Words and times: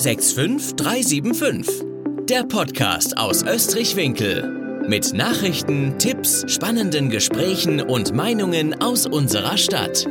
65375. 0.00 1.84
Der 2.26 2.44
Podcast 2.44 3.18
aus 3.18 3.42
Österreich-Winkel. 3.42 4.86
Mit 4.88 5.12
Nachrichten, 5.12 5.98
Tipps, 5.98 6.50
spannenden 6.50 7.10
Gesprächen 7.10 7.82
und 7.82 8.14
Meinungen 8.14 8.80
aus 8.80 9.04
unserer 9.04 9.58
Stadt. 9.58 10.06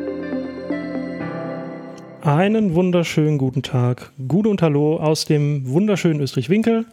Einen 2.22 2.76
wunderschönen 2.76 3.40
guten 3.40 3.64
Tag, 3.64 4.12
Gute 4.28 4.50
und 4.50 4.62
Hallo 4.62 4.98
aus 4.98 5.26
dem 5.26 5.68
wunderschönen 5.68 6.22
Österreich-Winkel. 6.22 6.86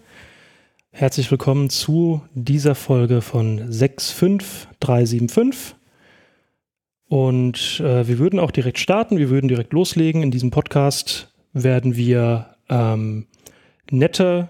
Herzlich 0.90 1.30
willkommen 1.30 1.68
zu 1.68 2.22
dieser 2.32 2.74
Folge 2.74 3.20
von 3.20 3.70
65375. 3.70 5.76
Und 7.08 7.78
äh, 7.80 8.08
wir 8.08 8.18
würden 8.18 8.40
auch 8.40 8.52
direkt 8.52 8.78
starten, 8.78 9.18
wir 9.18 9.28
würden 9.28 9.48
direkt 9.48 9.74
loslegen. 9.74 10.22
In 10.22 10.30
diesem 10.30 10.50
Podcast 10.50 11.30
werden 11.52 11.94
wir 11.94 12.55
ähm, 12.69 13.27
nette 13.91 14.48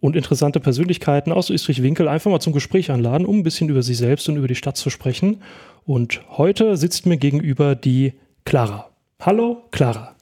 und 0.00 0.16
interessante 0.16 0.60
Persönlichkeiten 0.60 1.32
aus 1.32 1.50
Österreich-Winkel 1.50 2.08
einfach 2.08 2.30
mal 2.30 2.40
zum 2.40 2.52
Gespräch 2.52 2.90
anladen, 2.90 3.26
um 3.26 3.38
ein 3.38 3.42
bisschen 3.42 3.70
über 3.70 3.82
sich 3.82 3.96
selbst 3.96 4.28
und 4.28 4.36
über 4.36 4.48
die 4.48 4.54
Stadt 4.54 4.76
zu 4.76 4.90
sprechen. 4.90 5.42
Und 5.86 6.20
heute 6.30 6.76
sitzt 6.76 7.06
mir 7.06 7.16
gegenüber 7.16 7.74
die 7.74 8.12
Clara. 8.44 8.90
Hallo, 9.20 9.62
Clara. 9.70 10.14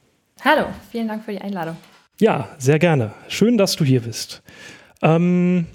Hallo, 0.43 0.67
vielen 0.91 1.07
Dank 1.07 1.25
für 1.25 1.31
die 1.31 1.41
Einladung. 1.41 1.75
Ja, 2.19 2.49
sehr 2.57 2.79
gerne. 2.79 3.13
Schön, 3.27 3.57
dass 3.57 3.75
du 3.75 3.83
hier 3.83 4.01
bist. 4.01 4.43
Ähm, 5.01 5.65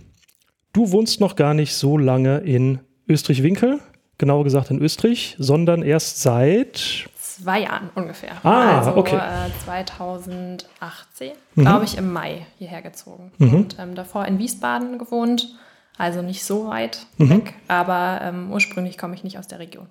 du 0.72 0.90
wohnst 0.92 1.20
noch 1.20 1.36
gar 1.36 1.52
nicht 1.52 1.74
so 1.74 1.98
lange 1.98 2.38
in 2.38 2.80
Österreich-Winkel, 3.08 3.80
genauer 4.16 4.44
gesagt 4.44 4.70
in 4.70 4.80
Österreich, 4.80 5.36
sondern 5.38 5.82
erst 5.82 6.22
seit 6.22 7.08
zwei 7.42 7.60
Jahren 7.62 7.90
ungefähr. 7.94 8.32
Ah, 8.44 8.78
also 8.78 8.96
okay. 8.96 9.16
äh, 9.16 9.50
2018, 9.64 11.32
Mhm. 11.54 11.60
glaube 11.62 11.84
ich, 11.84 11.96
im 11.98 12.12
Mai 12.12 12.46
hierher 12.58 12.82
gezogen. 12.82 13.32
Mhm. 13.38 13.54
Und 13.54 13.76
ähm, 13.78 13.94
davor 13.94 14.24
in 14.26 14.38
Wiesbaden 14.38 14.98
gewohnt, 14.98 15.54
also 15.96 16.22
nicht 16.22 16.44
so 16.44 16.68
weit 16.68 17.06
Mhm. 17.18 17.30
weg, 17.30 17.54
aber 17.68 18.20
ähm, 18.22 18.52
ursprünglich 18.52 18.98
komme 18.98 19.14
ich 19.14 19.24
nicht 19.24 19.38
aus 19.38 19.48
der 19.48 19.58
Region. 19.58 19.86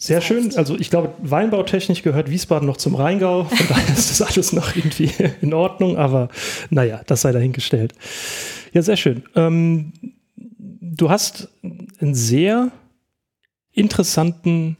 Sehr 0.00 0.20
schön. 0.20 0.56
Also 0.56 0.76
ich 0.78 0.90
glaube, 0.90 1.12
weinbautechnisch 1.18 2.02
gehört 2.02 2.30
Wiesbaden 2.30 2.66
noch 2.68 2.76
zum 2.76 2.94
Rheingau. 2.94 3.44
Von 3.44 3.58
daher 3.68 3.88
ist 3.94 4.10
das 4.10 4.22
alles 4.22 4.52
noch 4.52 4.76
irgendwie 4.76 5.10
in 5.40 5.52
Ordnung. 5.52 5.96
Aber 5.96 6.28
naja, 6.70 7.00
das 7.06 7.22
sei 7.22 7.32
dahingestellt. 7.32 7.94
Ja, 8.72 8.82
sehr 8.82 8.96
schön. 8.96 9.24
Ähm, 9.34 9.92
du 10.80 11.10
hast 11.10 11.48
einen 12.00 12.14
sehr 12.14 12.70
interessanten 13.72 14.76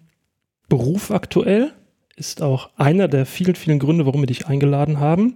Beruf 0.68 1.10
aktuell. 1.10 1.72
Ist 2.16 2.42
auch 2.42 2.70
einer 2.76 3.08
der 3.08 3.26
vielen, 3.26 3.54
vielen 3.54 3.78
Gründe, 3.78 4.06
warum 4.06 4.22
wir 4.22 4.26
dich 4.26 4.46
eingeladen 4.46 4.98
haben. 4.98 5.34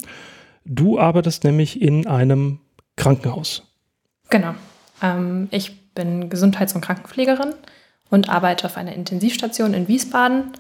Du 0.65 0.99
arbeitest 0.99 1.45
nämlich 1.45 1.81
in 1.81 2.07
einem 2.07 2.61
Krankenhaus. 2.97 3.63
Genau. 4.31 4.55
Ähm, 5.01 5.49
ich 5.51 5.95
bin 5.95 6.29
Gesundheits- 6.29 6.75
und 6.75 6.81
Krankenpflegerin 6.81 7.55
und 8.11 8.29
arbeite 8.29 8.67
auf 8.67 8.77
einer 8.77 8.93
Intensivstation 8.93 9.75
in 9.75 9.89
Wiesbaden. 9.89 10.53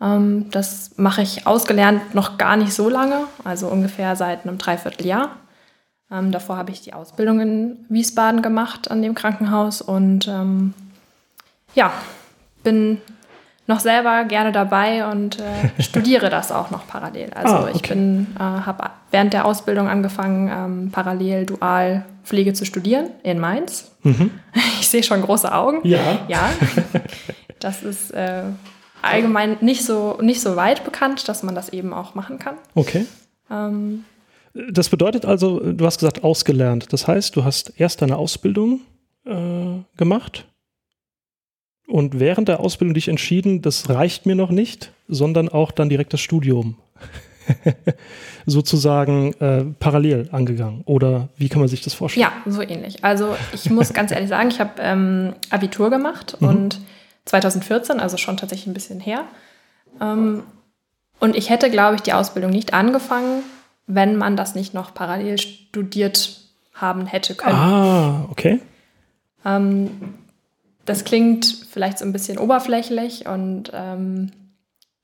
Ähm, 0.00 0.46
das 0.50 0.92
mache 0.96 1.22
ich 1.22 1.46
ausgelernt 1.46 2.14
noch 2.14 2.38
gar 2.38 2.56
nicht 2.56 2.72
so 2.72 2.88
lange, 2.88 3.24
also 3.44 3.68
ungefähr 3.68 4.16
seit 4.16 4.46
einem 4.46 4.58
Dreivierteljahr. 4.58 5.36
Ähm, 6.10 6.32
davor 6.32 6.56
habe 6.56 6.70
ich 6.70 6.80
die 6.80 6.94
Ausbildung 6.94 7.40
in 7.40 7.84
Wiesbaden 7.88 8.42
gemacht 8.42 8.90
an 8.90 9.02
dem 9.02 9.14
Krankenhaus 9.14 9.82
und 9.82 10.26
ähm, 10.28 10.72
ja, 11.74 11.92
bin 12.62 12.98
noch 13.68 13.80
selber 13.80 14.24
gerne 14.24 14.50
dabei 14.50 15.06
und 15.06 15.38
äh, 15.38 15.42
studiere 15.82 16.30
das 16.30 16.50
auch 16.50 16.70
noch 16.70 16.86
parallel. 16.88 17.30
Also 17.34 17.54
Ah, 17.54 17.68
ich 17.70 17.76
okay. 17.76 17.94
bin, 17.94 18.26
äh, 18.36 18.40
habe 18.40 18.90
während 19.10 19.32
der 19.32 19.44
Ausbildung 19.44 19.88
angefangen, 19.88 20.50
ähm, 20.52 20.90
parallel 20.90 21.46
dual 21.46 22.04
Pflege 22.24 22.52
zu 22.54 22.64
studieren 22.64 23.10
in 23.22 23.38
Mainz. 23.38 23.92
Mhm. 24.02 24.30
Ich 24.80 24.88
sehe 24.88 25.02
schon 25.02 25.20
große 25.22 25.52
Augen. 25.52 25.80
Ja. 25.86 25.98
Ja, 26.28 26.50
das 27.60 27.82
ist 27.82 28.10
äh, 28.12 28.42
allgemein 29.02 29.58
nicht 29.60 29.84
so, 29.84 30.18
nicht 30.22 30.40
so 30.40 30.56
weit 30.56 30.84
bekannt, 30.84 31.28
dass 31.28 31.42
man 31.42 31.54
das 31.54 31.68
eben 31.68 31.92
auch 31.92 32.14
machen 32.14 32.38
kann. 32.38 32.54
Okay. 32.74 33.04
Ähm, 33.50 34.04
Das 34.54 34.88
bedeutet 34.88 35.26
also, 35.26 35.60
du 35.60 35.84
hast 35.84 35.98
gesagt, 35.98 36.24
ausgelernt. 36.24 36.86
Das 36.92 37.06
heißt, 37.06 37.36
du 37.36 37.44
hast 37.44 37.72
erst 37.78 38.00
deine 38.02 38.16
Ausbildung 38.16 38.80
äh, 39.26 39.82
gemacht 39.98 40.46
und 41.88 42.20
während 42.20 42.48
der 42.48 42.60
Ausbildung 42.60 42.94
dich 42.94 43.08
entschieden, 43.08 43.62
das 43.62 43.88
reicht 43.88 44.26
mir 44.26 44.34
noch 44.34 44.50
nicht, 44.50 44.92
sondern 45.08 45.48
auch 45.48 45.70
dann 45.72 45.88
direkt 45.88 46.12
das 46.12 46.20
Studium 46.20 46.76
sozusagen 48.46 49.32
äh, 49.40 49.64
parallel 49.78 50.28
angegangen. 50.32 50.82
Oder 50.84 51.28
wie 51.36 51.48
kann 51.48 51.60
man 51.60 51.68
sich 51.68 51.80
das 51.82 51.94
vorstellen? 51.94 52.26
ja, 52.44 52.50
so 52.52 52.62
ähnlich. 52.62 53.04
Also 53.04 53.36
ich 53.52 53.70
muss 53.70 53.92
ganz 53.92 54.10
ehrlich 54.10 54.28
sagen, 54.28 54.48
ich 54.48 54.60
habe 54.60 54.72
ähm, 54.80 55.34
Abitur 55.50 55.90
gemacht 55.90 56.36
Mhm. 56.40 56.48
und 56.48 56.80
2014, 57.26 58.00
also 58.00 58.16
schon 58.16 58.36
tatsächlich 58.36 58.66
ein 58.66 58.74
bisschen 58.74 59.00
her. 59.00 59.24
Ähm, 60.00 60.42
und 61.20 61.36
ich 61.36 61.50
hätte, 61.50 61.70
glaube 61.70 61.96
ich, 61.96 62.02
die 62.02 62.12
Ausbildung 62.12 62.50
nicht 62.52 62.72
angefangen, 62.74 63.42
wenn 63.86 64.16
man 64.16 64.36
das 64.36 64.54
nicht 64.54 64.72
noch 64.74 64.94
parallel 64.94 65.38
studiert 65.38 66.40
haben 66.74 67.06
hätte 67.06 67.34
können. 67.34 67.56
Ah, 67.56 68.26
okay. 68.30 68.60
Ähm, 69.44 69.90
das 70.88 71.04
klingt 71.04 71.66
vielleicht 71.70 71.98
so 71.98 72.04
ein 72.04 72.12
bisschen 72.12 72.38
oberflächlich 72.38 73.26
und 73.26 73.70
ähm, 73.74 74.32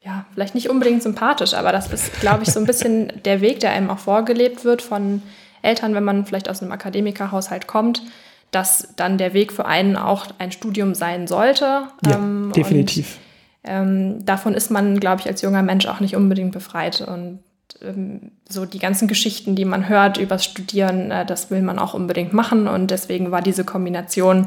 ja, 0.00 0.26
vielleicht 0.32 0.54
nicht 0.54 0.68
unbedingt 0.68 1.02
sympathisch, 1.02 1.54
aber 1.54 1.72
das 1.72 1.92
ist, 1.92 2.20
glaube 2.20 2.42
ich, 2.42 2.50
so 2.50 2.60
ein 2.60 2.66
bisschen 2.66 3.12
der 3.24 3.40
Weg, 3.40 3.60
der 3.60 3.72
einem 3.72 3.90
auch 3.90 3.98
vorgelebt 3.98 4.64
wird 4.64 4.82
von 4.82 5.22
Eltern, 5.62 5.94
wenn 5.94 6.04
man 6.04 6.26
vielleicht 6.26 6.48
aus 6.48 6.62
einem 6.62 6.72
Akademikerhaushalt 6.72 7.66
kommt, 7.66 8.02
dass 8.50 8.94
dann 8.96 9.18
der 9.18 9.34
Weg 9.34 9.52
für 9.52 9.66
einen 9.66 9.96
auch 9.96 10.26
ein 10.38 10.52
Studium 10.52 10.94
sein 10.94 11.26
sollte. 11.26 11.88
Ja, 12.06 12.16
Ähm, 12.16 12.52
definitiv. 12.54 13.18
Und, 13.62 13.70
ähm, 13.70 14.26
davon 14.26 14.54
ist 14.54 14.70
man, 14.70 15.00
glaube 15.00 15.22
ich, 15.22 15.26
als 15.26 15.42
junger 15.42 15.62
Mensch 15.62 15.86
auch 15.86 16.00
nicht 16.00 16.16
unbedingt 16.16 16.52
befreit. 16.52 17.00
Und 17.00 17.40
ähm, 17.80 18.32
so 18.46 18.66
die 18.66 18.78
ganzen 18.78 19.08
Geschichten, 19.08 19.56
die 19.56 19.64
man 19.64 19.88
hört 19.88 20.18
übers 20.18 20.44
Studieren, 20.44 21.10
äh, 21.10 21.24
das 21.24 21.50
will 21.50 21.62
man 21.62 21.78
auch 21.78 21.94
unbedingt 21.94 22.34
machen. 22.34 22.68
Und 22.68 22.90
deswegen 22.90 23.30
war 23.30 23.40
diese 23.40 23.64
Kombination 23.64 24.46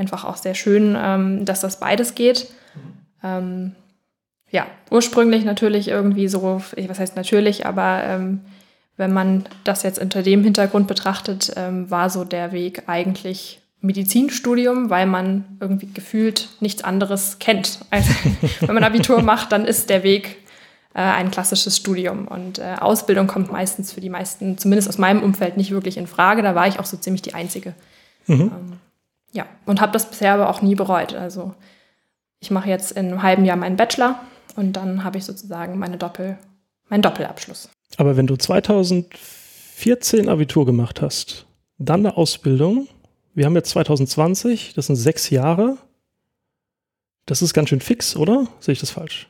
einfach 0.00 0.24
auch 0.24 0.36
sehr 0.36 0.54
schön, 0.54 0.96
ähm, 0.98 1.44
dass 1.44 1.60
das 1.60 1.78
beides 1.78 2.14
geht. 2.16 2.48
Ähm, 3.22 3.72
ja, 4.50 4.66
ursprünglich 4.90 5.44
natürlich 5.44 5.86
irgendwie 5.88 6.26
so, 6.26 6.60
ich- 6.74 6.88
was 6.88 6.98
heißt 6.98 7.14
natürlich, 7.16 7.66
aber 7.66 8.02
ähm, 8.04 8.40
wenn 8.96 9.12
man 9.12 9.44
das 9.64 9.82
jetzt 9.84 9.98
unter 10.00 10.22
dem 10.22 10.42
Hintergrund 10.42 10.86
betrachtet, 10.88 11.52
ähm, 11.56 11.90
war 11.90 12.10
so 12.10 12.24
der 12.24 12.50
Weg 12.52 12.82
eigentlich 12.86 13.60
Medizinstudium, 13.82 14.90
weil 14.90 15.06
man 15.06 15.44
irgendwie 15.60 15.88
gefühlt 15.92 16.48
nichts 16.60 16.82
anderes 16.84 17.38
kennt. 17.38 17.78
Also 17.90 18.10
wenn 18.60 18.74
man 18.74 18.84
Abitur 18.84 19.22
macht, 19.22 19.52
dann 19.52 19.64
ist 19.64 19.88
der 19.88 20.02
Weg 20.02 20.36
äh, 20.94 20.98
ein 21.00 21.30
klassisches 21.30 21.76
Studium. 21.76 22.26
Und 22.28 22.58
äh, 22.58 22.74
Ausbildung 22.80 23.26
kommt 23.26 23.50
meistens 23.52 23.92
für 23.92 24.00
die 24.02 24.10
meisten, 24.10 24.58
zumindest 24.58 24.88
aus 24.88 24.98
meinem 24.98 25.22
Umfeld, 25.22 25.56
nicht 25.56 25.70
wirklich 25.70 25.96
in 25.96 26.06
Frage. 26.06 26.42
Da 26.42 26.54
war 26.54 26.66
ich 26.66 26.78
auch 26.78 26.84
so 26.84 26.96
ziemlich 26.98 27.22
die 27.22 27.32
Einzige. 27.34 27.74
Mhm. 28.26 28.52
Ja, 29.32 29.46
und 29.66 29.80
habe 29.80 29.92
das 29.92 30.10
bisher 30.10 30.34
aber 30.34 30.48
auch 30.50 30.62
nie 30.62 30.74
bereut. 30.74 31.14
Also 31.14 31.54
ich 32.40 32.50
mache 32.50 32.68
jetzt 32.68 32.92
in 32.92 33.06
einem 33.06 33.22
halben 33.22 33.44
Jahr 33.44 33.56
meinen 33.56 33.76
Bachelor 33.76 34.20
und 34.56 34.72
dann 34.72 35.04
habe 35.04 35.18
ich 35.18 35.24
sozusagen 35.24 35.78
meine 35.78 35.98
Doppel, 35.98 36.38
meinen 36.88 37.02
Doppelabschluss. 37.02 37.68
Aber 37.96 38.16
wenn 38.16 38.26
du 38.26 38.36
2014 38.36 40.28
Abitur 40.28 40.66
gemacht 40.66 41.00
hast, 41.02 41.46
dann 41.78 42.00
eine 42.00 42.16
Ausbildung, 42.16 42.88
wir 43.34 43.46
haben 43.46 43.54
jetzt 43.54 43.70
2020, 43.70 44.74
das 44.74 44.86
sind 44.86 44.96
sechs 44.96 45.30
Jahre. 45.30 45.78
Das 47.26 47.42
ist 47.42 47.54
ganz 47.54 47.68
schön 47.68 47.80
fix, 47.80 48.16
oder? 48.16 48.48
Sehe 48.58 48.72
ich 48.72 48.80
das 48.80 48.90
falsch? 48.90 49.28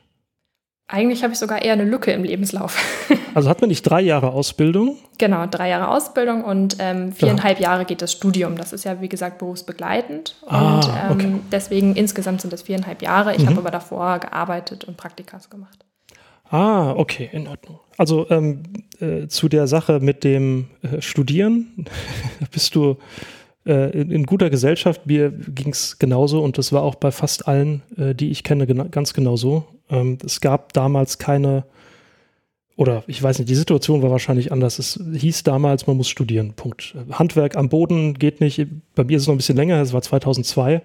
Eigentlich 0.93 1.23
habe 1.23 1.31
ich 1.33 1.39
sogar 1.39 1.61
eher 1.61 1.73
eine 1.73 1.85
Lücke 1.85 2.11
im 2.11 2.23
Lebenslauf. 2.23 2.77
Also 3.33 3.47
hat 3.49 3.61
man 3.61 3.69
nicht 3.69 3.83
drei 3.83 4.01
Jahre 4.01 4.31
Ausbildung? 4.33 4.97
genau, 5.17 5.45
drei 5.49 5.69
Jahre 5.69 5.87
Ausbildung 5.87 6.43
und 6.43 6.75
ähm, 6.79 7.13
viereinhalb 7.13 7.61
Jahre 7.61 7.85
geht 7.85 8.01
das 8.01 8.11
Studium. 8.11 8.57
Das 8.57 8.73
ist 8.73 8.83
ja, 8.83 8.99
wie 8.99 9.07
gesagt, 9.07 9.37
berufsbegleitend. 9.37 10.35
Ah, 10.47 10.75
und 10.75 10.89
ähm, 10.89 11.11
okay. 11.11 11.39
deswegen 11.49 11.95
insgesamt 11.95 12.41
sind 12.41 12.51
das 12.51 12.63
viereinhalb 12.63 13.01
Jahre. 13.01 13.33
Ich 13.33 13.43
Mhm. 13.43 13.47
habe 13.51 13.59
aber 13.59 13.71
davor 13.71 14.19
gearbeitet 14.19 14.83
und 14.83 14.97
Praktikas 14.97 15.49
gemacht. 15.49 15.85
Ah, 16.49 16.91
okay, 16.91 17.29
in 17.31 17.47
Ordnung. 17.47 17.79
Also 17.97 18.29
ähm, 18.29 18.63
äh, 18.99 19.27
zu 19.29 19.47
der 19.47 19.67
Sache 19.67 20.01
mit 20.01 20.25
dem 20.25 20.67
äh, 20.81 21.01
Studieren 21.01 21.85
bist 22.51 22.75
du 22.75 22.97
in, 23.65 24.11
in 24.11 24.25
guter 24.25 24.49
Gesellschaft. 24.49 25.05
Mir 25.05 25.31
ging 25.31 25.69
es 25.69 25.99
genauso 25.99 26.43
und 26.43 26.57
das 26.57 26.73
war 26.73 26.81
auch 26.83 26.95
bei 26.95 27.11
fast 27.11 27.47
allen, 27.47 27.83
äh, 27.97 28.15
die 28.15 28.31
ich 28.31 28.43
kenne, 28.43 28.65
gena 28.65 28.85
ganz 28.85 29.13
genauso. 29.13 29.65
Ähm, 29.89 30.17
es 30.25 30.41
gab 30.41 30.73
damals 30.73 31.19
keine, 31.19 31.65
oder 32.75 33.03
ich 33.07 33.21
weiß 33.21 33.39
nicht, 33.39 33.49
die 33.49 33.55
Situation 33.55 34.01
war 34.01 34.09
wahrscheinlich 34.09 34.51
anders. 34.51 34.79
Es 34.79 34.99
hieß 35.13 35.43
damals, 35.43 35.85
man 35.85 35.97
muss 35.97 36.09
studieren. 36.09 36.53
Punkt. 36.53 36.95
Handwerk 37.11 37.55
am 37.55 37.69
Boden 37.69 38.15
geht 38.15 38.41
nicht. 38.41 38.65
Bei 38.95 39.03
mir 39.03 39.17
ist 39.17 39.23
es 39.23 39.27
noch 39.27 39.35
ein 39.35 39.37
bisschen 39.37 39.57
länger, 39.57 39.81
es 39.81 39.93
war 39.93 40.01
2002. 40.01 40.81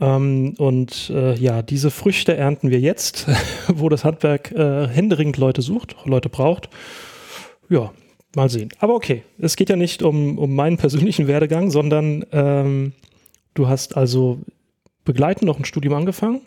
Ähm, 0.00 0.54
und 0.56 1.10
äh, 1.14 1.34
ja, 1.34 1.62
diese 1.62 1.90
Früchte 1.90 2.36
ernten 2.36 2.70
wir 2.70 2.80
jetzt, 2.80 3.26
wo 3.68 3.88
das 3.88 4.04
Handwerk 4.04 4.50
äh, 4.52 4.88
händeringend 4.88 5.36
Leute 5.36 5.62
sucht, 5.62 5.94
Leute 6.04 6.28
braucht. 6.28 6.70
Ja, 7.68 7.92
mal 8.34 8.48
sehen. 8.48 8.70
Aber 8.78 8.94
okay, 8.94 9.22
es 9.38 9.56
geht 9.56 9.70
ja 9.70 9.76
nicht 9.76 10.02
um, 10.02 10.38
um 10.38 10.54
meinen 10.54 10.76
persönlichen 10.76 11.26
Werdegang, 11.26 11.70
sondern 11.70 12.24
ähm, 12.32 12.92
du 13.54 13.68
hast 13.68 13.96
also 13.96 14.40
begleitend 15.04 15.44
noch 15.44 15.58
ein 15.58 15.64
Studium 15.64 15.94
angefangen 15.94 16.40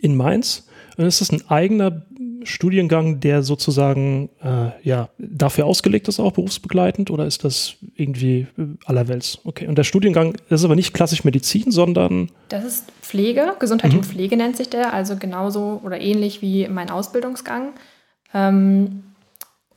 in 0.00 0.16
Mainz. 0.16 0.66
Und 0.96 1.04
ist 1.04 1.20
das 1.20 1.30
ein 1.30 1.48
eigener 1.48 2.06
Studiengang, 2.44 3.20
der 3.20 3.42
sozusagen 3.42 4.30
äh, 4.42 4.70
ja, 4.82 5.08
dafür 5.18 5.66
ausgelegt 5.66 6.08
ist, 6.08 6.20
auch 6.20 6.32
berufsbegleitend, 6.32 7.10
oder 7.10 7.26
ist 7.26 7.44
das 7.44 7.76
irgendwie 7.94 8.46
allerwelts? 8.84 9.40
Okay, 9.44 9.66
und 9.66 9.76
der 9.76 9.84
Studiengang 9.84 10.36
ist 10.48 10.64
aber 10.64 10.76
nicht 10.76 10.94
klassisch 10.94 11.24
Medizin, 11.24 11.70
sondern. 11.70 12.30
Das 12.48 12.64
ist 12.64 12.92
Pflege, 13.02 13.54
Gesundheit 13.58 13.92
mhm. 13.92 13.98
und 13.98 14.06
Pflege 14.06 14.36
nennt 14.36 14.56
sich 14.56 14.70
der, 14.70 14.92
also 14.92 15.16
genauso 15.16 15.80
oder 15.84 16.00
ähnlich 16.00 16.42
wie 16.42 16.68
mein 16.68 16.90
Ausbildungsgang. 16.90 17.72
Ähm, 18.34 19.04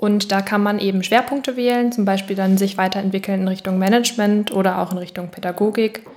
und 0.01 0.31
da 0.31 0.41
kann 0.41 0.63
man 0.63 0.79
eben 0.79 1.03
Schwerpunkte 1.03 1.55
wählen, 1.55 1.91
zum 1.91 2.05
Beispiel 2.05 2.35
dann 2.35 2.57
sich 2.57 2.75
weiterentwickeln 2.75 3.41
in 3.41 3.47
Richtung 3.47 3.77
Management 3.77 4.51
oder 4.51 4.79
auch 4.79 4.91
in 4.91 4.97
Richtung 4.97 5.29
Pädagogik. 5.29 6.07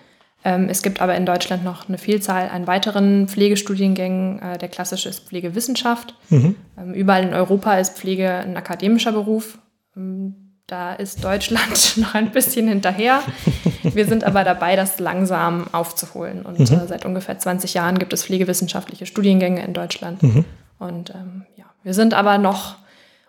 Ähm, 0.43 0.71
es 0.71 0.81
gibt 0.81 1.03
aber 1.03 1.15
in 1.17 1.27
Deutschland 1.27 1.65
noch 1.65 1.87
eine 1.87 1.99
Vielzahl 1.99 2.49
an 2.49 2.67
weiteren 2.67 3.29
Pflegestudiengängen. 3.29 4.41
Äh, 4.41 4.57
der 4.57 4.71
klassische 4.71 5.11
ist 5.11 5.29
Pflegewissenschaft. 5.29 6.15
Mhm. 6.31 6.55
Ähm, 6.79 6.95
überall 6.95 7.25
in 7.25 7.35
Europa 7.35 7.77
ist 7.77 7.99
Pflege 7.99 8.31
ein 8.31 8.57
akademischer 8.57 9.13
Beruf. 9.13 9.59
Ähm, 9.95 10.35
da 10.67 10.95
ist 10.95 11.23
Deutschland 11.23 11.93
noch 11.99 12.15
ein 12.15 12.31
bisschen 12.31 12.67
hinterher. 12.67 13.21
Wir 13.83 14.07
sind 14.07 14.25
aber 14.25 14.45
dabei, 14.45 14.77
das 14.77 14.99
langsam 14.99 15.67
aufzuholen. 15.73 16.41
Und 16.47 16.59
mhm. 16.59 16.79
Äh, 16.79 16.87
seit 16.87 17.05
ungefähr 17.05 17.39
20 17.39 17.75
Jahren 17.75 17.99
gibt 17.99 18.15
es 18.15 18.25
pflegewissenschaftliche 18.25 19.05
Studiengänge 19.05 19.63
in 19.63 19.75
Deutschland. 19.75 20.23
Mhm. 20.23 20.47
Und 20.79 21.11
ähm, 21.11 21.45
ja, 21.59 21.67
wir 21.83 21.93
sind 21.93 22.15
aber 22.15 22.39
noch 22.39 22.77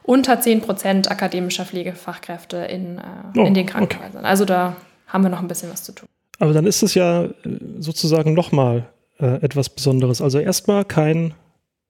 unter 0.05 0.39
10 0.39 0.61
Prozent 0.61 1.09
akademischer 1.09 1.65
Pflegefachkräfte 1.65 2.57
in, 2.57 2.97
äh, 2.97 3.01
oh, 3.37 3.43
in 3.43 3.53
den 3.53 3.65
Krankenhäusern. 3.65 4.19
Okay. 4.19 4.27
Also 4.27 4.45
da 4.45 4.75
haben 5.07 5.23
wir 5.23 5.29
noch 5.29 5.41
ein 5.41 5.47
bisschen 5.47 5.71
was 5.71 5.83
zu 5.83 5.93
tun. 5.93 6.07
Aber 6.39 6.53
dann 6.53 6.65
ist 6.65 6.83
es 6.83 6.93
ja 6.93 7.23
äh, 7.23 7.31
sozusagen 7.79 8.33
nochmal 8.33 8.89
äh, 9.19 9.41
etwas 9.41 9.69
Besonderes. 9.69 10.21
Also 10.21 10.39
erstmal 10.39 10.85
kein 10.85 11.33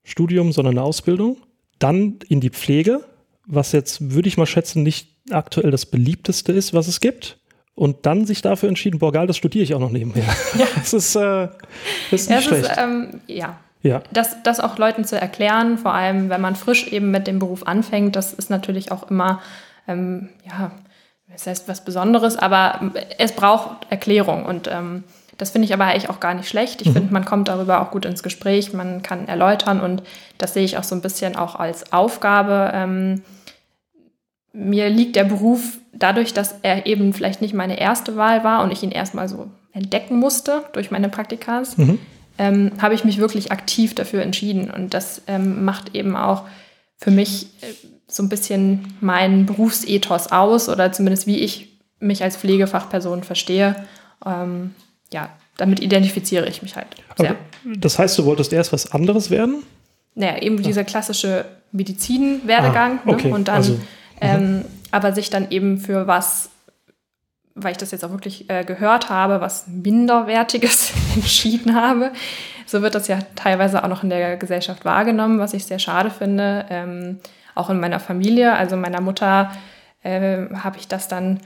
Studium, 0.04 0.52
sondern 0.52 0.78
eine 0.78 0.84
Ausbildung. 0.84 1.38
Dann 1.80 2.20
in 2.30 2.40
die 2.40 2.52
Pflege, 2.52 3.04
was 3.46 3.72
jetzt, 3.72 4.12
würde 4.12 4.28
ich 4.28 4.38
mal 4.38 4.46
schätzen, 4.46 4.84
nicht 4.84 5.10
aktuell 5.32 5.72
das 5.72 5.86
beliebteste 5.86 6.52
ist, 6.52 6.74
was 6.74 6.88
es 6.88 7.02
gibt. 7.02 7.40
Und 7.74 8.06
dann 8.06 8.26
sich 8.26 8.42
dafür 8.42 8.70
entschieden, 8.70 9.00
boah, 9.00 9.12
geil, 9.12 9.28
das 9.28 9.36
studiere 9.36 9.64
ich 9.64 9.74
auch 9.74 9.80
noch 9.80 9.92
nebenher. 9.92 10.24
Ja. 10.58 10.68
Das 10.76 10.94
ist, 10.94 11.16
äh, 11.16 11.20
das 11.20 12.22
ist 12.22 12.30
nicht 12.30 12.30
ja, 12.30 12.42
schlecht. 12.42 12.72
Ist, 12.72 12.78
ähm, 12.78 13.20
ja. 13.28 13.60
Ja. 13.86 14.02
Das, 14.12 14.42
das 14.44 14.60
auch 14.60 14.78
Leuten 14.78 15.06
zu 15.06 15.20
erklären, 15.20 15.78
vor 15.78 15.94
allem 15.94 16.30
wenn 16.30 16.42
man 16.42 16.56
frisch 16.56 16.88
eben 16.88 17.12
mit 17.12 17.28
dem 17.28 17.40
Beruf 17.40 17.68
anfängt, 17.68 18.16
das 18.16 18.34
ist 18.34 18.50
natürlich 18.50 18.92
auch 18.92 19.10
immer, 19.10 19.42
ähm, 19.88 20.30
ja, 20.46 20.72
das 21.32 21.48
heißt 21.48 21.68
was 21.68 21.86
Besonderes, 21.86 22.38
aber 22.38 22.92
es 23.18 23.34
braucht 23.34 23.88
Erklärung 23.90 24.46
und 24.46 24.68
ähm, 24.72 25.04
das 25.38 25.52
finde 25.52 25.66
ich 25.66 25.74
aber 25.74 25.86
eigentlich 25.86 26.10
auch 26.10 26.20
gar 26.20 26.34
nicht 26.34 26.48
schlecht. 26.48 26.82
Ich 26.82 26.90
mhm. 26.90 26.94
finde, 26.94 27.14
man 27.14 27.26
kommt 27.26 27.48
darüber 27.50 27.82
auch 27.82 27.92
gut 27.92 28.06
ins 28.06 28.24
Gespräch, 28.24 28.74
man 28.74 29.04
kann 29.04 29.28
erläutern 29.28 29.82
und 29.82 30.02
das 30.38 30.54
sehe 30.54 30.64
ich 30.64 30.78
auch 30.78 30.84
so 30.84 30.96
ein 30.96 31.02
bisschen 31.02 31.36
auch 31.36 31.56
als 31.56 31.92
Aufgabe. 31.92 32.72
Ähm, 32.74 33.22
mir 34.54 34.90
liegt 34.90 35.16
der 35.16 35.26
Beruf 35.26 35.78
dadurch, 35.94 36.34
dass 36.34 36.56
er 36.62 36.86
eben 36.86 37.14
vielleicht 37.14 37.42
nicht 37.42 37.54
meine 37.54 37.80
erste 37.80 38.16
Wahl 38.16 38.44
war 38.44 38.64
und 38.64 38.72
ich 38.72 38.82
ihn 38.82 38.92
erstmal 38.92 39.28
so 39.28 39.48
entdecken 39.74 40.18
musste 40.18 40.64
durch 40.72 40.90
meine 40.90 41.10
Praktikas, 41.10 41.78
mhm. 41.78 42.00
Ähm, 42.38 42.72
habe 42.82 42.96
ich 42.96 43.04
mich 43.04 43.18
wirklich 43.18 43.52
aktiv 43.52 43.96
dafür 43.96 44.22
entschieden 44.22 44.70
und 44.70 44.94
das 44.94 45.22
ähm, 45.28 45.64
macht 45.66 45.96
eben 45.96 46.16
auch 46.16 46.44
für 46.98 47.12
mich 47.12 47.48
äh, 47.62 47.68
so 48.08 48.24
ein 48.24 48.30
bisschen 48.30 48.94
mein 49.02 49.46
Berufsethos 49.46 50.32
aus 50.32 50.70
oder 50.70 50.92
zumindest 50.92 51.28
wie 51.28 51.40
ich 51.40 51.80
mich 52.00 52.24
als 52.24 52.38
Pflegefachperson 52.38 53.24
verstehe. 53.24 53.76
Ähm, 54.26 54.74
ja, 55.12 55.30
damit 55.58 55.80
identifiziere 55.80 56.48
ich 56.48 56.62
mich 56.62 56.76
halt 56.76 56.88
sehr. 57.18 57.32
Aber 57.32 57.40
das 57.78 57.98
heißt, 57.98 58.18
du 58.18 58.26
wolltest 58.26 58.54
erst 58.54 58.74
was 58.74 58.92
anderes 58.92 59.30
werden? 59.30 59.64
Naja, 60.14 60.42
eben 60.42 60.62
dieser 60.62 60.84
klassische 60.84 61.46
Medizin-Werdegang. 61.72 63.00
Ah, 63.06 63.10
okay. 63.10 63.28
ne? 63.28 63.34
Und 63.34 63.48
dann, 63.48 63.56
also, 63.56 63.80
ähm, 64.22 64.58
mhm. 64.58 64.66
aber 64.92 65.14
sich 65.14 65.30
dann 65.30 65.52
eben 65.52 65.78
für 65.78 66.08
was, 66.08 66.50
weil 67.56 67.72
ich 67.72 67.78
das 67.78 67.92
jetzt 67.92 68.04
auch 68.04 68.12
wirklich 68.12 68.50
äh, 68.50 68.66
gehört 68.66 69.10
habe, 69.10 69.40
was 69.40 69.66
Minderwertiges 69.68 70.92
entschieden 71.16 71.74
habe. 71.74 72.12
So 72.66 72.82
wird 72.82 72.96
das 72.96 73.08
ja 73.08 73.20
teilweise 73.36 73.84
auch 73.84 73.88
noch 73.88 74.04
in 74.04 74.10
der 74.10 74.38
Gesellschaft 74.38 74.84
wahrgenommen, 74.86 75.40
was 75.40 75.54
ich 75.54 75.66
sehr 75.66 75.80
schade 75.80 76.12
finde. 76.12 76.66
Ähm, 76.70 77.20
auch 77.56 77.70
in 77.70 77.80
meiner 77.80 78.02
Familie, 78.02 78.54
also 78.54 78.76
meiner 78.76 79.00
Mutter, 79.00 79.52
äh, 80.04 80.48
habe 80.54 80.78
ich 80.78 80.90
das 80.90 81.08
dann 81.08 81.40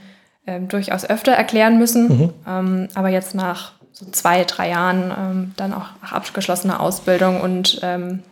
äh, 0.46 0.60
durchaus 0.60 1.06
öfter 1.06 1.34
erklären 1.34 1.78
müssen. 1.78 2.08
Mhm. 2.08 2.34
Ähm, 2.48 2.88
aber 2.96 3.10
jetzt 3.10 3.36
nach 3.36 3.74
so 3.92 4.06
zwei, 4.08 4.44
drei 4.46 4.70
Jahren 4.70 5.14
ähm, 5.16 5.54
dann 5.58 5.74
auch 5.74 5.90
nach 6.02 6.14
abgeschlossener 6.14 6.80
Ausbildung 6.80 7.42
und 7.42 7.80
ähm, 7.84 8.24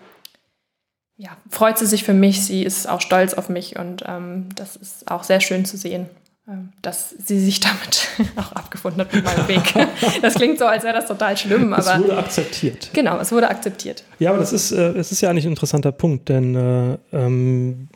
ja, 1.17 1.29
freut 1.49 1.77
sie 1.77 1.85
sich 1.85 2.03
für 2.03 2.13
mich. 2.13 2.45
Sie 2.45 2.63
ist 2.63 2.87
auch 2.87 3.01
stolz 3.01 3.33
auf 3.33 3.49
mich 3.49 3.77
und 3.77 4.03
ähm, 4.07 4.49
das 4.55 4.75
ist 4.75 5.11
auch 5.11 5.23
sehr 5.23 5.41
schön 5.41 5.65
zu 5.65 5.77
sehen. 5.77 6.07
Ähm, 6.49 6.69
dass 6.81 7.09
sie 7.09 7.41
sich 7.41 7.59
damit 7.59 8.07
auch 8.37 8.53
abgefunden 8.53 9.01
hat 9.01 9.13
mit 9.13 9.25
meinem 9.25 9.47
Weg. 9.49 9.61
Das 10.21 10.35
klingt 10.35 10.57
so, 10.57 10.65
als 10.65 10.83
wäre 10.83 10.93
das 10.93 11.07
total 11.07 11.35
schlimm, 11.35 11.73
aber. 11.73 11.95
Es 11.95 11.99
wurde 11.99 12.17
akzeptiert. 12.17 12.89
Genau, 12.93 13.19
es 13.19 13.33
wurde 13.33 13.49
akzeptiert. 13.49 14.05
Ja, 14.19 14.29
aber 14.29 14.39
das 14.39 14.53
ist, 14.53 14.71
äh, 14.71 14.93
es 14.93 15.11
ist 15.11 15.19
ja 15.19 15.29
eigentlich 15.29 15.45
ein 15.45 15.51
interessanter 15.51 15.91
Punkt, 15.91 16.29
denn 16.29 16.55
äh, 16.55 16.97
ähm, 17.11 17.89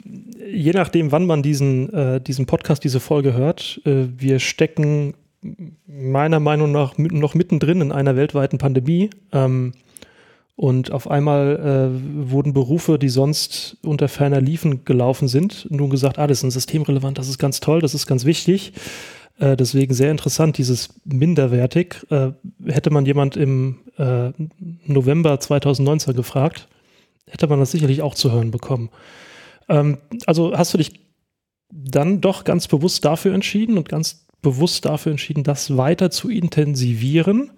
je 0.52 0.72
nachdem, 0.74 1.14
wann 1.14 1.26
man 1.26 1.44
diesen, 1.44 1.94
äh, 1.94 2.20
diesen 2.20 2.46
Podcast, 2.46 2.84
diese 2.84 3.00
Folge 3.00 3.34
hört, 3.34 3.80
äh, 3.86 4.08
wir 4.18 4.40
stecken 4.40 5.14
meiner 5.88 6.42
Meinung 6.42 6.74
nach 6.74 6.98
noch 6.98 7.36
mittendrin 7.36 7.80
in 7.80 7.92
einer 7.94 8.18
weltweiten 8.18 8.58
Pandemie. 8.58 9.12
Ähm, 9.32 9.72
und 10.56 10.92
auf 10.92 11.10
einmal 11.10 11.92
äh, 11.96 12.30
wurden 12.32 12.54
Berufe, 12.54 13.00
die 13.00 13.10
sonst 13.10 13.78
unter 13.84 14.08
ferner 14.08 14.42
Liefen 14.42 14.86
gelaufen 14.86 15.28
sind, 15.28 15.68
nun 15.72 15.90
gesagt, 15.90 16.20
ah, 16.20 16.28
das 16.28 16.40
ist 16.40 16.44
ein 16.44 16.52
systemrelevant, 16.52 17.18
das 17.18 17.30
ist 17.30 17.40
ganz 17.40 17.60
toll, 17.60 17.82
das 17.82 17.94
ist 17.94 18.06
ganz 18.06 18.26
wichtig. 18.26 18.74
Äh, 19.40 19.58
deswegen 19.58 19.94
sehr 19.94 20.12
interessant, 20.12 20.58
dieses 20.58 20.90
minderwertig. 21.04 22.06
Äh, 22.10 22.32
hätte 22.66 22.92
man 22.92 23.06
jemand 23.06 23.38
im 23.38 23.80
äh, 23.98 24.32
November 24.86 25.40
2019 25.40 26.16
gefragt, 26.16 26.68
hätte 27.28 27.48
man 27.48 27.60
das 27.60 27.72
sicherlich 27.72 28.02
auch 28.02 28.14
zu 28.14 28.32
hören 28.32 28.52
bekommen. 28.52 28.90
Ähm, 29.68 29.98
also 30.28 30.56
hast 30.56 30.74
du 30.74 30.78
dich 30.78 30.92
dann 31.72 32.22
doch 32.22 32.44
ganz 32.44 32.68
bewusst 32.68 33.04
dafür 33.06 33.34
entschieden 33.34 33.78
und 33.78 33.90
ganz 33.90 34.28
bewusst 34.42 34.86
dafür 34.86 35.12
entschieden, 35.12 35.44
das 35.44 35.78
weiter 35.78 36.12
zu 36.12 36.30
intensivieren 36.30 37.52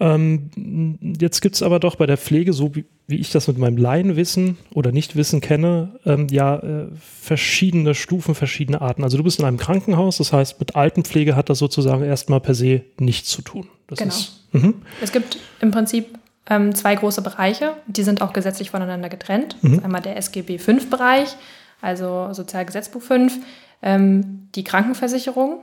ähm, 0.00 0.98
jetzt 1.20 1.42
gibt 1.42 1.54
es 1.54 1.62
aber 1.62 1.78
doch 1.78 1.96
bei 1.96 2.06
der 2.06 2.16
Pflege, 2.16 2.52
so 2.52 2.74
wie, 2.74 2.86
wie, 3.06 3.18
ich 3.20 3.30
das 3.30 3.46
mit 3.46 3.58
meinem 3.58 3.76
Laienwissen 3.76 4.56
oder 4.74 4.90
Nichtwissen 4.90 5.40
kenne, 5.40 6.00
ähm, 6.04 6.26
ja 6.30 6.56
äh, 6.56 6.86
verschiedene 6.98 7.94
Stufen, 7.94 8.34
verschiedene 8.34 8.80
Arten. 8.80 9.04
Also 9.04 9.16
du 9.16 9.22
bist 9.24 9.38
in 9.38 9.44
einem 9.44 9.58
Krankenhaus, 9.58 10.18
das 10.18 10.32
heißt, 10.32 10.58
mit 10.58 10.74
Altenpflege 10.76 11.36
hat 11.36 11.50
das 11.50 11.58
sozusagen 11.58 12.02
erstmal 12.02 12.40
per 12.40 12.54
se 12.54 12.82
nichts 12.98 13.28
zu 13.28 13.42
tun. 13.42 13.68
Das 13.86 13.98
genau. 13.98 14.10
Ist, 14.10 14.46
mhm. 14.52 14.82
es 15.02 15.12
gibt 15.12 15.38
im 15.60 15.70
Prinzip 15.70 16.18
ähm, 16.48 16.74
zwei 16.74 16.94
große 16.94 17.22
Bereiche, 17.22 17.74
die 17.86 18.02
sind 18.02 18.22
auch 18.22 18.32
gesetzlich 18.32 18.70
voneinander 18.70 19.08
getrennt. 19.08 19.56
Mhm. 19.62 19.80
Einmal 19.84 20.00
der 20.00 20.16
SGB 20.16 20.58
V-Bereich, 20.58 21.36
also 21.80 22.32
Sozialgesetzbuch 22.32 23.02
5, 23.02 23.38
ähm, 23.82 24.48
die 24.54 24.64
Krankenversicherung 24.64 25.60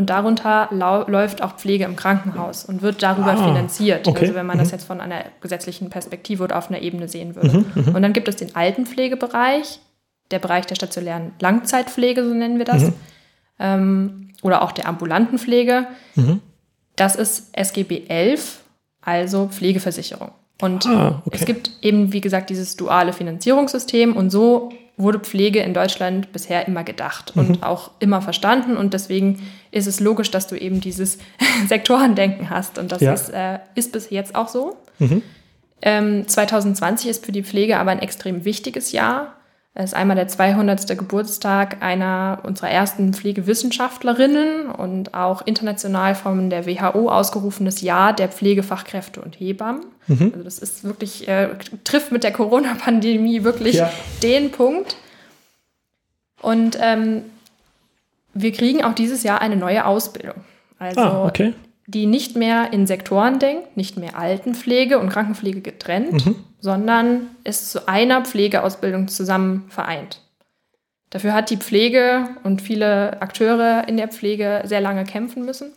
und 0.00 0.08
darunter 0.08 0.70
läuft 0.72 1.42
auch 1.42 1.56
Pflege 1.56 1.84
im 1.84 1.94
Krankenhaus 1.94 2.64
und 2.64 2.80
wird 2.80 3.02
darüber 3.02 3.32
ah, 3.32 3.36
finanziert. 3.36 4.08
Okay. 4.08 4.20
Also 4.22 4.34
wenn 4.34 4.46
man 4.46 4.56
mhm. 4.56 4.62
das 4.62 4.70
jetzt 4.70 4.86
von 4.86 4.98
einer 4.98 5.26
gesetzlichen 5.42 5.90
Perspektive 5.90 6.42
oder 6.42 6.56
auf 6.56 6.70
einer 6.70 6.80
Ebene 6.80 7.06
sehen 7.06 7.36
würde. 7.36 7.58
Mhm, 7.58 7.66
mhm, 7.74 7.94
und 7.94 8.00
dann 8.00 8.14
gibt 8.14 8.26
es 8.26 8.36
den 8.36 8.56
Altenpflegebereich, 8.56 9.78
der 10.30 10.38
Bereich 10.38 10.64
der 10.64 10.76
stationären 10.76 11.32
Langzeitpflege, 11.38 12.24
so 12.24 12.32
nennen 12.32 12.56
wir 12.56 12.64
das. 12.64 12.84
Mhm. 12.84 12.94
Ähm, 13.58 14.28
oder 14.40 14.62
auch 14.62 14.72
der 14.72 14.88
ambulanten 14.88 15.38
Pflege. 15.38 15.86
Mhm. 16.14 16.40
Das 16.96 17.14
ist 17.14 17.50
SGB 17.52 18.04
11, 18.08 18.60
also 19.02 19.48
Pflegeversicherung. 19.48 20.30
Und 20.62 20.86
ah, 20.86 21.20
okay. 21.26 21.36
es 21.38 21.44
gibt 21.44 21.72
eben, 21.82 22.14
wie 22.14 22.22
gesagt, 22.22 22.48
dieses 22.48 22.74
duale 22.74 23.12
Finanzierungssystem 23.12 24.16
und 24.16 24.30
so 24.30 24.70
wurde 24.96 25.18
Pflege 25.18 25.60
in 25.60 25.74
Deutschland 25.74 26.32
bisher 26.32 26.68
immer 26.68 26.84
gedacht 26.84 27.34
mhm. 27.34 27.42
und 27.42 27.62
auch 27.62 27.90
immer 28.00 28.22
verstanden. 28.22 28.76
Und 28.76 28.94
deswegen 28.94 29.40
ist 29.70 29.86
es 29.86 30.00
logisch, 30.00 30.30
dass 30.30 30.46
du 30.46 30.56
eben 30.56 30.80
dieses 30.80 31.18
Sektorendenken 31.68 32.50
hast. 32.50 32.78
Und 32.78 32.92
das 32.92 33.00
ja. 33.00 33.12
ist, 33.12 33.30
äh, 33.30 33.58
ist 33.74 33.92
bis 33.92 34.10
jetzt 34.10 34.34
auch 34.34 34.48
so. 34.48 34.76
Mhm. 34.98 35.22
Ähm, 35.82 36.28
2020 36.28 37.10
ist 37.10 37.24
für 37.24 37.32
die 37.32 37.42
Pflege 37.42 37.78
aber 37.78 37.90
ein 37.90 38.00
extrem 38.00 38.44
wichtiges 38.44 38.92
Jahr. 38.92 39.36
Es 39.72 39.86
ist 39.86 39.94
einmal 39.94 40.16
der 40.16 40.26
200. 40.26 40.98
Geburtstag 40.98 41.80
einer 41.80 42.40
unserer 42.42 42.70
ersten 42.70 43.14
Pflegewissenschaftlerinnen 43.14 44.66
und 44.66 45.14
auch 45.14 45.46
international 45.46 46.16
von 46.16 46.50
der 46.50 46.66
WHO 46.66 47.08
ausgerufenes 47.08 47.80
Jahr 47.80 48.12
der 48.12 48.28
Pflegefachkräfte 48.28 49.20
und 49.20 49.38
Hebammen. 49.38 49.84
Mhm. 50.08 50.32
Also 50.32 50.42
das 50.42 50.58
ist 50.58 50.82
wirklich, 50.82 51.28
äh, 51.28 51.50
trifft 51.84 52.10
mit 52.10 52.24
der 52.24 52.32
Corona-Pandemie 52.32 53.44
wirklich 53.44 53.76
ja. 53.76 53.92
den 54.24 54.50
Punkt. 54.50 54.96
Und 56.42 56.76
ähm, 56.80 57.22
Wir 58.34 58.52
kriegen 58.52 58.82
auch 58.82 58.94
dieses 58.94 59.22
Jahr 59.22 59.40
eine 59.40 59.56
neue 59.56 59.84
Ausbildung. 59.84 60.36
Also 60.78 61.00
ah, 61.00 61.26
okay. 61.26 61.52
die 61.86 62.06
nicht 62.06 62.36
mehr 62.36 62.72
in 62.72 62.86
Sektoren 62.86 63.38
denkt, 63.38 63.76
nicht 63.76 63.96
mehr 63.96 64.18
Altenpflege 64.18 64.98
und 64.98 65.10
Krankenpflege 65.10 65.60
getrennt, 65.60 66.26
Mhm. 66.26 66.36
Sondern 66.60 67.28
ist 67.44 67.70
zu 67.70 67.88
einer 67.88 68.22
Pflegeausbildung 68.22 69.08
zusammen 69.08 69.64
vereint. 69.68 70.20
Dafür 71.10 71.34
hat 71.34 71.50
die 71.50 71.56
Pflege 71.56 72.28
und 72.44 72.62
viele 72.62 73.20
Akteure 73.20 73.88
in 73.88 73.96
der 73.96 74.08
Pflege 74.08 74.62
sehr 74.64 74.80
lange 74.80 75.04
kämpfen 75.04 75.44
müssen. 75.44 75.72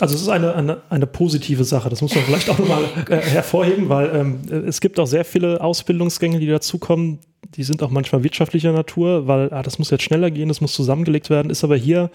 Also 0.00 0.14
es 0.14 0.22
ist 0.22 0.28
eine, 0.28 0.54
eine, 0.54 0.82
eine 0.90 1.06
positive 1.06 1.64
Sache, 1.64 1.88
das 1.88 2.02
muss 2.02 2.14
man 2.14 2.22
vielleicht 2.24 2.48
auch 2.50 2.58
nochmal 2.58 2.84
äh, 3.08 3.16
hervorheben, 3.16 3.88
weil 3.88 4.14
ähm, 4.14 4.64
es 4.66 4.80
gibt 4.80 5.00
auch 5.00 5.06
sehr 5.06 5.24
viele 5.24 5.60
Ausbildungsgänge, 5.60 6.38
die 6.38 6.46
dazukommen, 6.46 7.18
die 7.56 7.64
sind 7.64 7.82
auch 7.82 7.90
manchmal 7.90 8.22
wirtschaftlicher 8.22 8.72
Natur, 8.72 9.26
weil 9.26 9.52
ah, 9.52 9.62
das 9.62 9.80
muss 9.80 9.90
jetzt 9.90 10.04
schneller 10.04 10.30
gehen, 10.30 10.48
das 10.48 10.60
muss 10.60 10.72
zusammengelegt 10.72 11.30
werden, 11.30 11.50
ist 11.50 11.64
aber 11.64 11.76
hier, 11.76 12.10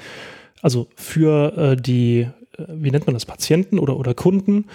also 0.62 0.88
für 0.96 1.58
äh, 1.58 1.76
die, 1.76 2.30
äh, 2.58 2.64
wie 2.70 2.92
nennt 2.92 3.06
man 3.06 3.16
das, 3.16 3.26
Patienten 3.26 3.80
oder, 3.80 3.98
oder 3.98 4.14
Kunden, 4.14 4.66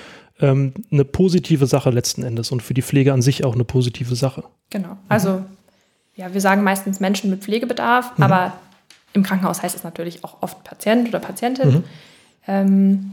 ähm, 0.41 0.73
eine 0.91 1.05
positive 1.05 1.67
Sache 1.67 1.91
letzten 1.91 2.23
Endes 2.23 2.51
und 2.53 2.63
für 2.63 2.75
die 2.75 2.83
Pflege 2.83 3.13
an 3.13 3.23
sich 3.23 3.45
auch 3.45 3.55
eine 3.55 3.65
positive 3.65 4.15
Sache. 4.15 4.45
Genau. 4.71 4.97
Also, 5.09 5.43
ja, 6.17 6.33
wir 6.33 6.41
sagen 6.41 6.63
meistens 6.63 7.01
Menschen 7.01 7.31
mit 7.31 7.43
Pflegebedarf, 7.43 8.13
aber 8.19 8.55
im 9.13 9.23
Krankenhaus 9.23 9.63
heißt 9.63 9.77
es 9.77 9.85
natürlich 9.85 10.25
auch 10.25 10.37
oft 10.43 10.63
Patient 10.65 11.09
oder 11.09 11.19
Patientin. 11.21 11.69
Mhm. 11.69 11.85
Ähm, 12.47 13.11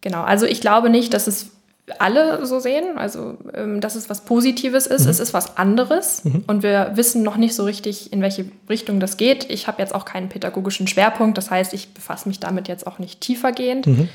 genau. 0.00 0.22
Also, 0.22 0.46
ich 0.46 0.60
glaube 0.60 0.90
nicht, 0.90 1.14
dass 1.14 1.26
es 1.26 1.50
alle 1.98 2.46
so 2.46 2.60
sehen, 2.60 2.96
also 2.96 3.36
ähm, 3.54 3.80
dass 3.80 3.96
es 3.96 4.08
was 4.08 4.24
Positives 4.24 4.86
ist. 4.86 5.06
Es 5.06 5.18
ist 5.18 5.34
was 5.34 5.56
anderes 5.56 6.24
Mhm. 6.24 6.44
und 6.46 6.62
wir 6.62 6.92
wissen 6.94 7.22
noch 7.22 7.36
nicht 7.36 7.54
so 7.54 7.64
richtig, 7.64 8.12
in 8.12 8.22
welche 8.22 8.44
Richtung 8.68 9.00
das 9.00 9.16
geht. 9.16 9.50
Ich 9.50 9.66
habe 9.66 9.82
jetzt 9.82 9.94
auch 9.94 10.04
keinen 10.04 10.28
pädagogischen 10.28 10.86
Schwerpunkt, 10.86 11.36
das 11.38 11.50
heißt, 11.50 11.74
ich 11.74 11.92
befasse 11.92 12.28
mich 12.28 12.38
damit 12.38 12.68
jetzt 12.68 12.86
auch 12.86 12.98
nicht 12.98 13.20
tiefergehend. 13.20 13.86
Mhm. 13.88 14.08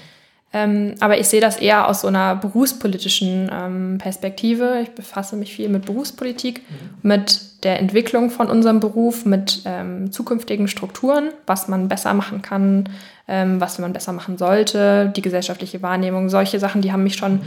Ähm, 0.54 0.96
aber 1.02 1.20
ich 1.20 1.28
sehe 1.28 1.42
das 1.42 1.58
eher 1.58 1.88
aus 1.88 2.02
so 2.02 2.08
einer 2.08 2.36
berufspolitischen 2.36 3.50
ähm, 3.52 3.98
Perspektive. 3.98 4.80
Ich 4.82 4.92
befasse 4.92 5.36
mich 5.36 5.54
viel 5.54 5.68
mit 5.68 5.86
Berufspolitik, 5.86 6.62
mit 7.02 7.64
der 7.64 7.80
Entwicklung 7.80 8.30
von 8.30 8.48
unserem 8.48 8.80
Beruf, 8.80 9.26
mit 9.26 9.64
ähm, 9.66 10.12
zukünftigen 10.12 10.68
Strukturen, 10.68 11.32
was 11.46 11.68
man 11.68 11.90
besser 11.90 12.14
machen 12.14 12.42
kann, 12.42 12.90
ähm, 13.28 13.60
was 13.60 13.78
man 13.78 13.92
besser 13.92 14.14
machen 14.14 14.38
sollte, 14.38 15.12
die 15.16 15.22
gesellschaftliche 15.22 15.82
Wahrnehmung. 15.82 16.30
Solche 16.30 16.60
Sachen, 16.60 16.82
die 16.82 16.94
haben 16.94 17.04
mich 17.04 17.16
schon 17.16 17.42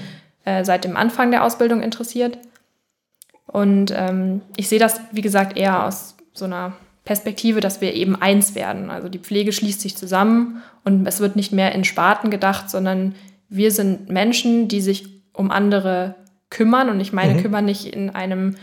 äh, 0.45 0.65
seit 0.65 0.85
dem 0.85 0.97
Anfang 0.97 1.31
der 1.31 1.45
Ausbildung 1.45 1.83
interessiert. 1.83 2.39
Und 3.47 3.93
ähm, 3.97 4.43
ich 4.57 4.69
sehe 4.69 4.79
das, 4.79 5.01
wie 5.11 5.23
gesagt, 5.23 5.57
eher 5.57 5.87
aus 5.87 6.17
so 6.35 6.45
einer 6.45 6.75
Perspektive, 7.05 7.61
dass 7.61 7.81
wir 7.81 7.95
eben 7.95 8.15
eins 8.15 8.55
werden. 8.55 8.91
Also 8.91 9.09
die 9.09 9.19
Pflege 9.19 9.53
schließt 9.53 9.81
sich 9.81 9.97
zusammen 9.97 10.63
und 10.85 11.07
es 11.07 11.21
wird 11.21 11.35
nicht 11.37 11.53
mehr 11.53 11.73
in 11.73 11.85
Sparten 11.85 12.31
gedacht, 12.31 12.69
sondern 12.71 13.15
wir 13.49 13.73
sind 13.73 14.09
Menschen, 14.11 14.69
die 14.69 14.81
sich 14.81 15.07
um 15.33 15.51
andere 15.51 16.15
kümmern. 16.51 16.89
Und 16.91 17.01
ich 17.01 17.13
meine, 17.13 17.35
Mhm. 17.35 17.43
kümmern 17.43 17.65
nicht 17.65 17.87
in 17.87 18.11
einem 18.11 18.57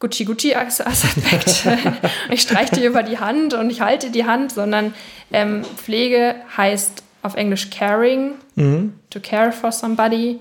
Gucci-Gucci-Aspekt. 0.00 1.66
ich 2.30 2.42
streiche 2.42 2.76
dir 2.76 2.88
über 2.88 3.02
die 3.02 3.18
Hand 3.18 3.54
und 3.54 3.70
ich 3.70 3.80
halte 3.80 4.10
die 4.10 4.24
Hand, 4.26 4.52
sondern 4.52 4.94
ähm, 5.32 5.62
Pflege 5.76 6.34
heißt 6.56 7.02
auf 7.22 7.36
Englisch 7.36 7.70
caring, 7.70 8.32
Mhm. 8.56 8.94
to 9.10 9.18
care 9.20 9.50
for 9.52 9.72
somebody. 9.72 10.38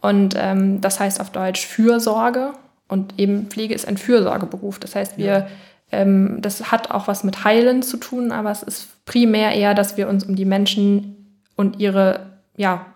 Und 0.00 0.34
ähm, 0.36 0.80
das 0.80 0.98
heißt 1.00 1.20
auf 1.20 1.30
Deutsch 1.30 1.66
Fürsorge. 1.66 2.52
Und 2.88 3.18
eben 3.18 3.46
Pflege 3.48 3.74
ist 3.74 3.86
ein 3.86 3.98
Fürsorgeberuf. 3.98 4.78
Das 4.78 4.94
heißt, 4.94 5.18
wir, 5.18 5.48
ähm, 5.92 6.38
das 6.40 6.70
hat 6.70 6.90
auch 6.90 7.08
was 7.08 7.24
mit 7.24 7.44
Heilen 7.44 7.82
zu 7.82 7.96
tun, 7.96 8.32
aber 8.32 8.50
es 8.50 8.62
ist 8.62 9.04
primär 9.04 9.52
eher, 9.52 9.74
dass 9.74 9.96
wir 9.96 10.08
uns 10.08 10.24
um 10.24 10.36
die 10.36 10.44
Menschen 10.44 11.38
und 11.56 11.80
ihre, 11.80 12.26
ja, 12.56 12.86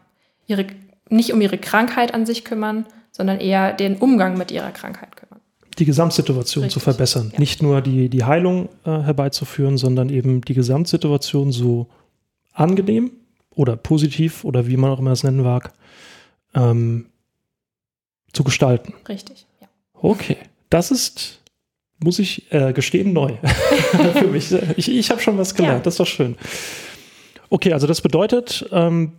ihre, 0.46 0.66
nicht 1.08 1.32
um 1.32 1.40
ihre 1.40 1.58
Krankheit 1.58 2.14
an 2.14 2.26
sich 2.26 2.44
kümmern, 2.44 2.86
sondern 3.10 3.40
eher 3.40 3.72
den 3.72 3.96
Umgang 3.96 4.36
mit 4.38 4.50
ihrer 4.50 4.70
Krankheit 4.70 5.16
kümmern. 5.16 5.40
Die 5.78 5.84
Gesamtsituation 5.84 6.62
zu 6.62 6.78
Richtig, 6.78 6.82
verbessern. 6.82 7.30
ja. 7.32 7.40
Nicht 7.40 7.62
nur 7.62 7.80
die, 7.80 8.08
die 8.08 8.24
Heilung 8.24 8.68
äh, 8.84 8.90
herbeizuführen, 8.90 9.76
sondern 9.76 10.08
eben 10.08 10.40
die 10.40 10.54
Gesamtsituation 10.54 11.50
so 11.50 11.88
angenehm 12.52 13.10
oder 13.50 13.76
positiv 13.76 14.44
oder 14.44 14.66
wie 14.66 14.76
man 14.76 14.90
auch 14.90 15.00
immer 15.00 15.12
es 15.12 15.24
nennen 15.24 15.42
mag, 15.42 15.72
ähm, 16.54 17.06
zu 18.32 18.44
gestalten. 18.44 18.94
Richtig, 19.08 19.46
ja. 19.60 19.68
Okay, 19.94 20.36
das 20.70 20.90
ist, 20.90 21.40
muss 22.04 22.18
ich 22.20 22.52
äh, 22.52 22.72
gestehen, 22.72 23.12
neu 23.12 23.32
für 24.18 24.28
mich. 24.28 24.52
Ich, 24.76 24.88
ich 24.94 25.10
habe 25.10 25.20
schon 25.20 25.36
was 25.38 25.54
gelernt, 25.54 25.78
Ja. 25.78 25.82
das 25.82 25.94
ist 25.94 26.00
doch 26.00 26.06
schön. 26.06 26.36
Okay, 27.50 27.72
also 27.72 27.86
das 27.86 28.00
bedeutet, 28.00 28.66
ähm, 28.72 29.12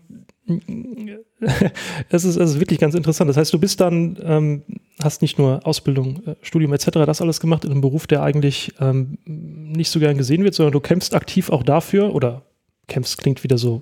es, 2.10 2.24
ist, 2.24 2.36
es 2.38 2.52
ist 2.52 2.60
wirklich 2.60 2.80
ganz 2.80 2.96
interessant. 2.96 3.30
Das 3.30 3.38
heißt, 3.38 3.52
du 3.54 3.60
bist 3.60 3.82
dann, 3.82 4.18
ähm, 4.24 4.64
hast 5.04 5.22
nicht 5.22 5.38
nur 5.38 5.66
Ausbildung, 5.66 6.22
äh, 6.26 6.36
Studium 6.42 6.74
etc., 6.74 6.92
das 7.06 7.22
alles 7.22 7.40
gemacht 7.40 7.66
in 7.66 7.72
einem 7.72 7.82
Beruf, 7.82 8.08
der 8.08 8.22
eigentlich 8.24 8.74
ähm, 8.80 9.18
nicht 9.26 9.90
so 9.90 10.00
gern 10.00 10.18
gesehen 10.18 10.44
wird, 10.44 10.54
sondern 10.56 10.74
du 10.74 10.80
kämpfst 10.80 11.14
aktiv 11.16 11.50
auch 11.50 11.64
dafür, 11.64 12.14
oder 12.14 12.44
kämpfst 12.88 13.18
klingt 13.18 13.44
wieder 13.44 13.58
so 13.58 13.82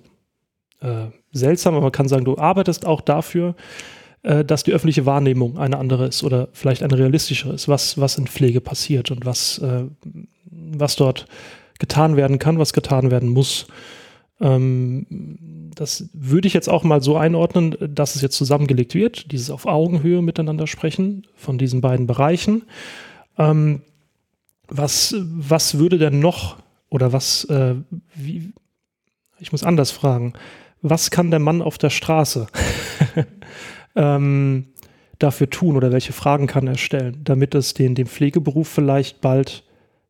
äh, 0.81 1.07
seltsam, 1.31 1.73
aber 1.75 1.83
man 1.83 1.91
kann 1.91 2.07
sagen, 2.07 2.25
du 2.25 2.37
arbeitest 2.37 2.85
auch 2.85 3.01
dafür, 3.01 3.55
äh, 4.23 4.43
dass 4.45 4.63
die 4.63 4.71
öffentliche 4.71 5.05
Wahrnehmung 5.05 5.57
eine 5.57 5.77
andere 5.77 6.07
ist 6.07 6.23
oder 6.23 6.47
vielleicht 6.53 6.81
eine 6.81 6.97
realistischere 6.97 7.53
ist, 7.53 7.67
was, 7.67 7.97
was 7.97 8.17
in 8.17 8.27
Pflege 8.27 8.61
passiert 8.61 9.11
und 9.11 9.25
was, 9.25 9.59
äh, 9.59 9.83
was 10.49 10.95
dort 10.95 11.25
getan 11.79 12.15
werden 12.15 12.39
kann, 12.39 12.59
was 12.59 12.73
getan 12.73 13.11
werden 13.11 13.29
muss. 13.29 13.67
Ähm, 14.39 15.71
das 15.75 16.09
würde 16.13 16.47
ich 16.47 16.53
jetzt 16.53 16.69
auch 16.69 16.83
mal 16.83 17.01
so 17.01 17.17
einordnen, 17.17 17.75
dass 17.79 18.15
es 18.15 18.21
jetzt 18.21 18.37
zusammengelegt 18.37 18.95
wird, 18.95 19.31
dieses 19.31 19.49
auf 19.49 19.65
Augenhöhe 19.65 20.21
miteinander 20.21 20.67
sprechen 20.67 21.27
von 21.35 21.57
diesen 21.57 21.81
beiden 21.81 22.07
Bereichen. 22.07 22.63
Ähm, 23.37 23.81
was, 24.67 25.15
was 25.19 25.77
würde 25.77 25.97
denn 25.97 26.19
noch 26.19 26.57
oder 26.89 27.11
was, 27.11 27.43
äh, 27.45 27.75
wie, 28.15 28.53
ich 29.39 29.51
muss 29.51 29.63
anders 29.63 29.91
fragen, 29.91 30.33
was 30.81 31.11
kann 31.11 31.31
der 31.31 31.39
Mann 31.39 31.61
auf 31.61 31.77
der 31.77 31.89
Straße 31.89 32.47
ähm, 33.95 34.67
dafür 35.19 35.49
tun 35.49 35.75
oder 35.77 35.91
welche 35.91 36.13
Fragen 36.13 36.47
kann 36.47 36.67
er 36.67 36.77
stellen, 36.77 37.21
damit 37.23 37.55
es 37.55 37.73
den, 37.73 37.95
dem 37.95 38.07
Pflegeberuf 38.07 38.67
vielleicht 38.67 39.21
bald 39.21 39.63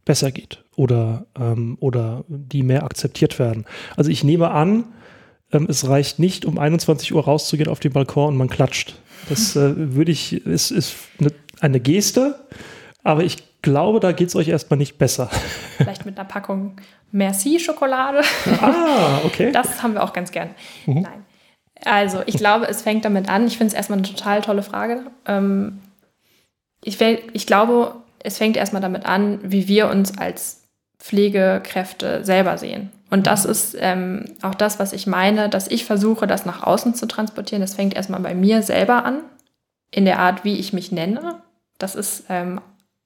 besser 0.06 0.32
geht 0.32 0.64
oder, 0.76 1.28
ähm, 1.40 1.78
oder 1.80 2.26
die 2.28 2.64
mehr 2.64 2.84
akzeptiert 2.84 3.40
werden. 3.40 3.66
Also 3.96 4.10
ich 4.10 4.24
nehme 4.24 4.52
an, 4.52 4.86
ähm, 5.52 5.68
es 5.70 5.88
reicht 5.88 6.20
nicht, 6.20 6.46
um 6.46 6.58
21 6.58 7.14
Uhr 7.14 7.24
rauszugehen 7.24 7.70
auf 7.70 7.80
den 7.80 7.94
Balkon 7.94 8.30
und 8.30 8.38
man 8.38 8.50
klatscht. 8.50 8.96
Das 9.30 9.56
äh, 9.56 9.96
würde 9.96 10.12
ich, 10.12 10.46
ist, 10.46 10.72
ist 10.72 10.96
eine, 11.20 11.32
eine 11.62 11.80
Geste, 11.80 12.48
aber 13.04 13.24
ich 13.24 13.62
glaube, 13.62 14.00
da 14.00 14.12
geht 14.12 14.30
es 14.30 14.36
euch 14.36 14.50
erstmal 14.50 14.78
nicht 14.78 14.98
besser. 14.98 15.30
Vielleicht 15.78 16.06
mit 16.06 16.18
einer 16.18 16.28
Packung 16.28 16.76
Merci-Schokolade. 17.12 18.22
ah, 18.62 19.20
okay. 19.24 19.52
Das 19.52 19.84
haben 19.84 19.94
wir 19.94 20.04
auch 20.04 20.14
ganz 20.14 20.32
gern. 20.32 20.50
Nein. 20.86 21.24
Also, 21.86 22.22
ich 22.26 22.38
glaube, 22.38 22.68
es 22.68 22.82
fängt 22.82 23.06
damit 23.06 23.30
an. 23.30 23.48
Ich 23.48 23.58
finde 23.58 23.72
es 23.72 23.74
erstmal 23.74 24.00
eine 24.00 24.08
total 24.08 24.42
tolle 24.42 24.64
Frage. 24.64 25.04
Ähm, 25.26 25.80
ich, 26.84 27.00
ich 27.02 27.48
glaube, 27.48 27.96
es 28.20 28.38
fängt 28.38 28.58
erstmal 28.58 28.82
damit 28.82 29.06
an, 29.06 29.40
wie 29.44 29.68
wir 29.68 29.90
uns 29.90 30.18
als 30.18 30.62
Pflegekräfte 31.00 32.24
selber 32.24 32.58
sehen. 32.58 32.90
Und 33.10 33.28
das 33.28 33.46
ist 33.46 33.76
ähm, 33.80 34.26
auch 34.42 34.56
das, 34.56 34.80
was 34.80 34.94
ich 34.94 35.06
meine, 35.06 35.50
dass 35.50 35.68
ich 35.68 35.86
versuche, 35.86 36.26
das 36.26 36.46
nach 36.46 36.64
außen 36.64 36.96
zu 36.96 37.06
transportieren. 37.06 37.62
Das 37.62 37.76
fängt 37.76 37.94
erstmal 37.94 38.22
bei 38.22 38.34
mir 38.34 38.64
selber 38.64 39.06
an, 39.06 39.20
in 39.92 40.06
der 40.06 40.20
Art, 40.20 40.44
wie 40.44 40.58
ich 40.58 40.74
mich 40.74 40.92
nenne. 40.92 41.42
Das 41.78 41.94
ist 41.94 42.24
ähm, 42.30 42.60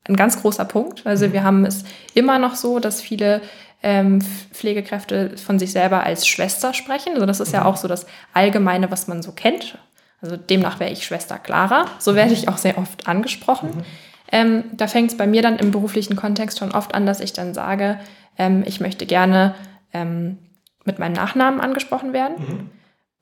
ein 0.08 0.16
ganz 0.16 0.42
großer 0.42 0.66
Punkt. 0.66 1.06
Also 1.06 1.34
wir 1.34 1.44
haben 1.44 1.66
es 1.66 1.84
immer 2.14 2.40
noch 2.40 2.56
so, 2.56 2.80
dass 2.80 3.02
viele 3.02 3.42
ähm, 3.84 4.22
Pflegekräfte 4.52 5.38
von 5.38 5.60
sich 5.60 5.72
selber 5.72 6.04
als 6.04 6.28
Schwester 6.28 6.74
sprechen. 6.74 7.14
Also 7.14 7.26
das 7.26 7.40
ist 7.40 7.54
ja 7.54 7.66
auch 7.66 7.78
so 7.78 7.88
das 7.88 8.06
Allgemeine, 8.34 8.92
was 8.92 9.08
man 9.08 9.22
so 9.22 9.32
kennt. 9.32 9.78
Also 10.22 10.36
demnach 10.36 10.80
wäre 10.80 10.92
ich 10.92 11.06
Schwester 11.06 11.38
Clara. 11.38 11.86
So 12.00 12.16
werde 12.16 12.34
ich 12.34 12.50
auch 12.50 12.58
sehr 12.58 12.78
oft 12.78 13.08
angesprochen. 13.08 13.84
Ähm, 14.32 14.66
da 14.74 14.88
fängt 14.88 15.12
es 15.12 15.18
bei 15.18 15.28
mir 15.28 15.42
dann 15.42 15.58
im 15.58 15.72
beruflichen 15.72 16.16
Kontext 16.16 16.60
schon 16.60 16.72
oft 16.72 16.94
an, 16.96 17.06
dass 17.06 17.20
ich 17.20 17.34
dann 17.34 17.54
sage, 17.54 18.00
ähm, 18.38 18.64
ich 18.66 18.80
möchte 18.80 19.06
gerne 19.06 19.56
ähm, 19.94 20.38
mit 20.84 21.00
meinem 21.00 21.14
Nachnamen 21.14 21.62
angesprochen 21.62 22.14
werden, 22.14 22.72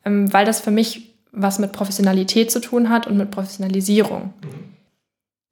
ähm, 0.06 0.32
weil 0.34 0.46
das 0.46 0.62
für 0.62 0.72
mich 0.72 1.16
was 1.32 1.60
mit 1.60 1.74
Professionalität 1.74 2.50
zu 2.50 2.62
tun 2.62 2.90
hat 2.90 3.08
und 3.08 3.18
mit 3.18 3.30
Professionalisierung. 3.30 4.34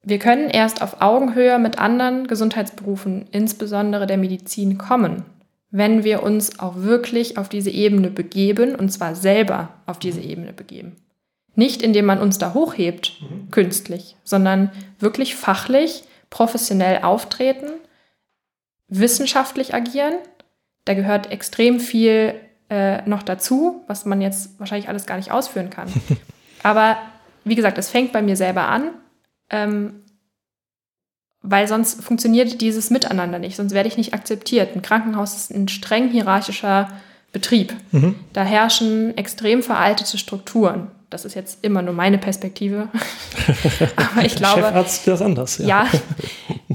Wir 0.04 0.20
können 0.20 0.50
erst 0.50 0.82
auf 0.82 1.02
Augenhöhe 1.02 1.58
mit 1.60 1.80
anderen 1.80 2.28
Gesundheitsberufen, 2.28 3.26
insbesondere 3.32 4.06
der 4.06 4.18
Medizin, 4.18 4.78
kommen, 4.78 5.24
wenn 5.72 6.04
wir 6.04 6.24
uns 6.24 6.60
auch 6.60 6.76
wirklich 6.76 7.38
auf 7.38 7.48
diese 7.48 7.70
Ebene 7.70 8.10
begeben 8.10 8.76
und 8.76 8.90
zwar 8.90 9.16
selber 9.16 9.70
auf 9.86 10.00
diese 10.00 10.22
Ebene 10.22 10.52
begeben. 10.52 10.98
Nicht 11.56 11.82
indem 11.82 12.06
man 12.06 12.20
uns 12.20 12.38
da 12.38 12.54
hochhebt, 12.54 13.14
künstlich, 13.52 14.18
sondern 14.24 14.72
wirklich 15.00 15.36
fachlich, 15.36 16.04
professionell 16.30 17.04
auftreten, 17.04 17.70
wissenschaftlich 18.88 19.74
agieren, 19.74 20.16
Da 20.86 20.96
gehört 20.96 21.32
extrem 21.32 21.80
viel 21.80 22.36
äh, 22.70 23.08
noch 23.08 23.24
dazu, 23.24 23.84
was 23.88 24.06
man 24.06 24.20
jetzt 24.20 24.60
wahrscheinlich 24.60 24.90
alles 24.90 25.06
gar 25.06 25.16
nicht 25.16 25.32
ausführen 25.32 25.70
kann. 25.70 25.88
Aber 26.64 26.98
wie 27.46 27.56
gesagt, 27.56 27.78
es 27.78 27.90
fängt 27.90 28.12
bei 28.12 28.22
mir 28.22 28.36
selber 28.36 28.68
an, 28.68 28.90
ähm, 29.54 29.94
weil 31.44 31.68
sonst 31.68 32.04
funktioniert 32.04 32.60
dieses 32.62 32.90
Miteinander 32.90 33.38
nicht, 33.38 33.56
sonst 33.56 33.74
werde 33.74 33.88
ich 33.88 33.98
nicht 33.98 34.14
akzeptiert. 34.14 34.76
Ein 34.76 34.82
Krankenhaus 34.82 35.36
ist 35.36 35.52
ein 35.52 35.68
streng 35.68 36.10
hierarchischer 36.10 36.90
Betrieb. 37.32 37.74
Mhm. 37.92 38.16
Da 38.32 38.44
herrschen 38.44 39.16
extrem 39.18 39.62
veraltete 39.62 40.18
Strukturen. 40.18 40.88
Das 41.10 41.26
ist 41.26 41.36
jetzt 41.36 41.64
immer 41.64 41.82
nur 41.82 41.94
meine 41.94 42.18
Perspektive. 42.18 42.90
Aber 43.96 44.26
ich 44.26 44.36
glaube. 44.36 44.62
Chefarzt 44.62 45.08
das 45.08 45.22
anders, 45.22 45.60
ja. 45.60 45.68
ja 45.68 45.88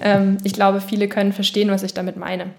ähm, 0.01 0.39
ich 0.45 0.53
glaube, 0.53 0.81
viele 0.81 1.09
können 1.09 1.33
verstehen, 1.33 1.71
was 1.71 1.83
ich 1.83 1.95
damit 1.95 2.17
meine. 2.17 2.51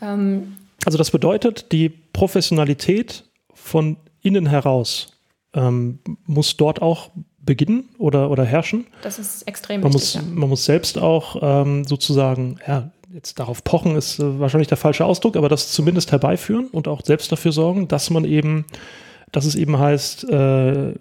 Ähm, 0.00 0.56
also, 0.84 0.98
das 0.98 1.10
bedeutet, 1.10 1.72
die 1.72 1.88
Professionalität 1.88 3.24
von 3.54 3.96
innen 4.22 4.46
heraus 4.46 5.18
ähm, 5.54 6.00
muss 6.26 6.56
dort 6.56 6.82
auch 6.82 7.10
beginnen 7.48 7.88
oder, 7.96 8.30
oder 8.30 8.44
herrschen. 8.44 8.86
Das 9.00 9.18
ist 9.18 9.48
extrem 9.48 9.80
man 9.80 9.94
wichtig. 9.94 10.16
Muss, 10.16 10.26
ja. 10.26 10.34
Man 10.34 10.48
muss 10.50 10.66
selbst 10.66 10.98
auch 10.98 11.38
ähm, 11.40 11.84
sozusagen, 11.84 12.58
ja, 12.66 12.90
jetzt 13.12 13.40
darauf 13.40 13.64
pochen 13.64 13.96
ist 13.96 14.18
äh, 14.18 14.38
wahrscheinlich 14.38 14.68
der 14.68 14.76
falsche 14.76 15.06
Ausdruck, 15.06 15.34
aber 15.36 15.48
das 15.48 15.72
zumindest 15.72 16.12
herbeiführen 16.12 16.66
und 16.66 16.88
auch 16.88 17.02
selbst 17.02 17.32
dafür 17.32 17.52
sorgen, 17.52 17.88
dass 17.88 18.10
man 18.10 18.26
eben, 18.26 18.66
dass 19.32 19.46
es 19.46 19.54
eben 19.54 19.78
heißt, 19.78 20.24
äh, 20.24 20.92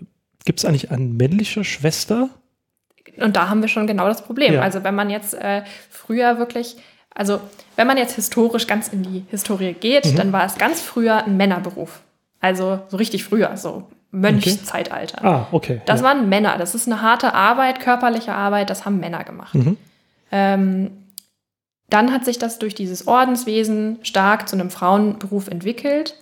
gibt 0.45 0.59
es 0.59 0.65
eigentlich 0.65 0.89
eine 0.89 1.03
männliche 1.03 1.65
Schwester? 1.65 2.29
Und 3.17 3.35
da 3.35 3.49
haben 3.49 3.61
wir 3.61 3.67
schon 3.67 3.87
genau 3.87 4.07
das 4.07 4.21
Problem. 4.21 4.53
Ja. 4.53 4.61
Also 4.61 4.85
wenn 4.85 4.95
man 4.95 5.09
jetzt 5.09 5.33
äh, 5.33 5.63
früher 5.89 6.39
wirklich, 6.39 6.77
also 7.13 7.41
wenn 7.75 7.87
man 7.87 7.97
jetzt 7.97 8.15
historisch 8.15 8.67
ganz 8.67 8.87
in 8.87 9.03
die 9.03 9.25
Historie 9.29 9.73
geht, 9.73 10.05
mhm. 10.05 10.15
dann 10.15 10.31
war 10.31 10.45
es 10.45 10.57
ganz 10.57 10.79
früher 10.79 11.25
ein 11.25 11.35
Männerberuf. 11.35 12.03
Also 12.39 12.79
so 12.87 12.95
richtig 12.95 13.25
früher, 13.25 13.57
so 13.57 13.83
Mönchszeitalter. 14.19 15.17
Okay. 15.19 15.27
Ah, 15.27 15.47
okay. 15.51 15.81
Das 15.85 16.01
ja. 16.01 16.05
waren 16.05 16.29
Männer. 16.29 16.57
Das 16.57 16.75
ist 16.75 16.87
eine 16.87 17.01
harte 17.01 17.33
Arbeit, 17.33 17.79
körperliche 17.79 18.33
Arbeit, 18.33 18.69
das 18.69 18.85
haben 18.85 18.99
Männer 18.99 19.23
gemacht. 19.23 19.55
Mhm. 19.55 19.77
Ähm, 20.31 20.91
dann 21.89 22.11
hat 22.13 22.25
sich 22.25 22.37
das 22.37 22.59
durch 22.59 22.75
dieses 22.75 23.07
Ordenswesen 23.07 23.99
stark 24.03 24.49
zu 24.49 24.55
einem 24.55 24.69
Frauenberuf 24.69 25.47
entwickelt. 25.47 26.15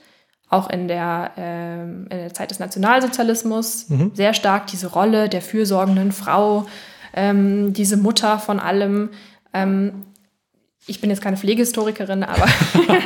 Auch 0.47 0.69
in 0.69 0.87
der, 0.87 1.31
äh, 1.37 1.83
in 1.83 2.09
der 2.09 2.33
Zeit 2.33 2.51
des 2.51 2.59
Nationalsozialismus 2.59 3.89
mhm. 3.89 4.11
sehr 4.13 4.33
stark 4.33 4.67
diese 4.67 4.87
Rolle 4.87 5.27
der 5.27 5.41
fürsorgenden 5.41 6.11
Frau, 6.11 6.67
ähm, 7.13 7.73
diese 7.73 7.97
Mutter 7.97 8.39
von 8.39 8.59
allem. 8.59 9.09
Ich 10.87 11.01
bin 11.01 11.09
jetzt 11.09 11.21
keine 11.21 11.37
Pflegehistorikerin, 11.37 12.23
aber 12.23 12.47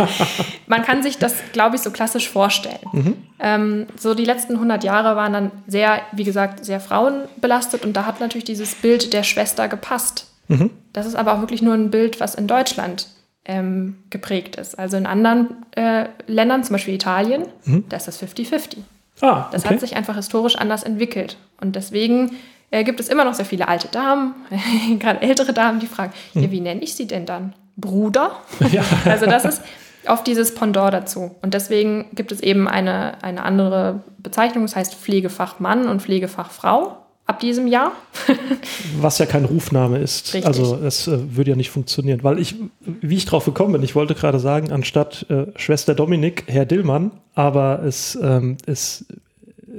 man 0.67 0.83
kann 0.83 1.01
sich 1.01 1.17
das, 1.17 1.35
glaube 1.53 1.77
ich, 1.77 1.81
so 1.81 1.91
klassisch 1.91 2.27
vorstellen. 2.27 2.79
Mhm. 2.91 3.13
Ähm, 3.39 3.87
so 3.97 4.13
die 4.13 4.25
letzten 4.25 4.55
100 4.55 4.83
Jahre 4.83 5.15
waren 5.15 5.31
dann 5.31 5.51
sehr, 5.65 6.01
wie 6.11 6.25
gesagt, 6.25 6.65
sehr 6.65 6.81
frauenbelastet 6.81 7.85
und 7.85 7.93
da 7.93 8.05
hat 8.05 8.19
natürlich 8.19 8.43
dieses 8.43 8.75
Bild 8.75 9.13
der 9.13 9.23
Schwester 9.23 9.69
gepasst. 9.69 10.27
Mhm. 10.49 10.71
Das 10.91 11.05
ist 11.05 11.15
aber 11.15 11.33
auch 11.33 11.39
wirklich 11.39 11.61
nur 11.61 11.73
ein 11.73 11.89
Bild, 11.89 12.19
was 12.19 12.35
in 12.35 12.47
Deutschland 12.47 13.07
ähm, 13.45 13.97
geprägt 14.09 14.57
ist. 14.57 14.77
Also 14.77 14.97
in 14.97 15.05
anderen 15.05 15.63
äh, 15.71 16.05
Ländern, 16.27 16.63
zum 16.63 16.73
Beispiel 16.73 16.93
Italien, 16.93 17.45
mhm. 17.63 17.85
da 17.87 17.97
ist 17.97 18.07
das 18.07 18.21
50-50. 18.21 18.77
Ah, 19.21 19.47
das 19.51 19.65
hat 19.65 19.79
sich 19.79 19.95
einfach 19.95 20.15
historisch 20.15 20.55
anders 20.55 20.83
entwickelt. 20.83 21.37
Und 21.59 21.75
deswegen 21.75 22.37
äh, 22.71 22.83
gibt 22.83 22.99
es 22.99 23.09
immer 23.09 23.25
noch 23.25 23.33
sehr 23.33 23.45
viele 23.45 23.67
alte 23.67 23.87
Damen, 23.87 24.35
gerade 24.99 25.21
ältere 25.21 25.53
Damen, 25.53 25.79
die 25.79 25.87
fragen, 25.87 26.13
mhm. 26.33 26.43
ja, 26.43 26.51
wie 26.51 26.61
nenne 26.61 26.81
ich 26.81 26.95
sie 26.95 27.07
denn 27.07 27.25
dann? 27.25 27.53
Bruder. 27.79 28.31
Ja. 28.71 28.83
Also 29.05 29.25
das 29.25 29.45
ist 29.45 29.61
oft 30.07 30.27
dieses 30.27 30.53
Pendant 30.53 30.93
dazu. 30.93 31.35
Und 31.41 31.53
deswegen 31.53 32.07
gibt 32.13 32.31
es 32.31 32.41
eben 32.41 32.67
eine, 32.67 33.23
eine 33.23 33.43
andere 33.43 34.01
Bezeichnung, 34.17 34.63
das 34.63 34.75
heißt 34.75 34.95
Pflegefachmann 34.95 35.87
und 35.87 36.01
Pflegefachfrau 36.01 36.97
ab 37.29 37.39
diesem 37.39 37.67
Jahr. 37.67 37.91
Was 38.99 39.19
ja 39.19 39.27
kein 39.27 39.45
Rufname 39.45 39.99
ist. 39.99 40.33
Richtig. 40.33 40.47
Also 40.47 40.79
es 40.83 41.07
äh, 41.07 41.35
würde 41.35 41.51
ja 41.51 41.55
nicht 41.55 41.69
funktionieren. 41.69 42.23
Weil 42.23 42.39
ich, 42.39 42.55
wie 42.81 43.17
ich 43.17 43.25
drauf 43.25 43.45
gekommen 43.45 43.73
bin, 43.73 43.83
ich 43.83 43.95
wollte 43.95 44.15
gerade 44.15 44.39
sagen, 44.39 44.71
anstatt 44.71 45.27
äh, 45.29 45.45
Schwester 45.55 45.93
Dominik, 45.93 46.43
Herr 46.47 46.65
Dillmann, 46.65 47.11
aber 47.35 47.83
es, 47.83 48.17
ähm, 48.21 48.57
es, 48.65 49.05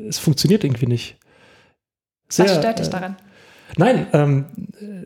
es 0.08 0.18
funktioniert 0.20 0.62
irgendwie 0.62 0.86
nicht. 0.86 1.16
Sehr, 2.28 2.44
Was 2.44 2.56
stört 2.56 2.78
dich 2.78 2.86
äh, 2.86 2.90
daran? 2.90 3.16
Nein, 3.76 4.06
ähm, 4.12 4.46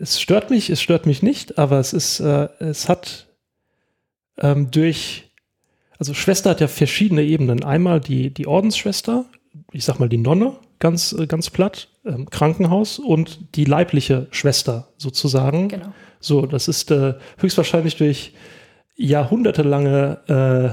es 0.00 0.20
stört 0.20 0.50
mich, 0.50 0.70
es 0.70 0.80
stört 0.80 1.06
mich 1.06 1.22
nicht, 1.22 1.58
aber 1.58 1.78
es 1.78 1.92
ist, 1.92 2.20
äh, 2.20 2.48
es 2.58 2.88
hat 2.88 3.26
ähm, 4.38 4.70
durch, 4.70 5.30
also 5.98 6.14
Schwester 6.14 6.50
hat 6.50 6.60
ja 6.60 6.68
verschiedene 6.68 7.22
Ebenen. 7.22 7.64
Einmal 7.64 8.00
die, 8.00 8.32
die 8.32 8.46
Ordensschwester, 8.46 9.26
ich 9.72 9.84
sag 9.84 9.98
mal 10.00 10.08
die 10.08 10.18
Nonne, 10.18 10.54
ganz, 10.78 11.12
äh, 11.12 11.26
ganz 11.26 11.50
platt, 11.50 11.88
ähm, 12.04 12.28
Krankenhaus 12.30 12.98
und 12.98 13.56
die 13.56 13.64
leibliche 13.64 14.26
Schwester 14.30 14.88
sozusagen. 14.98 15.68
Genau. 15.68 15.92
So, 16.20 16.46
das 16.46 16.68
ist 16.68 16.90
äh, 16.90 17.14
höchstwahrscheinlich 17.38 17.96
durch 17.96 18.32
jahrhundertelange 18.96 20.18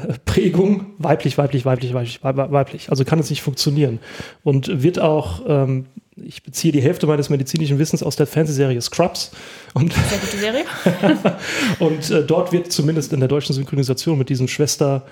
äh, 0.10 0.14
Prägung 0.26 0.94
weiblich, 0.98 1.38
weiblich, 1.38 1.66
weiblich, 1.66 1.94
weiblich, 1.94 2.20
weiblich. 2.24 2.90
Also 2.90 3.04
kann 3.06 3.20
es 3.20 3.30
nicht 3.30 3.42
funktionieren. 3.42 4.00
Und 4.44 4.84
wird 4.84 5.00
auch, 5.00 5.42
ähm, 5.48 5.88
ich 6.16 6.44
beziehe 6.44 6.72
die 6.72 6.82
Hälfte 6.82 7.08
meines 7.08 7.30
medizinischen 7.30 7.80
Wissens 7.80 8.04
aus 8.04 8.16
der 8.16 8.28
Fernsehserie 8.28 8.82
Scrubs. 8.82 9.32
Und 9.74 9.94
Sehr 9.94 10.18
gute 10.20 10.38
Serie. 10.38 10.66
und 11.80 12.10
äh, 12.10 12.24
dort 12.26 12.52
wird 12.52 12.72
zumindest 12.72 13.14
in 13.14 13.20
der 13.20 13.30
deutschen 13.30 13.54
Synchronisation 13.54 14.18
mit 14.18 14.30
diesem 14.30 14.48
Schwester 14.48 15.06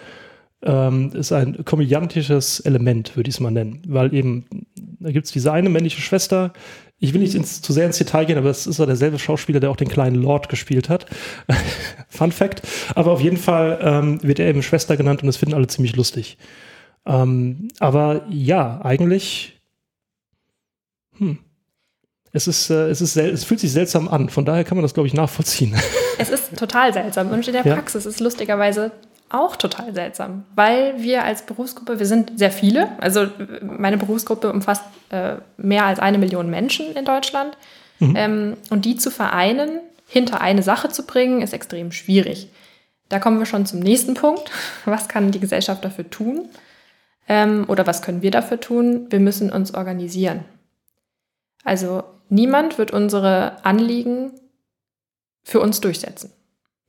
ähm, 0.62 1.12
ist 1.13 1.31
ein 1.31 1.63
komödiantisches 1.63 2.59
Element, 2.59 3.15
würde 3.15 3.29
ich 3.29 3.35
es 3.35 3.39
mal 3.39 3.51
nennen. 3.51 3.81
Weil 3.88 4.13
eben, 4.13 4.45
da 4.99 5.12
gibt 5.12 5.25
es 5.25 5.31
diese 5.31 5.53
eine 5.53 5.69
männliche 5.69 6.01
Schwester, 6.01 6.51
ich 6.99 7.13
will 7.13 7.21
nicht 7.21 7.35
ins, 7.35 7.62
zu 7.62 7.71
sehr 7.71 7.85
ins 7.85 7.97
Detail 7.97 8.25
gehen, 8.25 8.38
aber 8.38 8.49
es 8.49 8.67
ist 8.67 8.77
ja 8.77 8.85
derselbe 8.85 9.19
Schauspieler, 9.19 9.62
der 9.62 9.71
auch 9.71 9.77
den 9.77 9.88
kleinen 9.88 10.17
Lord 10.17 10.49
gespielt 10.49 10.89
hat. 10.89 11.05
Fun 12.09 12.33
Fact. 12.33 12.62
Aber 12.93 13.12
auf 13.12 13.21
jeden 13.21 13.38
Fall 13.38 13.79
ähm, 13.81 14.19
wird 14.21 14.39
er 14.39 14.47
eben 14.47 14.62
Schwester 14.62 14.97
genannt 14.97 15.23
und 15.23 15.27
das 15.27 15.38
finden 15.38 15.55
alle 15.55 15.67
ziemlich 15.67 15.95
lustig. 15.95 16.38
Ähm, 17.05 17.69
aber 17.79 18.25
ja, 18.29 18.81
eigentlich. 18.83 19.58
Hm. 21.19 21.38
Es, 22.32 22.47
ist, 22.47 22.69
äh, 22.69 22.89
es, 22.89 23.01
ist 23.01 23.15
es 23.15 23.43
fühlt 23.43 23.60
sich 23.60 23.71
seltsam 23.71 24.08
an, 24.08 24.29
von 24.29 24.45
daher 24.45 24.63
kann 24.63 24.77
man 24.77 24.84
das, 24.84 24.93
glaube 24.93 25.08
ich, 25.08 25.13
nachvollziehen. 25.13 25.75
Es 26.17 26.29
ist 26.29 26.58
total 26.58 26.93
seltsam. 26.93 27.32
Und 27.32 27.47
in 27.47 27.53
der 27.53 27.63
Praxis 27.75 28.03
ja. 28.03 28.10
ist 28.10 28.19
lustigerweise 28.19 28.91
auch 29.29 29.55
total 29.55 29.93
seltsam, 29.93 30.43
weil 30.55 31.01
wir 31.01 31.23
als 31.23 31.45
Berufsgruppe, 31.45 31.99
wir 31.99 32.05
sind 32.05 32.38
sehr 32.38 32.51
viele, 32.51 32.89
also 32.99 33.27
meine 33.62 33.97
Berufsgruppe 33.97 34.51
umfasst 34.51 34.84
äh, 35.12 35.36
mehr 35.58 35.86
als 35.86 35.99
eine 35.99 36.17
Million 36.17 36.49
Menschen 36.49 36.95
in 36.95 37.05
Deutschland 37.05 37.55
mhm. 37.99 38.15
ähm, 38.15 38.58
und 38.69 38.86
die 38.86 38.97
zu 38.97 39.12
vereinen, 39.12 39.82
hinter 40.08 40.41
eine 40.41 40.63
Sache 40.63 40.89
zu 40.89 41.05
bringen, 41.05 41.41
ist 41.41 41.53
extrem 41.53 41.91
schwierig. 41.91 42.49
Da 43.10 43.19
kommen 43.19 43.39
wir 43.39 43.45
schon 43.45 43.65
zum 43.65 43.79
nächsten 43.79 44.15
Punkt. 44.15 44.49
Was 44.86 45.08
kann 45.08 45.32
die 45.32 45.39
Gesellschaft 45.39 45.86
dafür 45.86 46.10
tun? 46.10 46.49
Ähm, 47.27 47.65
oder 47.67 47.86
was 47.86 48.01
können 48.01 48.23
wir 48.23 48.32
dafür 48.32 48.60
tun? 48.60 49.05
Wir 49.12 49.19
müssen 49.19 49.51
uns 49.51 49.75
organisieren. 49.75 50.45
Also 51.63 52.03
niemand 52.29 52.77
wird 52.77 52.91
unsere 52.91 53.63
Anliegen 53.65 54.31
für 55.43 55.59
uns 55.59 55.81
durchsetzen. 55.81 56.31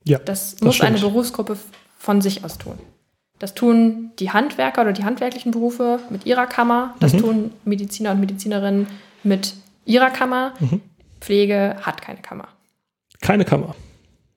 Ja, 0.03 0.19
das, 0.19 0.51
das 0.51 0.61
muss 0.61 0.75
stimmt. 0.75 0.89
eine 0.89 0.99
Berufsgruppe 0.99 1.57
von 1.97 2.21
sich 2.21 2.43
aus 2.43 2.57
tun. 2.57 2.79
Das 3.39 3.53
tun 3.53 4.11
die 4.19 4.31
Handwerker 4.31 4.81
oder 4.81 4.93
die 4.93 5.03
handwerklichen 5.03 5.51
Berufe 5.51 5.99
mit 6.09 6.25
ihrer 6.25 6.45
Kammer. 6.45 6.95
Das 6.99 7.13
mhm. 7.13 7.17
tun 7.19 7.51
Mediziner 7.65 8.11
und 8.11 8.19
Medizinerinnen 8.19 8.87
mit 9.23 9.55
ihrer 9.85 10.09
Kammer. 10.11 10.53
Mhm. 10.59 10.81
Pflege 11.19 11.77
hat 11.81 12.01
keine 12.01 12.21
Kammer. 12.21 12.47
Keine 13.21 13.45
Kammer. 13.45 13.75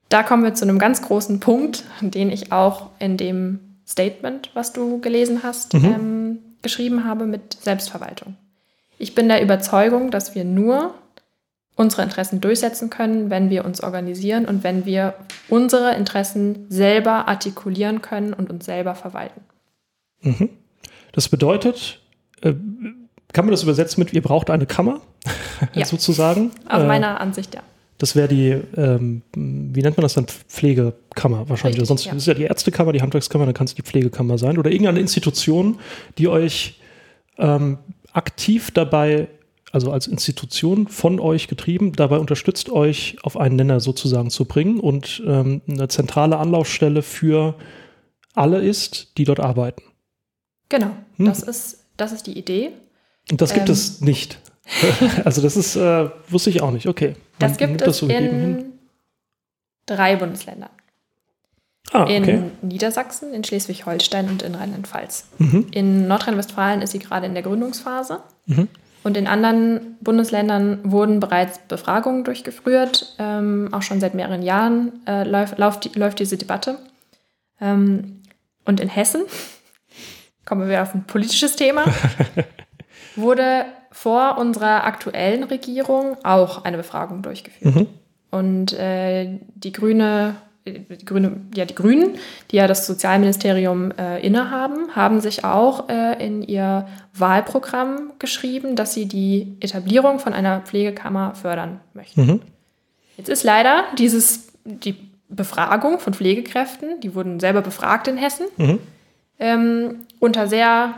Da 0.09 0.23
kommen 0.23 0.43
wir 0.43 0.55
zu 0.55 0.65
einem 0.65 0.79
ganz 0.79 1.03
großen 1.03 1.41
Punkt, 1.41 1.85
den 2.01 2.31
ich 2.31 2.53
auch 2.53 2.91
in 2.99 3.17
dem 3.17 3.61
Statement, 3.87 4.51
was 4.55 4.73
du 4.73 5.01
gelesen 5.01 5.43
hast, 5.43 5.75
mhm. 5.75 5.85
ähm, 5.85 6.39
geschrieben 6.63 7.05
habe 7.05 7.27
mit 7.27 7.59
Selbstverwaltung. 7.61 8.37
Ich 9.05 9.15
bin 9.15 9.29
der 9.29 9.43
Überzeugung, 9.43 10.11
dass 10.11 10.35
wir 10.35 10.45
nur 10.45 10.95
unsere 11.77 12.01
Interessen 12.01 12.41
durchsetzen 12.41 12.89
können, 12.89 13.29
wenn 13.29 13.51
wir 13.51 13.67
uns 13.67 13.83
organisieren 13.83 14.47
und 14.47 14.65
wenn 14.65 14.87
wir 14.87 15.13
unsere 15.51 15.95
Interessen 15.95 16.65
selber 16.71 17.29
artikulieren 17.29 18.01
können 18.01 18.33
und 18.33 18.49
uns 18.49 18.65
selber 18.65 18.95
verwalten. 18.95 19.43
Mhm. 20.23 20.49
Das 21.13 21.29
bedeutet, 21.29 22.01
äh, 22.41 22.55
kann 23.35 23.45
man 23.45 23.51
das 23.51 23.63
übersetzen 23.63 24.03
mit, 24.03 24.15
ihr 24.15 24.23
braucht 24.23 24.49
eine 24.49 24.65
Kammer, 24.65 25.03
ja. 25.75 25.85
sozusagen? 25.85 26.53
Aus 26.67 26.83
äh, 26.83 26.87
meiner 26.87 27.21
Ansicht, 27.21 27.55
ja. 27.55 27.61
Das 27.99 28.17
wäre 28.17 28.29
die, 28.29 28.59
ähm, 28.75 29.21
wie 29.35 29.83
nennt 29.83 29.99
man 29.99 30.03
das 30.03 30.15
dann? 30.15 30.29
Pflegekammer 30.29 31.47
wahrscheinlich. 31.51 31.79
Richtig, 31.79 31.89
Sonst 31.89 32.07
ja. 32.07 32.15
ist 32.15 32.27
ja 32.27 32.33
die 32.33 32.45
Ärztekammer, 32.45 32.95
die 32.95 33.03
Handwerkskammer, 33.03 33.45
dann 33.45 33.55
kann 33.55 33.67
es 33.67 33.75
die 33.75 33.83
Pflegekammer 33.83 34.39
sein. 34.39 34.57
Oder 34.57 34.71
irgendeine 34.71 35.01
Institution, 35.01 35.79
die 36.17 36.27
euch 36.27 36.81
ähm, 37.37 37.77
aktiv 38.15 38.71
dabei 38.71 39.29
also 39.75 39.91
als 39.91 40.07
Institution 40.07 40.87
von 40.87 41.19
euch 41.19 41.49
getrieben, 41.49 41.95
dabei 41.95 42.19
unterstützt 42.19 42.71
euch 42.71 43.17
auf 43.25 43.37
einen 43.37 43.57
Nenner 43.57 43.81
sozusagen 43.81 44.31
zu 44.31 44.45
bringen 44.45 44.79
und 44.79 45.21
ähm, 45.27 45.63
eine 45.69 45.89
zentrale 45.89 46.39
Anlaufstelle 46.39 47.03
für 47.03 47.57
alle 48.35 48.61
ist, 48.61 49.19
die 49.19 49.25
dort 49.25 49.41
arbeiten. 49.41 49.83
Genau, 50.69 50.93
hm. 51.17 51.27
das, 51.27 51.43
ist, 51.43 51.87
das 51.97 52.13
ist 52.13 52.29
die 52.29 52.39
Idee. 52.39 52.71
Und 53.33 53.41
das 53.41 53.53
gibt 53.53 53.69
ähm, 53.69 53.73
es 53.73 54.01
nicht. 54.01 54.39
also 55.25 55.43
das 55.43 55.57
ist, 55.57 55.75
äh, 55.75 56.09
wusste 56.29 56.51
ich 56.51 56.63
auch 56.63 56.71
nicht. 56.71 56.87
Okay. 56.87 57.17
Man 57.41 57.51
das 57.51 57.59
gibt 57.59 57.83
es 57.83 57.99
so 57.99 58.07
in 58.07 58.75
drei 59.87 60.15
Bundesländern. 60.15 60.71
Ah, 61.93 62.03
okay. 62.05 62.17
In 62.17 62.69
Niedersachsen, 62.69 63.33
in 63.35 63.45
Schleswig-Holstein 63.45 64.29
und 64.29 64.43
in 64.43 64.55
Rheinland-Pfalz. 64.55 65.27
Mhm. 65.39 65.67
In 65.71 66.09
Nordrhein-Westfalen 66.09 66.83
ist 66.83 66.93
sie 66.93 66.99
gerade 66.99 67.27
in 67.27 67.35
der 67.35 67.43
Gründungsphase. 67.43 68.21
Mhm. 68.47 68.69
Und 69.05 69.19
in 69.19 69.27
anderen 69.27 69.99
Bundesländern 70.01 70.81
wurden 70.83 71.21
bereits 71.21 71.59
Befragungen 71.69 72.25
durchgeführt. 72.25 73.15
Ähm, 73.19 73.69
auch 73.73 73.83
schon 73.83 74.01
seit 74.01 74.15
mehreren 74.15 74.43
Jahren 74.43 74.93
äh, 75.07 75.25
läuft, 75.25 75.59
läuft, 75.59 75.95
läuft, 75.95 76.19
diese 76.19 76.39
Debatte. 76.39 76.79
Ähm, 77.61 78.23
und 78.65 78.81
in 78.81 78.89
Hessen, 78.89 79.25
kommen 80.47 80.71
wir 80.71 80.81
auf 80.83 80.95
ein 80.95 81.05
politisches 81.05 81.55
Thema, 81.55 81.85
wurde 83.17 83.67
vor 83.93 84.39
unserer 84.39 84.85
aktuellen 84.85 85.45
Regierung 85.45 86.17
auch 86.25 86.65
eine 86.65 86.79
Befragung 86.79 87.21
durchgeführt. 87.21 87.75
Mhm. 87.75 87.87
Und 88.31 88.73
äh, 88.73 89.39
die 89.55 89.71
grüne 89.71 90.37
die, 90.67 91.05
Grüne, 91.05 91.41
ja, 91.55 91.65
die 91.65 91.75
Grünen, 91.75 92.19
die 92.51 92.57
ja 92.57 92.67
das 92.67 92.87
Sozialministerium 92.87 93.93
äh, 93.99 94.25
innehaben, 94.25 94.95
haben 94.97 95.21
sich 95.21 95.45
auch 95.45 95.89
äh, 95.89 96.25
in 96.25 96.43
ihr 96.43 96.87
Wahlprogramm 97.13 98.13
geschrieben, 98.19 98.75
dass 98.75 98.95
sie 98.95 99.07
die 99.07 99.57
Etablierung 99.61 100.19
von 100.19 100.33
einer 100.33 100.61
Pflegekammer 100.61 101.35
fördern 101.35 101.81
möchten. 101.93 102.27
Mhm. 102.27 102.41
Jetzt 103.17 103.29
ist 103.29 103.45
leider 103.45 103.85
dieses, 103.99 104.49
die 104.65 104.97
Befragung 105.29 105.99
von 105.99 106.15
Pflegekräften, 106.15 107.01
die 107.01 107.15
wurden 107.15 107.41
selber 107.41 107.61
befragt 107.61 108.09
in 108.09 108.17
Hessen, 108.17 108.47
mhm. 108.57 108.79
ähm, 109.39 110.07
unter 110.19 110.49
sehr 110.49 110.95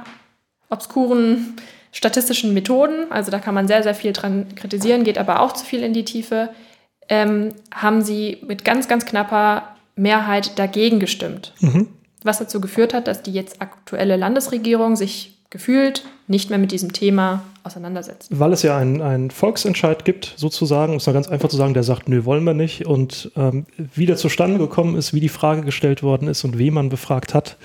obskuren 0.70 1.56
statistischen 1.92 2.52
Methoden, 2.54 3.10
also 3.10 3.30
da 3.30 3.38
kann 3.38 3.54
man 3.54 3.68
sehr, 3.68 3.82
sehr 3.82 3.94
viel 3.94 4.12
dran 4.12 4.54
kritisieren, 4.54 5.02
geht 5.02 5.18
aber 5.18 5.40
auch 5.40 5.52
zu 5.52 5.64
viel 5.64 5.82
in 5.82 5.94
die 5.94 6.04
Tiefe, 6.04 6.50
ähm, 7.08 7.50
haben 7.74 8.02
sie 8.02 8.38
mit 8.46 8.64
ganz, 8.64 8.88
ganz 8.88 9.06
knapper 9.06 9.76
Mehrheit 9.96 10.58
dagegen 10.58 11.00
gestimmt. 11.00 11.52
Mhm. 11.60 11.88
Was 12.22 12.38
dazu 12.38 12.60
geführt 12.60 12.92
hat, 12.92 13.06
dass 13.06 13.22
die 13.22 13.32
jetzt 13.32 13.62
aktuelle 13.62 14.16
Landesregierung 14.16 14.96
sich 14.96 15.36
gefühlt 15.50 16.04
nicht 16.26 16.50
mehr 16.50 16.58
mit 16.58 16.72
diesem 16.72 16.92
Thema 16.92 17.44
auseinandersetzt. 17.62 18.28
Weil 18.30 18.52
es 18.52 18.62
ja 18.62 18.76
einen, 18.76 19.00
einen 19.00 19.30
Volksentscheid 19.30 20.04
gibt, 20.04 20.34
sozusagen, 20.36 20.92
um 20.92 20.98
es 20.98 21.06
mal 21.06 21.12
ganz 21.12 21.28
einfach 21.28 21.48
zu 21.48 21.56
sagen, 21.56 21.72
der 21.72 21.82
sagt, 21.82 22.08
nö, 22.08 22.24
wollen 22.24 22.44
wir 22.44 22.54
nicht. 22.54 22.86
Und 22.86 23.30
ähm, 23.36 23.66
wie 23.76 24.06
der 24.06 24.16
zustande 24.16 24.58
gekommen 24.58 24.96
ist, 24.96 25.14
wie 25.14 25.20
die 25.20 25.28
Frage 25.28 25.62
gestellt 25.62 26.02
worden 26.02 26.28
ist 26.28 26.44
und 26.44 26.58
wen 26.58 26.74
man 26.74 26.88
befragt 26.88 27.32
hat, 27.32 27.56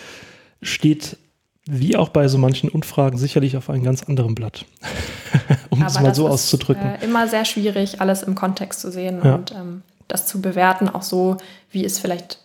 steht 0.62 1.18
wie 1.68 1.96
auch 1.96 2.10
bei 2.10 2.28
so 2.28 2.38
manchen 2.38 2.70
Unfragen 2.70 3.18
sicherlich 3.18 3.56
auf 3.56 3.70
einem 3.70 3.84
ganz 3.84 4.04
anderen 4.04 4.36
Blatt. 4.36 4.66
um 5.70 5.82
es 5.84 6.00
mal 6.00 6.14
so 6.16 6.28
ist, 6.28 6.34
auszudrücken. 6.34 6.84
Äh, 6.84 7.04
immer 7.06 7.28
sehr 7.28 7.46
schwierig, 7.46 8.02
alles 8.02 8.24
im 8.24 8.36
Kontext 8.36 8.82
zu 8.82 8.92
sehen 8.92 9.22
ja. 9.24 9.36
und 9.36 9.52
ähm, 9.52 9.84
das 10.08 10.28
zu 10.28 10.42
bewerten, 10.42 10.90
auch 10.90 11.04
so, 11.04 11.38
wie 11.70 11.86
es 11.86 12.00
vielleicht 12.00 12.40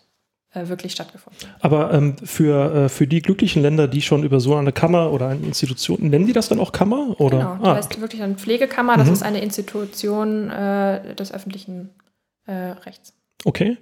äh, 0.52 0.68
wirklich 0.68 0.92
stattgefunden 0.92 1.48
hat. 1.48 1.64
Aber 1.64 1.92
ähm, 1.92 2.16
für, 2.22 2.74
äh, 2.74 2.88
für 2.88 3.06
die 3.06 3.20
glücklichen 3.20 3.62
Länder, 3.62 3.88
die 3.88 4.02
schon 4.02 4.22
über 4.22 4.40
so 4.40 4.54
eine 4.54 4.72
Kammer 4.72 5.12
oder 5.12 5.28
eine 5.28 5.44
Institution, 5.44 6.08
nennen 6.08 6.26
die 6.26 6.32
das 6.32 6.48
dann 6.48 6.60
auch 6.60 6.72
Kammer? 6.72 7.20
Oder? 7.20 7.38
Genau, 7.38 7.56
das 7.56 7.68
ah, 7.68 7.74
heißt 7.76 8.00
wirklich 8.00 8.22
eine 8.22 8.34
Pflegekammer, 8.34 8.96
das 8.96 9.08
mhm. 9.08 9.12
ist 9.14 9.22
eine 9.22 9.40
Institution 9.42 10.50
äh, 10.50 11.14
des 11.14 11.32
öffentlichen 11.32 11.90
äh, 12.46 12.52
Rechts. 12.52 13.14
Okay. 13.44 13.78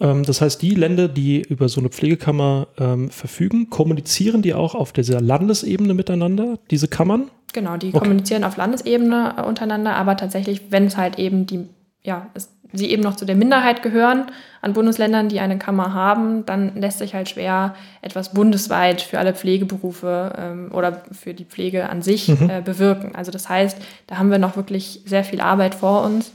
Ähm, 0.00 0.22
das 0.24 0.40
heißt, 0.40 0.62
die 0.62 0.74
Länder, 0.74 1.08
die 1.08 1.42
über 1.42 1.68
so 1.68 1.80
eine 1.80 1.88
Pflegekammer 1.88 2.68
ähm, 2.78 3.10
verfügen, 3.10 3.70
kommunizieren 3.70 4.42
die 4.42 4.54
auch 4.54 4.74
auf 4.74 4.92
dieser 4.92 5.20
Landesebene 5.20 5.94
miteinander, 5.94 6.58
diese 6.70 6.88
Kammern? 6.88 7.30
Genau, 7.52 7.76
die 7.76 7.88
okay. 7.88 7.98
kommunizieren 7.98 8.44
auf 8.44 8.56
Landesebene 8.56 9.34
äh, 9.38 9.42
untereinander, 9.42 9.96
aber 9.96 10.16
tatsächlich, 10.16 10.70
wenn 10.70 10.86
es 10.86 10.96
halt 10.96 11.18
eben 11.18 11.46
die, 11.46 11.66
ja, 12.02 12.28
es, 12.34 12.50
sie 12.72 12.90
eben 12.90 13.02
noch 13.02 13.16
zu 13.16 13.24
der 13.24 13.36
Minderheit 13.36 13.82
gehören 13.82 14.26
an 14.60 14.74
Bundesländern, 14.74 15.30
die 15.30 15.40
eine 15.40 15.58
Kammer 15.58 15.94
haben, 15.94 16.44
dann 16.44 16.76
lässt 16.76 16.98
sich 16.98 17.14
halt 17.14 17.28
schwer 17.28 17.74
etwas 18.02 18.34
bundesweit 18.34 19.00
für 19.00 19.18
alle 19.18 19.32
Pflegeberufe 19.32 20.34
ähm, 20.36 20.70
oder 20.72 21.02
für 21.12 21.32
die 21.32 21.46
Pflege 21.46 21.88
an 21.88 22.02
sich 22.02 22.28
mhm. 22.28 22.50
äh, 22.50 22.60
bewirken. 22.60 23.14
Also 23.14 23.30
das 23.30 23.48
heißt, 23.48 23.78
da 24.06 24.18
haben 24.18 24.30
wir 24.30 24.38
noch 24.38 24.56
wirklich 24.56 25.00
sehr 25.06 25.24
viel 25.24 25.40
Arbeit 25.40 25.74
vor 25.74 26.04
uns. 26.04 26.32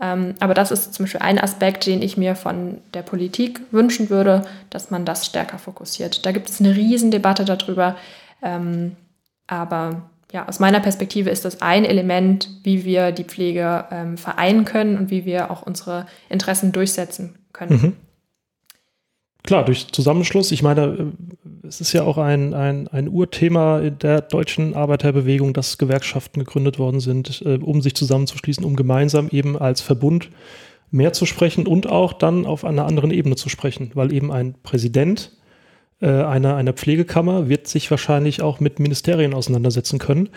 Ähm, 0.00 0.34
aber 0.40 0.54
das 0.54 0.70
ist 0.70 0.92
zum 0.94 1.04
Beispiel 1.04 1.20
ein 1.20 1.38
Aspekt, 1.38 1.86
den 1.86 2.02
ich 2.02 2.16
mir 2.16 2.34
von 2.34 2.78
der 2.94 3.02
Politik 3.02 3.60
wünschen 3.70 4.10
würde, 4.10 4.44
dass 4.70 4.90
man 4.90 5.04
das 5.04 5.26
stärker 5.26 5.58
fokussiert. 5.58 6.26
Da 6.26 6.32
gibt 6.32 6.50
es 6.50 6.60
eine 6.60 6.74
Riesendebatte 6.74 7.44
darüber. 7.44 7.96
Ähm, 8.42 8.96
aber 9.46 10.10
ja, 10.32 10.48
aus 10.48 10.58
meiner 10.58 10.80
Perspektive 10.80 11.30
ist 11.30 11.44
das 11.44 11.62
ein 11.62 11.84
Element, 11.84 12.48
wie 12.64 12.84
wir 12.84 13.12
die 13.12 13.24
Pflege 13.24 13.84
ähm, 13.92 14.18
vereinen 14.18 14.64
können 14.64 14.98
und 14.98 15.10
wie 15.10 15.24
wir 15.24 15.50
auch 15.50 15.62
unsere 15.62 16.06
Interessen 16.28 16.72
durchsetzen 16.72 17.38
können. 17.52 17.80
Mhm. 17.80 17.92
Klar, 19.44 19.64
durch 19.64 19.92
Zusammenschluss. 19.92 20.50
Ich 20.50 20.62
meine, 20.62 20.82
äh, 20.82 21.33
es 21.66 21.80
ist 21.80 21.92
ja 21.92 22.02
auch 22.02 22.18
ein, 22.18 22.54
ein, 22.54 22.88
ein 22.88 23.08
Urthema 23.08 23.80
der 23.80 24.20
deutschen 24.20 24.74
Arbeiterbewegung, 24.74 25.52
dass 25.52 25.78
Gewerkschaften 25.78 26.40
gegründet 26.40 26.78
worden 26.78 27.00
sind, 27.00 27.42
äh, 27.44 27.58
um 27.60 27.82
sich 27.82 27.94
zusammenzuschließen, 27.94 28.64
um 28.64 28.76
gemeinsam 28.76 29.28
eben 29.28 29.58
als 29.58 29.80
Verbund 29.80 30.30
mehr 30.90 31.12
zu 31.12 31.26
sprechen 31.26 31.66
und 31.66 31.88
auch 31.88 32.12
dann 32.12 32.46
auf 32.46 32.64
einer 32.64 32.86
anderen 32.86 33.10
Ebene 33.10 33.36
zu 33.36 33.48
sprechen, 33.48 33.90
weil 33.94 34.12
eben 34.12 34.30
ein 34.30 34.54
Präsident 34.62 35.32
äh, 36.00 36.08
einer, 36.08 36.56
einer 36.56 36.72
Pflegekammer 36.72 37.48
wird 37.48 37.66
sich 37.66 37.90
wahrscheinlich 37.90 38.42
auch 38.42 38.60
mit 38.60 38.78
Ministerien 38.78 39.34
auseinandersetzen 39.34 39.98
können. 39.98 40.28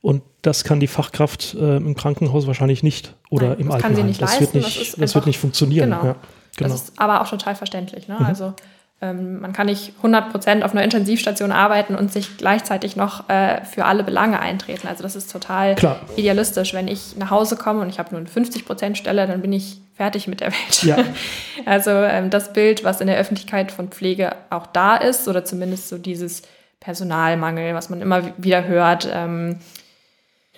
Und 0.00 0.22
das 0.42 0.62
kann 0.64 0.80
die 0.80 0.86
Fachkraft 0.86 1.54
äh, 1.54 1.76
im 1.76 1.94
Krankenhaus 1.96 2.46
wahrscheinlich 2.46 2.82
nicht 2.82 3.14
oder 3.30 3.48
Nein, 3.48 3.58
im 3.58 3.72
Altenheim. 3.72 4.14
Das, 4.18 4.40
wird 4.40 4.54
nicht, 4.54 4.80
das, 4.80 4.92
das 4.96 5.14
wird 5.14 5.26
nicht 5.26 5.38
funktionieren. 5.38 5.90
Genau. 5.90 6.04
Ja. 6.04 6.16
Genau. 6.56 6.70
Das 6.70 6.82
ist 6.82 6.92
aber 6.96 7.20
auch 7.20 7.28
total 7.28 7.54
verständlich. 7.54 8.08
Ne? 8.08 8.16
Mhm. 8.18 8.26
Also 8.26 8.54
ähm, 9.00 9.40
man 9.40 9.52
kann 9.52 9.66
nicht 9.66 9.92
100 9.98 10.32
Prozent 10.32 10.64
auf 10.64 10.72
einer 10.72 10.82
Intensivstation 10.82 11.52
arbeiten 11.52 11.94
und 11.94 12.12
sich 12.12 12.36
gleichzeitig 12.36 12.96
noch 12.96 13.28
äh, 13.28 13.64
für 13.64 13.84
alle 13.84 14.02
Belange 14.02 14.40
eintreten. 14.40 14.88
Also 14.88 15.04
das 15.04 15.14
ist 15.14 15.30
total 15.30 15.76
Klar. 15.76 16.00
idealistisch. 16.16 16.74
Wenn 16.74 16.88
ich 16.88 17.16
nach 17.16 17.30
Hause 17.30 17.56
komme 17.56 17.80
und 17.80 17.90
ich 17.90 18.00
habe 18.00 18.10
nur 18.10 18.18
eine 18.18 18.28
50 18.28 18.66
Prozent 18.66 18.98
Stelle, 18.98 19.26
dann 19.28 19.40
bin 19.40 19.52
ich 19.52 19.80
fertig 19.94 20.26
mit 20.26 20.40
der 20.40 20.52
Welt. 20.52 20.82
Ja. 20.82 20.96
Also 21.66 21.90
ähm, 21.90 22.30
das 22.30 22.52
Bild, 22.52 22.84
was 22.84 23.00
in 23.00 23.08
der 23.08 23.18
Öffentlichkeit 23.18 23.72
von 23.72 23.88
Pflege 23.88 24.34
auch 24.48 24.66
da 24.66 24.96
ist, 24.96 25.28
oder 25.28 25.44
zumindest 25.44 25.88
so 25.88 25.98
dieses 25.98 26.42
Personalmangel, 26.80 27.74
was 27.74 27.90
man 27.90 28.00
immer 28.00 28.22
wieder 28.38 28.66
hört, 28.66 29.08
ähm, 29.12 29.58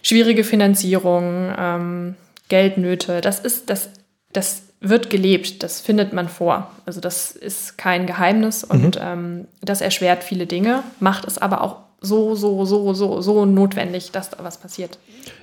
schwierige 0.03 0.44
Finanzierung, 0.44 1.53
ähm, 1.59 2.16
Geldnöte, 2.48 3.20
das 3.22 3.40
ist 3.40 3.70
das, 3.70 3.88
das 4.33 4.69
wird 4.80 5.10
gelebt, 5.10 5.62
das 5.62 5.80
findet 5.80 6.12
man 6.12 6.28
vor. 6.28 6.70
Also 6.86 7.00
das 7.00 7.32
ist 7.32 7.76
kein 7.76 8.06
Geheimnis 8.06 8.64
und 8.64 8.96
mhm. 8.96 9.02
ähm, 9.02 9.48
das 9.60 9.80
erschwert 9.80 10.24
viele 10.24 10.46
Dinge, 10.46 10.82
macht 11.00 11.26
es 11.26 11.38
aber 11.38 11.62
auch 11.62 11.76
so, 12.00 12.34
so, 12.34 12.64
so, 12.64 12.94
so, 12.94 13.20
so 13.20 13.44
notwendig, 13.44 14.10
dass 14.10 14.30
da 14.30 14.42
was 14.42 14.58
passiert. 14.58 14.98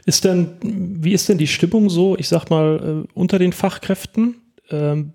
Ist 0.05 0.25
denn, 0.25 0.49
wie 0.61 1.13
ist 1.13 1.29
denn 1.29 1.37
die 1.37 1.47
Stimmung 1.47 1.89
so, 1.89 2.17
ich 2.17 2.27
sag 2.27 2.49
mal, 2.49 3.05
äh, 3.05 3.11
unter 3.13 3.37
den 3.37 3.53
Fachkräften? 3.53 4.35
Ähm, 4.71 5.13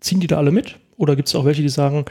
ziehen 0.00 0.18
die 0.18 0.26
da 0.26 0.38
alle 0.38 0.50
mit? 0.50 0.76
Oder 0.96 1.14
gibt 1.14 1.28
es 1.28 1.34
auch 1.36 1.44
welche, 1.44 1.62
die 1.62 1.68
sagen, 1.68 2.06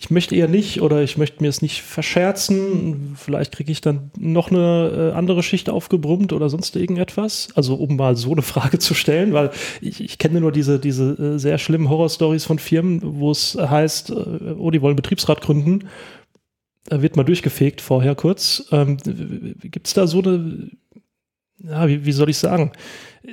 ich 0.00 0.10
möchte 0.10 0.34
eher 0.34 0.48
nicht 0.48 0.80
oder 0.80 1.02
ich 1.02 1.18
möchte 1.18 1.42
mir 1.42 1.50
es 1.50 1.60
nicht 1.60 1.82
verscherzen. 1.82 3.16
Vielleicht 3.16 3.52
kriege 3.52 3.70
ich 3.70 3.82
dann 3.82 4.10
noch 4.18 4.50
eine 4.50 5.12
äh, 5.12 5.16
andere 5.16 5.42
Schicht 5.42 5.68
aufgebrummt 5.68 6.32
oder 6.32 6.48
sonst 6.48 6.74
irgendetwas. 6.74 7.50
Also 7.54 7.74
um 7.74 7.96
mal 7.96 8.16
so 8.16 8.32
eine 8.32 8.40
Frage 8.40 8.78
zu 8.78 8.94
stellen, 8.94 9.34
weil 9.34 9.50
ich, 9.82 10.02
ich 10.02 10.16
kenne 10.16 10.40
nur 10.40 10.52
diese, 10.52 10.78
diese 10.78 11.34
äh, 11.34 11.38
sehr 11.38 11.58
schlimmen 11.58 11.90
Horrorstories 11.90 12.46
von 12.46 12.58
Firmen, 12.58 13.00
wo 13.02 13.30
es 13.30 13.54
heißt, 13.54 14.08
äh, 14.08 14.54
oh, 14.56 14.70
die 14.70 14.80
wollen 14.80 14.96
Betriebsrat 14.96 15.42
gründen. 15.42 15.88
Da 16.86 17.02
wird 17.02 17.16
mal 17.16 17.24
durchgefegt 17.24 17.82
vorher 17.82 18.14
kurz. 18.14 18.66
Ähm, 18.72 18.96
Gibt 18.96 19.86
es 19.86 19.92
da 19.92 20.06
so 20.06 20.22
eine, 20.22 20.70
ja, 21.58 21.86
wie, 21.88 22.06
wie 22.06 22.12
soll 22.12 22.30
ich 22.30 22.38
sagen? 22.38 22.72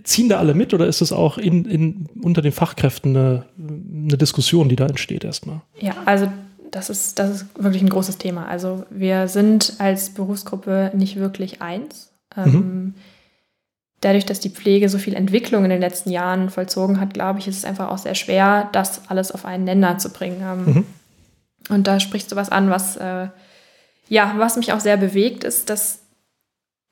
Ziehen 0.03 0.27
da 0.27 0.37
alle 0.37 0.53
mit 0.53 0.73
oder 0.73 0.85
ist 0.85 0.99
es 0.99 1.13
auch 1.13 1.37
in, 1.37 1.63
in, 1.63 2.09
unter 2.21 2.41
den 2.41 2.51
Fachkräften 2.51 3.15
eine, 3.15 3.45
eine 3.57 4.17
Diskussion, 4.17 4.67
die 4.67 4.75
da 4.75 4.85
entsteht 4.85 5.23
erstmal? 5.23 5.61
Ja, 5.79 5.95
also 6.03 6.27
das 6.71 6.89
ist, 6.89 7.19
das 7.19 7.29
ist 7.29 7.45
wirklich 7.63 7.81
ein 7.81 7.89
großes 7.89 8.17
Thema. 8.17 8.47
Also 8.47 8.85
wir 8.89 9.27
sind 9.27 9.73
als 9.79 10.11
Berufsgruppe 10.11 10.91
nicht 10.93 11.15
wirklich 11.17 11.61
eins. 11.61 12.11
Ähm, 12.35 12.51
mhm. 12.51 12.93
dadurch, 14.01 14.25
dass 14.25 14.39
die 14.39 14.49
Pflege 14.49 14.89
so 14.89 14.97
viel 14.97 15.15
Entwicklung 15.15 15.63
in 15.63 15.69
den 15.69 15.81
letzten 15.81 16.11
Jahren 16.11 16.49
vollzogen 16.49 16.99
hat, 16.99 17.13
glaube 17.13 17.39
ich, 17.39 17.47
ist 17.47 17.57
es 17.57 17.65
einfach 17.65 17.89
auch 17.89 17.97
sehr 17.97 18.15
schwer, 18.15 18.69
das 18.73 19.09
alles 19.09 19.31
auf 19.31 19.45
einen 19.45 19.63
Nenner 19.63 19.97
zu 19.97 20.09
bringen. 20.09 20.41
Ähm, 20.41 20.73
mhm. 20.73 20.85
Und 21.69 21.87
da 21.87 21.99
sprichst 21.99 22.31
du 22.31 22.35
was 22.35 22.49
an, 22.49 22.69
was, 22.69 22.97
äh, 22.97 23.27
ja, 24.07 24.35
was 24.37 24.57
mich 24.57 24.71
auch 24.71 24.79
sehr 24.79 24.97
bewegt, 24.97 25.43
ist, 25.43 25.69
dass 25.69 25.99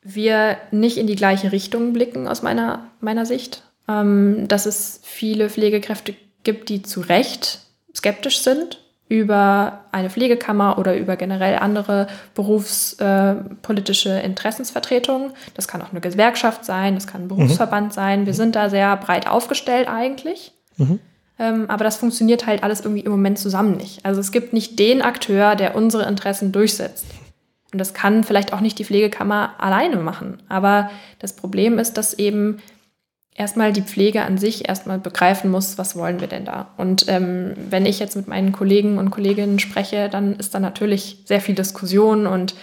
wir 0.02 0.58
nicht 0.72 0.98
in 0.98 1.08
die 1.08 1.16
gleiche 1.16 1.52
Richtung 1.52 1.94
blicken 1.94 2.28
aus 2.28 2.42
meiner, 2.42 2.92
meiner 3.02 3.26
Sicht. 3.26 3.64
Ähm, 3.88 4.48
dass 4.48 4.66
es 4.66 5.00
viele 5.04 5.50
Pflegekräfte 5.50 6.16
gibt, 6.44 6.70
die 6.70 6.82
zu 6.82 7.02
Recht 7.02 7.60
skeptisch 7.94 8.40
sind 8.40 8.80
über 9.08 9.82
eine 9.92 10.10
Pflegekammer 10.10 10.80
oder 10.80 10.98
über 10.98 11.16
generell 11.16 11.58
andere 11.58 12.08
berufspolitische 12.34 14.10
Interessensvertretungen. 14.10 15.32
Das 15.54 15.68
kann 15.68 15.82
auch 15.82 15.92
eine 15.92 16.02
Gewerkschaft 16.02 16.66
sein, 16.66 16.96
das 16.96 17.06
kann 17.06 17.24
ein 17.24 17.28
Berufsverband 17.28 17.90
mhm. 17.90 17.92
sein. 17.94 18.26
Wir 18.26 18.34
sind 18.34 18.56
da 18.56 18.70
sehr 18.70 18.96
breit 18.98 19.28
aufgestellt 19.28 19.88
eigentlich. 19.88 20.54
Mhm. 20.78 21.00
Ähm, 21.38 21.70
aber 21.70 21.84
das 21.84 21.98
funktioniert 21.98 22.48
halt 22.48 22.64
alles 22.64 22.82
irgendwie 22.82 23.04
im 23.04 23.12
Moment 23.12 23.38
zusammen 23.38 23.78
nicht. 23.78 24.04
Also 24.06 24.22
es 24.22 24.32
gibt 24.32 24.54
nicht 24.54 24.80
den 24.80 25.02
Akteur, 25.02 25.56
der 25.56 25.76
unsere 25.76 26.08
Interessen 26.08 26.52
durchsetzt. 26.52 27.06
Und 27.72 27.80
das 27.80 27.94
kann 27.94 28.24
vielleicht 28.24 28.54
auch 28.54 28.62
nicht 28.62 28.80
die 28.80 28.86
Pflegekammer 28.86 29.54
alleine 29.58 29.98
machen. 29.98 30.42
Aber 30.48 30.90
das 31.20 31.36
Problem 31.36 31.78
ist, 31.78 31.98
dass 31.98 32.14
eben 32.14 32.60
erstmal 33.36 33.74
die 33.74 33.82
Pflege 33.82 34.24
an 34.24 34.38
sich 34.38 34.68
erstmal 34.68 34.98
begreifen 34.98 35.52
muss, 35.52 35.78
was 35.78 35.96
wollen 35.96 36.22
wir 36.22 36.28
denn 36.28 36.46
da. 36.46 36.70
Und 36.78 37.06
ähm, 37.10 37.54
wenn 37.70 37.86
ich 37.86 38.00
jetzt 38.00 38.16
mit 38.16 38.28
meinen 38.28 38.54
Kollegen 38.54 38.98
und 38.98 39.12
Kolleginnen 39.12 39.60
spreche, 39.60 40.10
dann 40.10 40.38
ist 40.38 40.56
da 40.56 40.60
natürlich 40.60 41.20
sehr 41.26 41.42
viel 41.42 41.54
Diskussion 41.54 42.26
und 42.26 42.56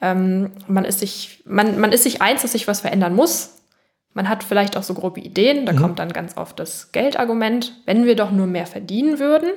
ähm, 0.00 0.52
man, 0.68 0.84
ist 0.84 1.00
sich, 1.00 1.42
man, 1.44 1.78
man 1.78 1.92
ist 1.92 2.04
sich 2.04 2.22
eins, 2.22 2.42
dass 2.42 2.52
sich 2.52 2.68
was 2.68 2.80
verändern 2.80 3.14
muss. 3.14 3.58
Man 4.14 4.28
hat 4.28 4.44
vielleicht 4.44 4.76
auch 4.76 4.82
so 4.82 4.94
grobe 4.94 5.20
Ideen, 5.20 5.66
da 5.66 5.72
mhm. 5.72 5.78
kommt 5.78 5.98
dann 5.98 6.12
ganz 6.12 6.36
oft 6.36 6.58
das 6.58 6.92
Geldargument, 6.92 7.72
wenn 7.86 8.04
wir 8.04 8.14
doch 8.14 8.30
nur 8.30 8.46
mehr 8.46 8.66
verdienen 8.66 9.18
würden. 9.18 9.50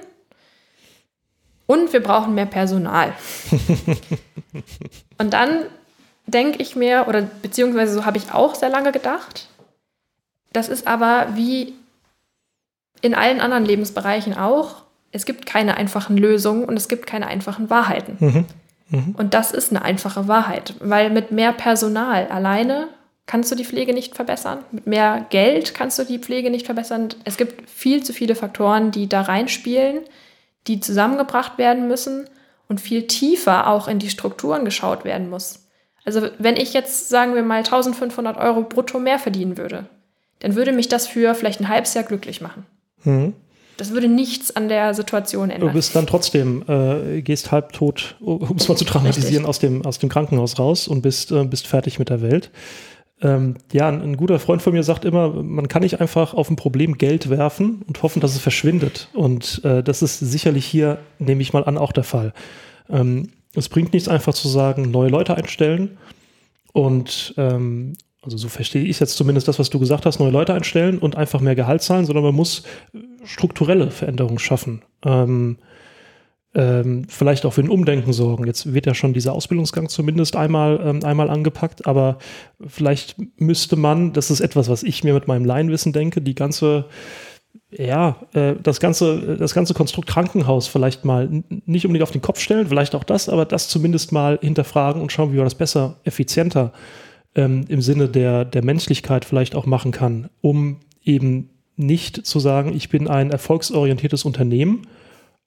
Und 1.67 1.93
wir 1.93 2.01
brauchen 2.01 2.35
mehr 2.35 2.45
Personal. 2.45 3.13
und 5.17 5.33
dann 5.33 5.63
denke 6.27 6.61
ich 6.61 6.75
mir, 6.75 7.05
oder 7.07 7.23
beziehungsweise 7.23 7.93
so 7.93 8.05
habe 8.05 8.17
ich 8.17 8.31
auch 8.31 8.55
sehr 8.55 8.69
lange 8.69 8.91
gedacht, 8.91 9.49
das 10.55 10.69
ist 10.69 10.87
aber 10.87 11.27
wie 11.35 11.73
in 13.01 13.13
allen 13.13 13.41
anderen 13.41 13.65
Lebensbereichen 13.65 14.35
auch. 14.37 14.83
Es 15.11 15.25
gibt 15.25 15.45
keine 15.45 15.77
einfachen 15.77 16.17
Lösungen 16.17 16.65
und 16.65 16.75
es 16.77 16.87
gibt 16.87 17.07
keine 17.07 17.27
einfachen 17.27 17.69
Wahrheiten. 17.69 18.17
Mhm. 18.19 18.45
Mhm. 18.89 19.15
Und 19.17 19.33
das 19.33 19.51
ist 19.51 19.71
eine 19.71 19.83
einfache 19.83 20.27
Wahrheit, 20.27 20.73
weil 20.79 21.09
mit 21.09 21.31
mehr 21.31 21.53
Personal 21.53 22.27
alleine 22.27 22.87
kannst 23.25 23.51
du 23.51 23.55
die 23.55 23.65
Pflege 23.65 23.93
nicht 23.93 24.15
verbessern. 24.15 24.59
Mit 24.71 24.87
mehr 24.87 25.25
Geld 25.29 25.73
kannst 25.73 25.97
du 25.97 26.03
die 26.03 26.19
Pflege 26.19 26.49
nicht 26.49 26.65
verbessern. 26.65 27.09
Es 27.23 27.37
gibt 27.37 27.69
viel 27.69 28.03
zu 28.03 28.13
viele 28.13 28.35
Faktoren, 28.35 28.91
die 28.91 29.09
da 29.09 29.21
reinspielen, 29.21 30.01
die 30.67 30.79
zusammengebracht 30.79 31.57
werden 31.57 31.87
müssen 31.87 32.29
und 32.67 32.81
viel 32.81 33.07
tiefer 33.07 33.67
auch 33.67 33.87
in 33.87 33.99
die 33.99 34.09
Strukturen 34.09 34.65
geschaut 34.65 35.05
werden 35.05 35.29
muss. 35.29 35.67
Also 36.03 36.27
wenn 36.37 36.55
ich 36.55 36.73
jetzt, 36.73 37.09
sagen 37.09 37.33
wir 37.33 37.43
mal, 37.43 37.57
1500 37.57 38.37
Euro 38.37 38.61
brutto 38.61 38.99
mehr 38.99 39.17
verdienen 39.17 39.57
würde, 39.57 39.85
dann 40.39 40.55
würde 40.55 40.71
mich 40.71 40.87
das 40.87 41.07
für 41.07 41.35
vielleicht 41.35 41.59
ein 41.59 41.69
halbes 41.69 41.93
Jahr 41.93 42.03
glücklich 42.03 42.41
machen. 42.41 42.65
Mhm. 43.03 43.33
Das 43.77 43.91
würde 43.91 44.07
nichts 44.07 44.55
an 44.55 44.69
der 44.69 44.93
Situation 44.93 45.49
ändern. 45.49 45.69
Du 45.69 45.73
bist 45.73 45.95
dann 45.95 46.07
trotzdem, 46.07 46.63
äh, 46.67 47.21
gehst 47.21 47.51
halbtot, 47.51 48.15
um 48.21 48.55
es 48.55 48.69
mal 48.69 48.77
zu 48.77 48.85
dramatisieren, 48.85 49.45
aus 49.45 49.59
dem, 49.59 49.85
aus 49.85 49.99
dem 49.99 50.07
Krankenhaus 50.07 50.57
raus 50.59 50.87
und 50.87 51.01
bist, 51.01 51.31
äh, 51.31 51.43
bist 51.43 51.67
fertig 51.67 51.99
mit 51.99 52.09
der 52.09 52.21
Welt. 52.21 52.51
Ähm, 53.21 53.55
ja, 53.71 53.87
ein, 53.87 54.01
ein, 54.01 54.17
guter 54.17 54.39
Freund 54.39 54.61
von 54.61 54.73
mir 54.73 54.83
sagt 54.83 55.05
immer, 55.05 55.29
man 55.29 55.67
kann 55.67 55.81
nicht 55.81 55.99
einfach 56.01 56.33
auf 56.33 56.49
ein 56.49 56.57
Problem 56.57 56.97
Geld 56.97 57.29
werfen 57.29 57.81
und 57.87 58.01
hoffen, 58.03 58.21
dass 58.21 58.33
es 58.33 58.41
verschwindet. 58.41 59.09
Und 59.13 59.61
äh, 59.63 59.83
das 59.83 60.01
ist 60.01 60.19
sicherlich 60.19 60.65
hier, 60.65 60.99
nehme 61.19 61.41
ich 61.41 61.53
mal 61.53 61.63
an, 61.63 61.77
auch 61.77 61.91
der 61.91 62.03
Fall. 62.03 62.33
Ähm, 62.89 63.31
es 63.55 63.69
bringt 63.69 63.93
nichts 63.93 64.09
einfach 64.09 64.33
zu 64.33 64.47
sagen, 64.47 64.91
neue 64.91 65.09
Leute 65.09 65.35
einstellen 65.35 65.97
und 66.73 67.33
ähm, 67.37 67.93
also 68.25 68.37
so 68.37 68.49
verstehe 68.49 68.83
ich 68.83 68.99
jetzt 68.99 69.15
zumindest 69.15 69.47
das, 69.47 69.59
was 69.59 69.69
du 69.69 69.79
gesagt 69.79 70.05
hast, 70.05 70.19
neue 70.19 70.31
Leute 70.31 70.53
einstellen 70.53 70.97
und 70.97 71.15
einfach 71.15 71.39
mehr 71.39 71.55
Gehalt 71.55 71.83
zahlen, 71.83 72.05
sondern 72.05 72.25
man 72.25 72.35
muss 72.35 72.63
strukturelle 73.23 73.91
Veränderungen 73.91 74.39
schaffen. 74.39 74.81
Ähm, 75.05 75.57
ähm, 76.55 77.05
vielleicht 77.07 77.45
auch 77.45 77.53
für 77.53 77.61
ein 77.61 77.69
Umdenken 77.69 78.13
sorgen. 78.13 78.47
Jetzt 78.47 78.73
wird 78.73 78.85
ja 78.85 78.95
schon 78.95 79.13
dieser 79.13 79.33
Ausbildungsgang 79.33 79.89
zumindest 79.89 80.35
einmal, 80.35 80.79
ähm, 80.83 81.03
einmal 81.03 81.29
angepackt, 81.29 81.85
aber 81.85 82.17
vielleicht 82.65 83.17
müsste 83.37 83.75
man, 83.75 84.13
das 84.13 84.31
ist 84.31 84.39
etwas, 84.39 84.69
was 84.69 84.81
ich 84.81 85.03
mir 85.03 85.13
mit 85.13 85.27
meinem 85.27 85.45
Laienwissen 85.45 85.93
denke, 85.93 86.21
die 86.21 86.35
ganze 86.35 86.85
ja, 87.71 88.17
äh, 88.33 88.55
das 88.61 88.79
ganze, 88.79 89.37
das 89.37 89.53
ganze 89.53 89.73
Konstrukt 89.73 90.07
Krankenhaus 90.07 90.67
vielleicht 90.67 91.05
mal 91.05 91.43
nicht 91.65 91.85
unbedingt 91.85 92.03
auf 92.03 92.11
den 92.11 92.21
Kopf 92.21 92.39
stellen, 92.39 92.67
vielleicht 92.67 92.95
auch 92.95 93.03
das, 93.03 93.29
aber 93.29 93.45
das 93.45 93.67
zumindest 93.67 94.11
mal 94.11 94.39
hinterfragen 94.41 95.01
und 95.01 95.11
schauen, 95.11 95.31
wie 95.31 95.37
wir 95.37 95.43
das 95.43 95.55
besser, 95.55 95.97
effizienter 96.03 96.71
ähm, 97.35 97.65
im 97.67 97.81
Sinne 97.81 98.09
der, 98.09 98.45
der 98.45 98.63
Menschlichkeit 98.63 99.25
vielleicht 99.25 99.55
auch 99.55 99.65
machen 99.65 99.91
kann, 99.91 100.29
um 100.41 100.77
eben 101.03 101.49
nicht 101.75 102.25
zu 102.25 102.39
sagen, 102.39 102.73
ich 102.73 102.89
bin 102.89 103.07
ein 103.07 103.31
erfolgsorientiertes 103.31 104.25
Unternehmen, 104.25 104.87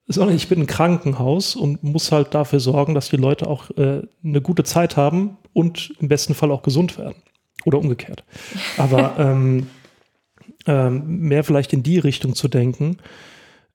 sondern 0.06 0.36
ich 0.36 0.48
bin 0.48 0.60
ein 0.60 0.66
Krankenhaus 0.66 1.56
und 1.56 1.82
muss 1.82 2.12
halt 2.12 2.34
dafür 2.34 2.60
sorgen, 2.60 2.94
dass 2.94 3.08
die 3.08 3.16
Leute 3.16 3.46
auch 3.46 3.70
äh, 3.76 4.02
eine 4.24 4.40
gute 4.40 4.64
Zeit 4.64 4.96
haben 4.96 5.36
und 5.52 5.92
im 6.00 6.08
besten 6.08 6.34
Fall 6.34 6.50
auch 6.50 6.62
gesund 6.62 6.98
werden. 6.98 7.16
Oder 7.64 7.78
umgekehrt. 7.78 8.24
Aber 8.76 9.14
ähm, 9.18 9.66
ähm, 10.66 11.20
mehr 11.20 11.44
vielleicht 11.44 11.72
in 11.72 11.82
die 11.82 11.98
Richtung 11.98 12.34
zu 12.34 12.48
denken. 12.48 12.98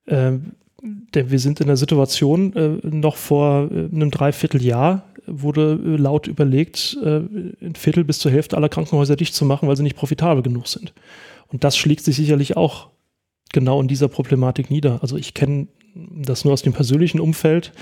Ähm, 0.06 0.52
denn 0.84 1.30
wir 1.30 1.38
sind 1.38 1.60
in 1.60 1.66
der 1.66 1.76
Situation, 1.76 2.52
äh, 2.54 2.86
noch 2.86 3.16
vor 3.16 3.70
äh, 3.70 3.94
einem 3.94 4.10
Dreivierteljahr 4.10 5.04
wurde 5.26 5.80
äh, 5.82 5.96
laut 5.96 6.26
überlegt, 6.26 6.98
äh, 7.02 7.20
ein 7.64 7.74
Viertel 7.74 8.04
bis 8.04 8.18
zur 8.18 8.30
Hälfte 8.30 8.56
aller 8.56 8.68
Krankenhäuser 8.68 9.16
dicht 9.16 9.34
zu 9.34 9.44
machen, 9.44 9.68
weil 9.68 9.76
sie 9.76 9.82
nicht 9.82 9.96
profitabel 9.96 10.42
genug 10.42 10.68
sind. 10.68 10.92
Und 11.48 11.64
das 11.64 11.76
schlägt 11.76 12.04
sich 12.04 12.16
sicherlich 12.16 12.56
auch 12.56 12.90
genau 13.52 13.80
in 13.80 13.88
dieser 13.88 14.08
Problematik 14.08 14.70
nieder. 14.70 14.98
Also 15.02 15.16
ich 15.16 15.32
kenne 15.32 15.68
das 15.94 16.44
nur 16.44 16.52
aus 16.52 16.62
dem 16.62 16.72
persönlichen 16.72 17.20
Umfeld, 17.20 17.72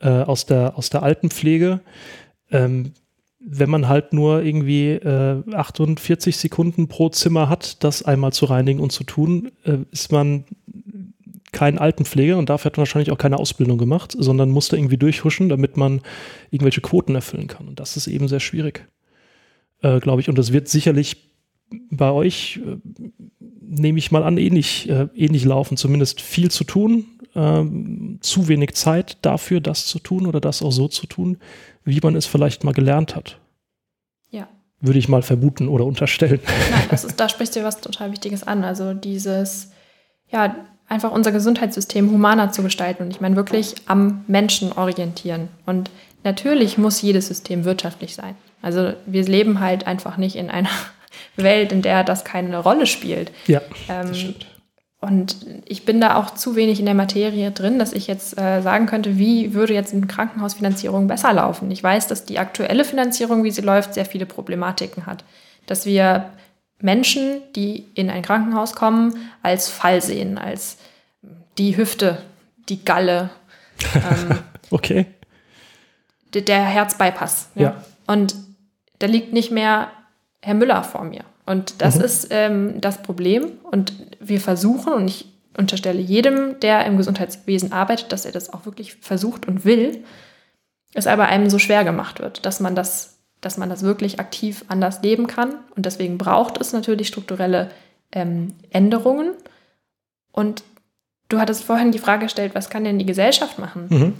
äh, 0.00 0.08
aus, 0.08 0.46
der, 0.46 0.78
aus 0.78 0.90
der 0.90 1.02
Altenpflege. 1.02 1.80
Ähm, 2.50 2.92
wenn 3.40 3.70
man 3.70 3.88
halt 3.88 4.12
nur 4.12 4.42
irgendwie 4.42 4.90
äh, 4.92 5.42
48 5.52 6.36
Sekunden 6.36 6.88
pro 6.88 7.08
Zimmer 7.08 7.48
hat, 7.48 7.82
das 7.84 8.02
einmal 8.02 8.32
zu 8.32 8.46
reinigen 8.46 8.80
und 8.80 8.92
zu 8.92 9.04
tun, 9.04 9.50
äh, 9.64 9.78
ist 9.90 10.12
man 10.12 10.44
kein 11.52 11.78
Altenpfleger 11.78 12.36
und 12.36 12.50
dafür 12.50 12.66
hat 12.66 12.76
man 12.76 12.82
wahrscheinlich 12.82 13.10
auch 13.10 13.18
keine 13.18 13.38
Ausbildung 13.38 13.78
gemacht, 13.78 14.14
sondern 14.16 14.50
musste 14.50 14.76
irgendwie 14.76 14.98
durchhuschen, 14.98 15.48
damit 15.48 15.76
man 15.76 16.02
irgendwelche 16.50 16.80
Quoten 16.80 17.14
erfüllen 17.14 17.46
kann. 17.46 17.68
Und 17.68 17.80
das 17.80 17.96
ist 17.96 18.06
eben 18.06 18.28
sehr 18.28 18.40
schwierig, 18.40 18.86
äh, 19.82 20.00
glaube 20.00 20.20
ich. 20.20 20.28
Und 20.28 20.38
das 20.38 20.52
wird 20.52 20.68
sicherlich 20.68 21.28
bei 21.90 22.10
euch, 22.10 22.60
äh, 22.64 22.76
nehme 23.60 23.98
ich 23.98 24.10
mal 24.10 24.22
an, 24.22 24.38
ähnlich, 24.38 24.88
äh, 24.88 25.08
ähnlich 25.14 25.44
laufen. 25.44 25.76
Zumindest 25.76 26.20
viel 26.20 26.50
zu 26.50 26.64
tun, 26.64 27.06
ähm, 27.34 28.18
zu 28.20 28.48
wenig 28.48 28.74
Zeit 28.74 29.18
dafür, 29.22 29.60
das 29.60 29.86
zu 29.86 29.98
tun 29.98 30.26
oder 30.26 30.40
das 30.40 30.62
auch 30.62 30.72
so 30.72 30.88
zu 30.88 31.06
tun, 31.06 31.38
wie 31.84 32.00
man 32.02 32.16
es 32.16 32.26
vielleicht 32.26 32.64
mal 32.64 32.72
gelernt 32.72 33.16
hat. 33.16 33.38
Ja. 34.30 34.48
Würde 34.80 34.98
ich 34.98 35.08
mal 35.08 35.22
vermuten 35.22 35.68
oder 35.68 35.84
unterstellen. 35.84 36.40
Nein, 36.70 36.86
das 36.90 37.04
ist, 37.06 37.18
da 37.18 37.28
sprichst 37.28 37.56
du 37.56 37.64
was 37.64 37.80
total 37.80 38.12
Wichtiges 38.12 38.42
an. 38.42 38.64
Also 38.64 38.94
dieses, 38.94 39.70
ja, 40.30 40.56
einfach 40.88 41.12
unser 41.12 41.32
Gesundheitssystem 41.32 42.10
humaner 42.10 42.50
zu 42.52 42.62
gestalten 42.62 43.04
und 43.04 43.10
ich 43.10 43.20
meine 43.20 43.36
wirklich 43.36 43.74
am 43.86 44.24
Menschen 44.26 44.72
orientieren. 44.72 45.48
Und 45.66 45.90
natürlich 46.24 46.78
muss 46.78 47.02
jedes 47.02 47.28
System 47.28 47.64
wirtschaftlich 47.64 48.14
sein. 48.14 48.36
Also 48.62 48.92
wir 49.06 49.24
leben 49.24 49.60
halt 49.60 49.86
einfach 49.86 50.16
nicht 50.16 50.36
in 50.36 50.50
einer 50.50 50.70
Welt, 51.36 51.72
in 51.72 51.82
der 51.82 52.04
das 52.04 52.24
keine 52.24 52.58
Rolle 52.58 52.86
spielt. 52.86 53.30
Ja, 53.46 53.60
ähm, 53.88 54.08
das 54.08 54.18
stimmt. 54.18 54.46
Und 55.00 55.36
ich 55.64 55.84
bin 55.84 56.00
da 56.00 56.16
auch 56.16 56.34
zu 56.34 56.56
wenig 56.56 56.80
in 56.80 56.86
der 56.86 56.94
Materie 56.94 57.52
drin, 57.52 57.78
dass 57.78 57.92
ich 57.92 58.08
jetzt 58.08 58.36
äh, 58.36 58.62
sagen 58.62 58.86
könnte, 58.86 59.16
wie 59.16 59.54
würde 59.54 59.72
jetzt 59.72 59.94
eine 59.94 60.08
Krankenhausfinanzierung 60.08 61.06
besser 61.06 61.32
laufen. 61.32 61.70
Ich 61.70 61.82
weiß, 61.82 62.08
dass 62.08 62.24
die 62.24 62.40
aktuelle 62.40 62.84
Finanzierung, 62.84 63.44
wie 63.44 63.52
sie 63.52 63.62
läuft, 63.62 63.94
sehr 63.94 64.06
viele 64.06 64.26
Problematiken 64.26 65.06
hat. 65.06 65.22
Dass 65.66 65.86
wir 65.86 66.30
Menschen, 66.80 67.42
die 67.56 67.86
in 67.94 68.10
ein 68.10 68.22
Krankenhaus 68.22 68.74
kommen, 68.74 69.30
als 69.42 69.68
Fall 69.68 70.00
sehen, 70.00 70.38
als 70.38 70.78
die 71.58 71.76
Hüfte, 71.76 72.22
die 72.68 72.84
Galle. 72.84 73.30
Ähm, 73.94 74.38
okay. 74.70 75.06
Der 76.32 76.62
Herzbypass. 76.64 77.50
Ja. 77.54 77.62
ja. 77.62 77.84
Und 78.06 78.36
da 78.98 79.06
liegt 79.06 79.32
nicht 79.32 79.50
mehr 79.50 79.90
Herr 80.42 80.54
Müller 80.54 80.84
vor 80.84 81.04
mir. 81.04 81.24
Und 81.46 81.80
das 81.82 81.96
mhm. 81.96 82.04
ist 82.04 82.28
ähm, 82.30 82.80
das 82.80 83.02
Problem. 83.02 83.52
Und 83.62 83.94
wir 84.20 84.40
versuchen, 84.40 84.92
und 84.92 85.08
ich 85.08 85.26
unterstelle 85.56 86.00
jedem, 86.00 86.60
der 86.60 86.84
im 86.86 86.96
Gesundheitswesen 86.96 87.72
arbeitet, 87.72 88.12
dass 88.12 88.24
er 88.24 88.32
das 88.32 88.52
auch 88.52 88.66
wirklich 88.66 88.94
versucht 88.94 89.48
und 89.48 89.64
will, 89.64 90.04
es 90.94 91.06
aber 91.06 91.26
einem 91.26 91.50
so 91.50 91.58
schwer 91.58 91.84
gemacht 91.84 92.20
wird, 92.20 92.46
dass 92.46 92.60
man 92.60 92.74
das 92.74 93.17
dass 93.40 93.56
man 93.56 93.68
das 93.68 93.82
wirklich 93.82 94.20
aktiv 94.20 94.64
anders 94.68 95.02
leben 95.02 95.26
kann. 95.26 95.54
Und 95.76 95.86
deswegen 95.86 96.18
braucht 96.18 96.60
es 96.60 96.72
natürlich 96.72 97.08
strukturelle 97.08 97.70
ähm, 98.12 98.54
Änderungen. 98.70 99.32
Und 100.32 100.64
du 101.28 101.38
hattest 101.38 101.64
vorhin 101.64 101.92
die 101.92 101.98
Frage 101.98 102.26
gestellt, 102.26 102.54
was 102.54 102.70
kann 102.70 102.84
denn 102.84 102.98
die 102.98 103.06
Gesellschaft 103.06 103.58
machen? 103.58 103.86
Mhm. 103.88 104.14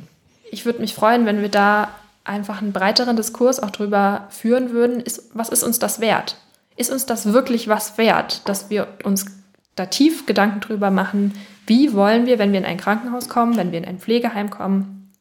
Ich 0.50 0.64
würde 0.64 0.80
mich 0.80 0.94
freuen, 0.94 1.26
wenn 1.26 1.42
wir 1.42 1.50
da 1.50 1.88
einfach 2.24 2.60
einen 2.60 2.72
breiteren 2.72 3.16
Diskurs 3.16 3.60
auch 3.60 3.70
drüber 3.70 4.28
führen 4.30 4.70
würden. 4.70 5.00
Ist, 5.00 5.30
was 5.34 5.48
ist 5.48 5.62
uns 5.62 5.78
das 5.78 6.00
wert? 6.00 6.36
Ist 6.76 6.90
uns 6.92 7.06
das 7.06 7.32
wirklich 7.32 7.68
was 7.68 7.98
wert, 7.98 8.42
dass 8.48 8.70
wir 8.70 8.86
uns 9.04 9.26
da 9.74 9.86
tief 9.86 10.26
Gedanken 10.26 10.60
drüber 10.60 10.90
machen, 10.90 11.34
wie 11.66 11.92
wollen 11.92 12.26
wir, 12.26 12.38
wenn 12.38 12.52
wir 12.52 12.58
in 12.58 12.64
ein 12.64 12.78
Krankenhaus 12.78 13.28
kommen, 13.28 13.56
wenn 13.56 13.72
wir 13.72 13.78
in 13.78 13.84
ein 13.84 13.98
Pflegeheim 13.98 14.50
kommen, 14.50 15.12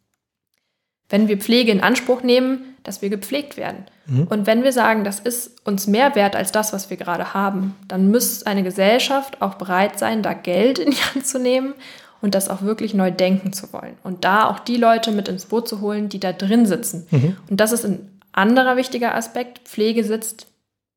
wenn 1.09 1.27
wir 1.27 1.37
Pflege 1.37 1.71
in 1.71 1.81
Anspruch 1.81 2.23
nehmen, 2.23 2.76
dass 2.87 3.01
wir 3.01 3.09
gepflegt 3.09 3.57
werden. 3.57 3.85
Mhm. 4.05 4.27
Und 4.27 4.47
wenn 4.47 4.63
wir 4.63 4.71
sagen, 4.71 5.03
das 5.03 5.19
ist 5.19 5.65
uns 5.67 5.87
mehr 5.87 6.15
wert 6.15 6.35
als 6.35 6.51
das, 6.51 6.71
was 6.71 6.89
wir 6.89 6.97
gerade 6.97 7.33
haben, 7.33 7.75
dann 7.87 8.09
muss 8.09 8.43
eine 8.43 8.63
Gesellschaft 8.63 9.41
auch 9.41 9.55
bereit 9.55 9.99
sein, 9.99 10.23
da 10.23 10.33
Geld 10.33 10.79
in 10.79 10.91
die 10.91 10.97
Hand 10.97 11.27
zu 11.27 11.37
nehmen 11.37 11.73
und 12.21 12.33
das 12.33 12.49
auch 12.49 12.61
wirklich 12.61 12.93
neu 12.93 13.11
denken 13.11 13.53
zu 13.53 13.71
wollen. 13.73 13.97
Und 14.03 14.23
da 14.23 14.49
auch 14.49 14.59
die 14.59 14.77
Leute 14.77 15.11
mit 15.11 15.27
ins 15.27 15.45
Boot 15.45 15.67
zu 15.67 15.81
holen, 15.81 16.09
die 16.09 16.19
da 16.19 16.31
drin 16.31 16.65
sitzen. 16.65 17.07
Mhm. 17.11 17.37
Und 17.49 17.59
das 17.59 17.73
ist 17.73 17.85
ein 17.85 18.19
anderer 18.31 18.77
wichtiger 18.77 19.13
Aspekt. 19.13 19.59
Pflege 19.67 20.03
sitzt 20.03 20.47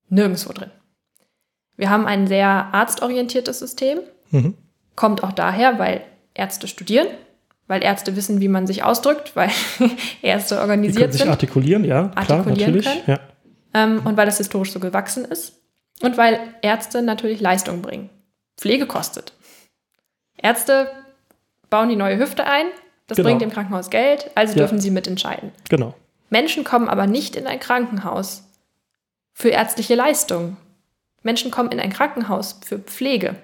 nirgendwo 0.09 0.53
drin. 0.53 0.71
Wir 1.77 1.91
haben 1.91 2.07
ein 2.07 2.29
sehr 2.29 2.49
arztorientiertes 2.49 3.59
System. 3.59 3.99
Mhm. 4.31 4.55
Kommt 4.95 5.25
auch 5.25 5.33
daher, 5.33 5.79
weil 5.79 6.03
Ärzte 6.35 6.69
studieren, 6.69 7.09
weil 7.71 7.85
Ärzte 7.85 8.17
wissen, 8.17 8.41
wie 8.41 8.49
man 8.49 8.67
sich 8.67 8.83
ausdrückt, 8.83 9.37
weil 9.37 9.49
Ärzte 10.23 10.61
organisiert 10.61 10.97
Die 10.97 11.01
können 11.03 11.13
sich 11.13 11.29
artikulieren, 11.29 11.85
ja, 11.85 12.11
artikulieren 12.17 12.81
klar, 12.81 12.95
natürlich. 12.95 13.07
Ja. 13.07 13.21
Ähm, 13.73 14.03
und 14.05 14.17
weil 14.17 14.27
es 14.27 14.39
historisch 14.39 14.73
so 14.73 14.81
gewachsen 14.81 15.25
ist. 15.25 15.53
Und 16.03 16.17
weil 16.17 16.41
Ärzte 16.63 17.01
natürlich 17.01 17.41
Leistung 17.41 17.81
bringen. 17.81 18.11
Pflege 18.59 18.87
kostet. 18.87 19.35
Ärzte 20.37 20.91
bauen 21.71 21.89
die 21.89 21.97
neue 21.97 22.19
Hüfte 22.19 22.45
ein, 22.45 22.67
das 23.07 23.17
genau. 23.17 23.29
bringt 23.29 23.43
dem 23.43 23.53
Krankenhaus 23.53 23.89
Geld, 23.89 24.33
also 24.35 24.55
ja. 24.55 24.59
dürfen 24.59 24.81
sie 24.81 24.91
mitentscheiden. 24.91 25.53
Genau. 25.69 25.95
Menschen 26.29 26.65
kommen 26.65 26.89
aber 26.89 27.07
nicht 27.07 27.37
in 27.37 27.47
ein 27.47 27.61
Krankenhaus 27.61 28.43
für 29.33 29.51
ärztliche 29.51 29.95
Leistungen. 29.95 30.57
Menschen 31.23 31.53
kommen 31.53 31.71
in 31.71 31.79
ein 31.79 31.93
Krankenhaus 31.93 32.59
für 32.65 32.81
Pflege. 32.81 33.37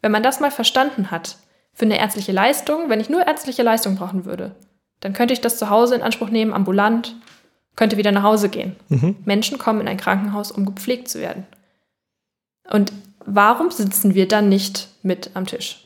Wenn 0.00 0.12
man 0.12 0.22
das 0.22 0.40
mal 0.40 0.50
verstanden 0.50 1.10
hat, 1.10 1.36
für 1.74 1.84
eine 1.84 1.98
ärztliche 1.98 2.32
Leistung, 2.32 2.88
wenn 2.88 3.00
ich 3.00 3.10
nur 3.10 3.26
ärztliche 3.26 3.62
Leistung 3.62 3.96
brauchen 3.96 4.24
würde, 4.24 4.54
dann 5.00 5.12
könnte 5.12 5.34
ich 5.34 5.40
das 5.40 5.58
zu 5.58 5.70
Hause 5.70 5.96
in 5.96 6.02
Anspruch 6.02 6.30
nehmen, 6.30 6.52
ambulant, 6.52 7.16
könnte 7.76 7.96
wieder 7.96 8.12
nach 8.12 8.22
Hause 8.22 8.48
gehen. 8.48 8.76
Mhm. 8.88 9.16
Menschen 9.24 9.58
kommen 9.58 9.80
in 9.80 9.88
ein 9.88 9.96
Krankenhaus, 9.96 10.52
um 10.52 10.64
gepflegt 10.64 11.08
zu 11.08 11.20
werden. 11.20 11.44
Und 12.70 12.92
warum 13.24 13.70
sitzen 13.70 14.14
wir 14.14 14.28
dann 14.28 14.48
nicht 14.48 14.88
mit 15.02 15.30
am 15.34 15.46
Tisch, 15.46 15.84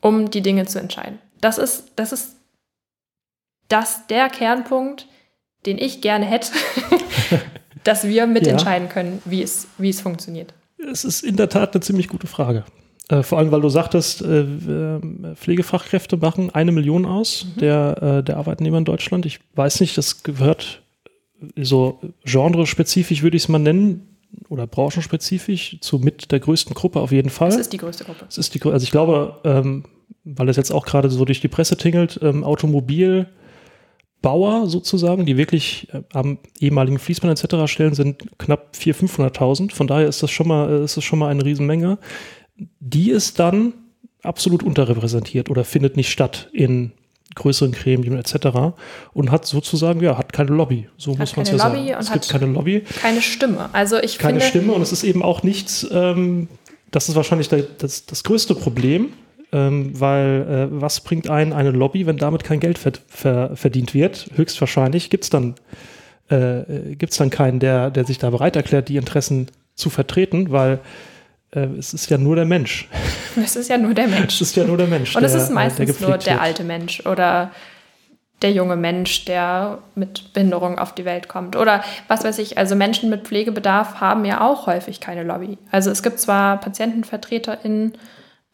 um 0.00 0.30
die 0.30 0.42
Dinge 0.42 0.66
zu 0.66 0.78
entscheiden? 0.78 1.18
Das 1.40 1.58
ist, 1.58 1.92
das 1.96 2.12
ist 2.12 2.36
das 3.68 4.06
der 4.06 4.28
Kernpunkt, 4.28 5.06
den 5.64 5.78
ich 5.78 6.00
gerne 6.00 6.26
hätte, 6.26 6.52
dass 7.84 8.04
wir 8.06 8.26
mitentscheiden 8.26 8.88
ja. 8.88 8.92
können, 8.92 9.22
wie 9.24 9.42
es, 9.42 9.66
wie 9.78 9.90
es 9.90 10.00
funktioniert? 10.00 10.54
Es 10.78 11.04
ist 11.04 11.22
in 11.22 11.36
der 11.36 11.48
Tat 11.48 11.74
eine 11.74 11.82
ziemlich 11.82 12.08
gute 12.08 12.26
Frage. 12.26 12.64
Äh, 13.08 13.22
vor 13.22 13.38
allem, 13.38 13.52
weil 13.52 13.60
du 13.60 13.68
sagtest, 13.68 14.22
äh, 14.22 14.40
äh, 14.40 15.00
Pflegefachkräfte 15.36 16.16
machen 16.16 16.50
eine 16.54 16.72
Million 16.72 17.04
aus 17.04 17.44
mhm. 17.44 17.60
der, 17.60 18.02
äh, 18.02 18.24
der 18.24 18.36
Arbeitnehmer 18.36 18.78
in 18.78 18.84
Deutschland. 18.84 19.26
Ich 19.26 19.40
weiß 19.54 19.80
nicht, 19.80 19.96
das 19.96 20.22
gehört 20.22 20.82
so 21.56 22.00
genrespezifisch, 22.24 23.22
würde 23.22 23.36
ich 23.36 23.44
es 23.44 23.48
mal 23.48 23.58
nennen, 23.58 24.16
oder 24.48 24.66
brauchenspezifisch 24.66 25.78
zu 25.80 25.98
mit 25.98 26.32
der 26.32 26.40
größten 26.40 26.74
Gruppe 26.74 27.00
auf 27.00 27.12
jeden 27.12 27.30
Fall. 27.30 27.48
Es 27.48 27.56
ist 27.56 27.72
die 27.72 27.78
größte 27.78 28.04
Gruppe. 28.04 28.26
Es 28.28 28.38
ist 28.38 28.54
die, 28.54 28.62
also 28.62 28.82
ich 28.82 28.90
glaube, 28.90 29.38
ähm, 29.44 29.84
weil 30.24 30.48
es 30.48 30.56
jetzt 30.56 30.72
auch 30.72 30.84
gerade 30.84 31.08
so 31.08 31.24
durch 31.24 31.40
die 31.40 31.48
Presse 31.48 31.76
tingelt, 31.76 32.18
ähm, 32.22 32.44
Automobil, 32.44 33.28
Bauer 34.22 34.66
sozusagen, 34.66 35.26
die 35.26 35.36
wirklich 35.36 35.88
am 36.12 36.38
ehemaligen 36.58 36.98
Fließband 36.98 37.38
etc. 37.38 37.70
stellen, 37.70 37.94
sind 37.94 38.38
knapp 38.38 38.74
400.000, 38.74 39.30
500.000. 39.30 39.72
Von 39.72 39.86
daher 39.86 40.08
ist 40.08 40.22
das 40.22 40.30
schon 40.30 40.48
mal, 40.48 40.82
ist 40.82 40.96
das 40.96 41.04
schon 41.04 41.18
mal 41.18 41.28
eine 41.28 41.44
Riesenmenge. 41.44 41.98
Die 42.80 43.10
ist 43.10 43.38
dann 43.38 43.74
absolut 44.22 44.62
unterrepräsentiert 44.62 45.50
oder 45.50 45.64
findet 45.64 45.96
nicht 45.96 46.10
statt 46.10 46.48
in 46.52 46.92
größeren 47.34 47.72
Gremien 47.72 48.18
etc. 48.18 48.74
und 49.12 49.30
hat 49.30 49.46
sozusagen, 49.46 50.00
ja, 50.00 50.18
hat 50.18 50.32
keine 50.32 50.50
Lobby. 50.50 50.88
So 50.96 51.12
hat 51.12 51.20
muss 51.20 51.36
man 51.36 51.42
es 51.44 51.50
ja 51.50 51.56
Lobby 51.56 51.88
sagen. 51.88 52.00
es 52.00 52.12
gibt 52.12 52.28
keine 52.28 52.46
Lobby. 52.46 52.82
Keine 53.00 53.22
Stimme. 53.22 53.68
Also 53.72 53.98
ich 53.98 54.18
keine 54.18 54.40
finde, 54.40 54.46
Stimme 54.46 54.72
und 54.72 54.82
es 54.82 54.90
ist 54.90 55.04
eben 55.04 55.22
auch 55.22 55.42
nichts, 55.42 55.86
ähm, 55.92 56.48
das 56.90 57.08
ist 57.08 57.14
wahrscheinlich 57.14 57.48
der, 57.48 57.62
das, 57.62 58.06
das 58.06 58.24
größte 58.24 58.54
Problem, 58.54 59.12
ähm, 59.52 59.98
weil 59.98 60.70
äh, 60.72 60.80
was 60.80 61.00
bringt 61.00 61.28
einen 61.28 61.52
eine 61.52 61.70
Lobby, 61.70 62.06
wenn 62.06 62.16
damit 62.16 62.42
kein 62.42 62.58
Geld 62.58 62.78
ver 62.78 62.92
ver 63.06 63.54
verdient 63.54 63.94
wird? 63.94 64.30
Höchstwahrscheinlich 64.34 65.10
gibt 65.10 65.24
es 65.24 65.30
dann, 65.30 65.54
äh, 66.28 66.94
gibt's 66.96 67.18
dann 67.18 67.30
keinen, 67.30 67.60
der, 67.60 67.90
der 67.90 68.04
sich 68.04 68.18
da 68.18 68.30
bereit 68.30 68.56
erklärt, 68.56 68.88
die 68.88 68.96
Interessen 68.96 69.48
zu 69.74 69.90
vertreten, 69.90 70.50
weil 70.50 70.80
es 71.50 71.94
ist 71.94 72.10
ja 72.10 72.18
nur 72.18 72.36
der 72.36 72.44
Mensch. 72.44 72.88
Es 73.36 73.54
ist 73.54 73.68
ja 73.68 73.76
nur 73.76 73.92
der 73.92 74.08
Mensch. 74.08 74.40
es 74.40 74.48
ist 74.48 74.56
ja 74.56 74.64
nur 74.64 74.78
der 74.78 74.86
Mensch. 74.86 75.14
Und 75.14 75.20
der, 75.20 75.30
es 75.30 75.36
ist 75.36 75.50
meistens 75.50 76.00
nur 76.00 76.16
der 76.16 76.40
alte 76.40 76.64
Mensch 76.64 77.04
oder 77.04 77.50
der 78.40 78.52
junge 78.52 78.76
Mensch, 78.76 79.26
der 79.26 79.78
mit 79.94 80.32
Behinderung 80.32 80.78
auf 80.78 80.94
die 80.94 81.04
Welt 81.04 81.28
kommt. 81.28 81.54
Oder 81.54 81.84
was 82.08 82.24
weiß 82.24 82.38
ich, 82.38 82.56
also 82.56 82.74
Menschen 82.74 83.10
mit 83.10 83.26
Pflegebedarf 83.26 84.00
haben 84.00 84.24
ja 84.24 84.40
auch 84.40 84.66
häufig 84.66 85.00
keine 85.00 85.22
Lobby. 85.22 85.58
Also 85.70 85.90
es 85.90 86.02
gibt 86.02 86.18
zwar 86.18 86.58
PatientenvertreterInnen, 86.60 87.92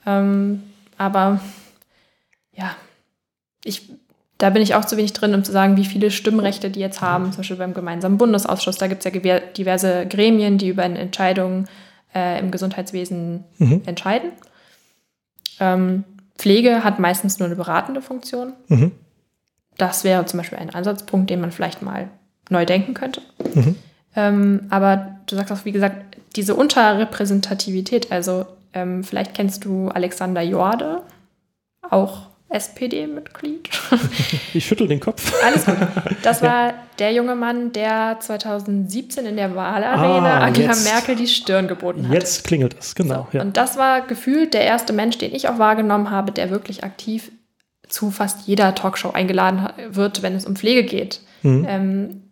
ähm, 0.05 0.65
aber 0.99 1.41
ja, 2.53 2.75
ich, 3.65 3.89
da 4.39 4.51
bin 4.51 4.63
ich 4.63 4.75
auch 4.75 4.85
zu 4.85 4.97
wenig 4.97 5.13
drin, 5.13 5.35
um 5.35 5.45
zu 5.45 5.53
sagen, 5.53 5.77
wie 5.77 5.85
viele 5.85 6.11
Stimmrechte 6.11 6.71
die 6.71 6.81
jetzt 6.81 7.01
haben, 7.01 7.27
zum 7.27 7.39
Beispiel 7.39 7.57
beim 7.57 7.75
gemeinsamen 7.75 8.19
Bundesausschuss. 8.19 8.79
Da 8.79 8.89
gibt 8.89 9.07
es 9.07 9.13
ja 9.13 9.39
diverse 9.39 10.07
Gremien, 10.07 10.59
die 10.59 10.69
über 10.69 10.83
Entscheidungen 10.83 11.67
äh, 11.67 11.69
im 12.39 12.51
Gesundheitswesen 12.51 13.45
mhm. 13.59 13.83
entscheiden. 13.87 14.33
Ähm, 15.61 16.05
Pflege 16.37 16.85
hat 16.85 16.99
meistens 16.99 17.39
nur 17.39 17.47
eine 17.47 17.57
beratende 17.57 18.03
Funktion. 18.03 18.55
Mhm. 18.69 18.93
Das 19.79 20.05
wäre 20.05 20.27
zum 20.27 20.39
Beispiel 20.39 20.59
ein 20.59 20.71
Ansatzpunkt, 20.71 21.31
den 21.31 21.41
man 21.41 21.53
vielleicht 21.53 21.83
mal 21.83 22.09
neu 22.51 22.67
denken 22.67 22.95
könnte. 22.95 23.23
Mhm. 23.55 23.77
Ähm, 24.15 24.67
aber 24.71 25.17
du 25.27 25.37
sagst 25.37 25.53
auch, 25.53 25.65
wie 25.65 25.73
gesagt, 25.73 26.17
diese 26.37 26.55
Unterrepräsentativität, 26.55 28.13
also 28.13 28.47
ähm, 28.75 29.05
vielleicht 29.05 29.35
kennst 29.35 29.65
du 29.65 29.89
Alexander 29.89 30.43
Jorde, 30.43 31.03
auch 31.89 32.29
SPD-Mitglied. 32.53 33.71
Ich 34.55 34.67
schüttel 34.67 34.87
den 34.87 35.01
Kopf. 35.01 35.33
Alles 35.43 35.65
gut. 35.65 35.77
Das 36.23 36.43
war 36.43 36.75
der 36.99 37.13
junge 37.13 37.35
Mann, 37.35 37.73
der 37.73 38.19
2017 38.21 39.25
in 39.25 39.37
der 39.37 39.57
Wahlarena 39.57 40.41
ah, 40.41 40.45
Angela 40.45 40.73
jetzt, 40.73 40.85
Merkel 40.85 41.17
die 41.17 41.27
Stirn 41.27 41.69
geboten 41.69 42.07
hat. 42.07 42.15
Jetzt 42.15 42.45
klingelt 42.45 42.77
es, 42.79 42.95
genau. 42.95 43.29
So. 43.33 43.39
Ja. 43.39 43.43
Und 43.43 43.57
das 43.57 43.79
war 43.79 44.03
gefühlt 44.03 44.53
der 44.53 44.65
erste 44.65 44.93
Mensch, 44.93 45.17
den 45.17 45.35
ich 45.35 45.49
auch 45.49 45.59
wahrgenommen 45.59 46.11
habe, 46.11 46.33
der 46.33 46.51
wirklich 46.51 46.85
aktiv 46.85 47.33
zu 47.89 48.11
fast 48.11 48.47
jeder 48.47 48.75
Talkshow 48.75 49.11
eingeladen 49.11 49.69
wird, 49.91 50.23
wenn 50.23 50.35
es 50.35 50.45
um 50.45 50.57
Pflege 50.57 50.85
geht. 50.85 51.21
Mhm. 51.43 51.67
Ähm, 51.69 52.23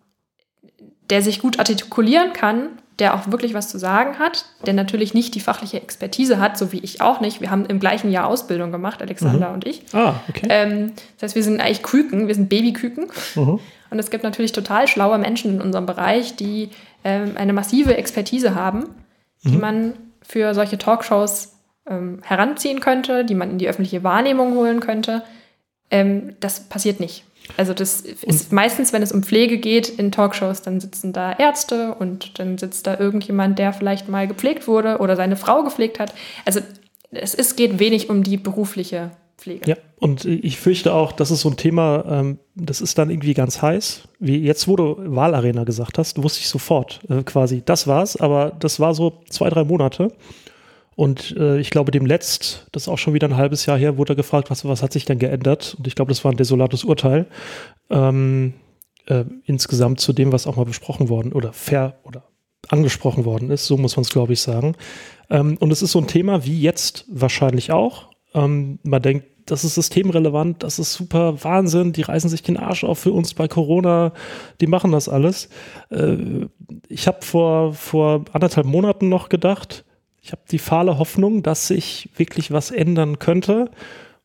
der 1.09 1.23
sich 1.23 1.41
gut 1.41 1.59
artikulieren 1.59 2.33
kann 2.33 2.69
der 3.01 3.15
auch 3.15 3.31
wirklich 3.31 3.55
was 3.55 3.69
zu 3.69 3.79
sagen 3.79 4.19
hat, 4.19 4.45
der 4.67 4.75
natürlich 4.75 5.15
nicht 5.15 5.35
die 5.35 5.41
fachliche 5.41 5.81
Expertise 5.81 6.39
hat, 6.39 6.59
so 6.59 6.71
wie 6.71 6.79
ich 6.79 7.01
auch 7.01 7.21
nicht. 7.21 7.41
Wir 7.41 7.51
haben 7.51 7.67
im 7.67 7.81
gleichen 7.81 8.11
Jahr 8.13 8.27
Ausbildung 8.27 8.71
gemacht, 8.71 9.01
Alexander 9.01 9.49
mhm. 9.49 9.55
und 9.55 9.67
ich. 9.67 9.83
Ah, 9.93 10.15
okay. 10.29 10.47
Ähm, 10.51 10.93
das 11.17 11.29
heißt, 11.29 11.35
wir 11.35 11.43
sind 11.43 11.61
eigentlich 11.61 11.83
Küken, 11.83 12.29
wir 12.29 12.35
sind 12.35 12.49
Babyküken. 12.49 13.07
Mhm. 13.35 13.59
Und 13.91 13.99
es 13.99 14.11
gibt 14.11 14.23
natürlich 14.23 14.53
total 14.53 14.87
schlaue 14.87 15.19
Menschen 15.19 15.55
in 15.55 15.63
unserem 15.63 15.87
Bereich, 15.87 16.37
die 16.37 16.69
ähm, 17.03 17.33
eine 17.37 17.53
massive 17.53 17.97
Expertise 17.97 18.55
haben, 18.55 18.81
mhm. 19.43 19.51
die 19.51 19.57
man 19.57 19.93
für 20.23 20.55
solche 20.55 20.79
Talkshows 20.79 21.55
ähm, 21.89 22.21
heranziehen 22.23 22.81
könnte, 22.81 23.25
die 23.25 23.35
man 23.35 23.51
in 23.51 23.59
die 23.59 23.69
öffentliche 23.69 24.05
Wahrnehmung 24.05 24.55
holen 24.55 24.81
könnte. 24.81 25.23
Ähm, 25.91 26.37
das 26.41 26.61
passiert 26.69 27.01
nicht. 27.01 27.25
Also 27.57 27.75
das 27.75 28.01
ist 28.01 28.53
meistens, 28.53 28.93
wenn 28.93 29.03
es 29.03 29.13
um 29.13 29.23
Pflege 29.23 29.59
geht 29.59 29.89
in 29.89 30.13
Talkshows, 30.13 30.63
dann 30.63 30.81
sitzen 30.81 31.13
da 31.13 31.33
Ärzte 31.33 31.95
und 31.95 32.39
dann 32.39 32.59
sitzt 32.59 32.87
da 32.87 32.99
irgendjemand, 32.99 33.59
der 33.59 33.73
vielleicht 33.73 34.09
mal 34.09 34.27
gepflegt 34.27 34.67
wurde 34.69 34.99
oder 34.99 35.17
seine 35.17 35.37
Frau 35.37 35.63
gepflegt 35.63 35.99
hat. 35.99 36.15
Also 36.45 36.61
es 37.11 37.35
ist, 37.35 37.57
geht 37.57 37.79
wenig 37.79 38.09
um 38.09 38.23
die 38.23 38.37
berufliche 38.37 39.11
Pflege. 39.37 39.71
Ja, 39.71 39.77
und 39.99 40.25
ich 40.25 40.59
fürchte 40.59 40.93
auch, 40.93 41.13
das 41.13 41.31
ist 41.31 41.41
so 41.41 41.51
ein 41.51 41.57
Thema, 41.57 42.05
ähm, 42.09 42.39
das 42.55 42.81
ist 42.81 42.99
dann 42.99 43.11
irgendwie 43.11 43.35
ganz 43.35 43.63
heiß. 43.63 44.03
Wie 44.19 44.39
jetzt, 44.39 44.69
wo 44.69 44.77
du 44.77 44.97
Wahlarena 44.99 45.65
gesagt 45.65 45.99
hast, 45.99 46.23
wusste 46.23 46.41
ich 46.41 46.49
sofort 46.49 47.01
äh, 47.09 47.23
quasi, 47.23 47.63
das 47.65 47.87
war's, 47.87 48.17
aber 48.17 48.53
das 48.59 48.81
war 48.81 48.95
so 48.95 49.23
zwei, 49.31 49.49
drei 49.49 49.65
Monate. 49.65 50.13
Und 51.01 51.35
äh, 51.39 51.59
ich 51.59 51.71
glaube, 51.71 51.93
dem 51.93 52.05
letzt, 52.05 52.67
das 52.73 52.83
ist 52.83 52.89
auch 52.91 52.99
schon 52.99 53.15
wieder 53.15 53.27
ein 53.27 53.39
halbes 53.39 53.65
Jahr 53.65 53.79
her, 53.79 53.97
wurde 53.97 54.13
er 54.13 54.17
gefragt, 54.17 54.51
was, 54.51 54.67
was 54.67 54.83
hat 54.83 54.93
sich 54.93 55.07
denn 55.07 55.19
geändert? 55.19 55.75
Und 55.79 55.87
ich 55.87 55.95
glaube, 55.95 56.11
das 56.11 56.27
war 56.27 56.31
ein 56.31 56.37
desolates 56.37 56.85
Urteil. 56.85 57.25
Ähm, 57.89 58.53
äh, 59.07 59.25
insgesamt 59.47 60.01
zu 60.01 60.13
dem, 60.13 60.31
was 60.31 60.47
auch 60.47 60.57
mal 60.57 60.67
besprochen 60.67 61.09
worden 61.09 61.33
oder 61.33 61.55
fair 61.55 62.01
oder 62.03 62.25
angesprochen 62.69 63.25
worden 63.25 63.51
ist, 63.51 63.65
so 63.65 63.79
muss 63.79 63.97
man 63.97 64.03
es, 64.03 64.11
glaube 64.11 64.35
ich, 64.35 64.43
sagen. 64.43 64.77
Ähm, 65.31 65.57
und 65.59 65.71
es 65.71 65.81
ist 65.81 65.93
so 65.93 66.01
ein 66.01 66.07
Thema 66.07 66.45
wie 66.45 66.61
jetzt 66.61 67.07
wahrscheinlich 67.09 67.73
auch. 67.73 68.11
Ähm, 68.35 68.79
man 68.83 69.01
denkt, 69.01 69.25
das 69.47 69.65
ist 69.65 69.77
systemrelevant, 69.77 70.63
das 70.63 70.79
ist 70.79 70.93
super 70.93 71.43
Wahnsinn, 71.43 71.95
die 71.95 72.03
reißen 72.03 72.29
sich 72.29 72.43
den 72.43 72.59
Arsch 72.59 72.85
auf 72.85 72.99
für 72.99 73.13
uns 73.13 73.33
bei 73.33 73.49
Corona, 73.49 74.13
die 74.61 74.67
machen 74.67 74.93
das 74.93 75.09
alles. 75.09 75.49
Äh, 75.89 76.19
ich 76.89 77.07
habe 77.07 77.23
vor, 77.23 77.73
vor 77.73 78.27
anderthalb 78.35 78.67
Monaten 78.67 79.09
noch 79.09 79.31
gedacht, 79.31 79.87
ich 80.23 80.33
habe 80.33 80.43
die 80.51 80.59
fahle 80.59 80.99
Hoffnung, 80.99 81.43
dass 81.43 81.69
sich 81.69 82.11
wirklich 82.17 82.51
was 82.51 82.71
ändern 82.71 83.19
könnte. 83.19 83.71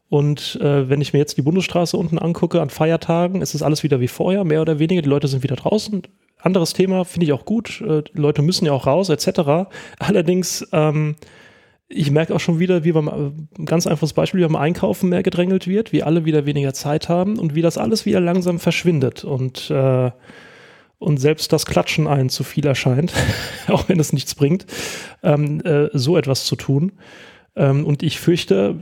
Und 0.10 0.60
äh, 0.62 0.88
wenn 0.90 1.02
ich 1.02 1.14
mir 1.14 1.20
jetzt 1.20 1.38
die 1.38 1.42
Bundesstraße 1.42 1.98
unten 1.98 2.20
angucke 2.20 2.62
an 2.62 2.70
Feiertagen, 2.70 3.42
ist 3.42 3.56
es 3.56 3.64
alles 3.64 3.84
wieder 3.84 4.00
wie 4.00 4.08
vorher, 4.08 4.44
mehr 4.44 4.62
oder 4.62 4.80
weniger. 4.80 5.02
Die 5.02 5.10
Leute 5.10 5.28
sind 5.28 5.44
wieder 5.44 5.56
draußen. 5.56 6.04
Anderes 6.40 6.74
Thema, 6.74 7.06
finde 7.06 7.26
ich 7.26 7.34
auch 7.34 7.46
gut. 7.46 7.82
Äh, 7.82 8.04
Leute 8.14 8.42
müssen 8.42 8.66
ja 8.66 8.72
auch 8.72 8.88
raus, 8.88 9.10
etc. 9.10 9.68
Allerdings, 10.00 10.68
ähm, 10.74 11.16
ich 11.88 12.12
merke 12.12 12.36
auch 12.36 12.40
schon 12.40 12.60
wieder, 12.60 12.84
wie 12.84 12.92
beim 12.92 13.08
ein 13.08 13.66
ganz 13.66 13.88
einfaches 13.88 14.14
Beispiel, 14.14 14.42
wie 14.42 14.46
beim 14.46 14.56
Einkaufen 14.56 15.10
mehr 15.10 15.24
gedrängelt 15.24 15.68
wird, 15.68 15.92
wie 15.92 16.04
alle 16.04 16.26
wieder 16.26 16.46
weniger 16.46 16.74
Zeit 16.74 17.10
haben 17.10 17.40
und 17.40 17.56
wie 17.56 17.62
das 17.62 17.78
alles 17.78 18.06
wieder 18.06 18.20
langsam 18.20 18.60
verschwindet. 18.60 19.24
Und 19.24 19.70
äh, 19.72 20.12
und 20.98 21.18
selbst 21.18 21.52
das 21.54 21.66
Klatschen 21.66 22.08
einen 22.08 22.30
zu 22.30 22.44
viel 22.44 22.66
erscheint, 22.66 23.14
auch 23.68 23.90
wenn 23.90 24.00
es 24.00 24.14
nichts 24.14 24.36
bringt, 24.36 24.66
ähm, 25.24 25.62
äh, 25.62 25.90
so 25.94 26.18
etwas 26.18 26.46
zu 26.46 26.56
tun. 26.56 26.94
Ähm, 27.56 27.86
und 27.86 28.04
ich 28.04 28.20
fürchte, 28.20 28.76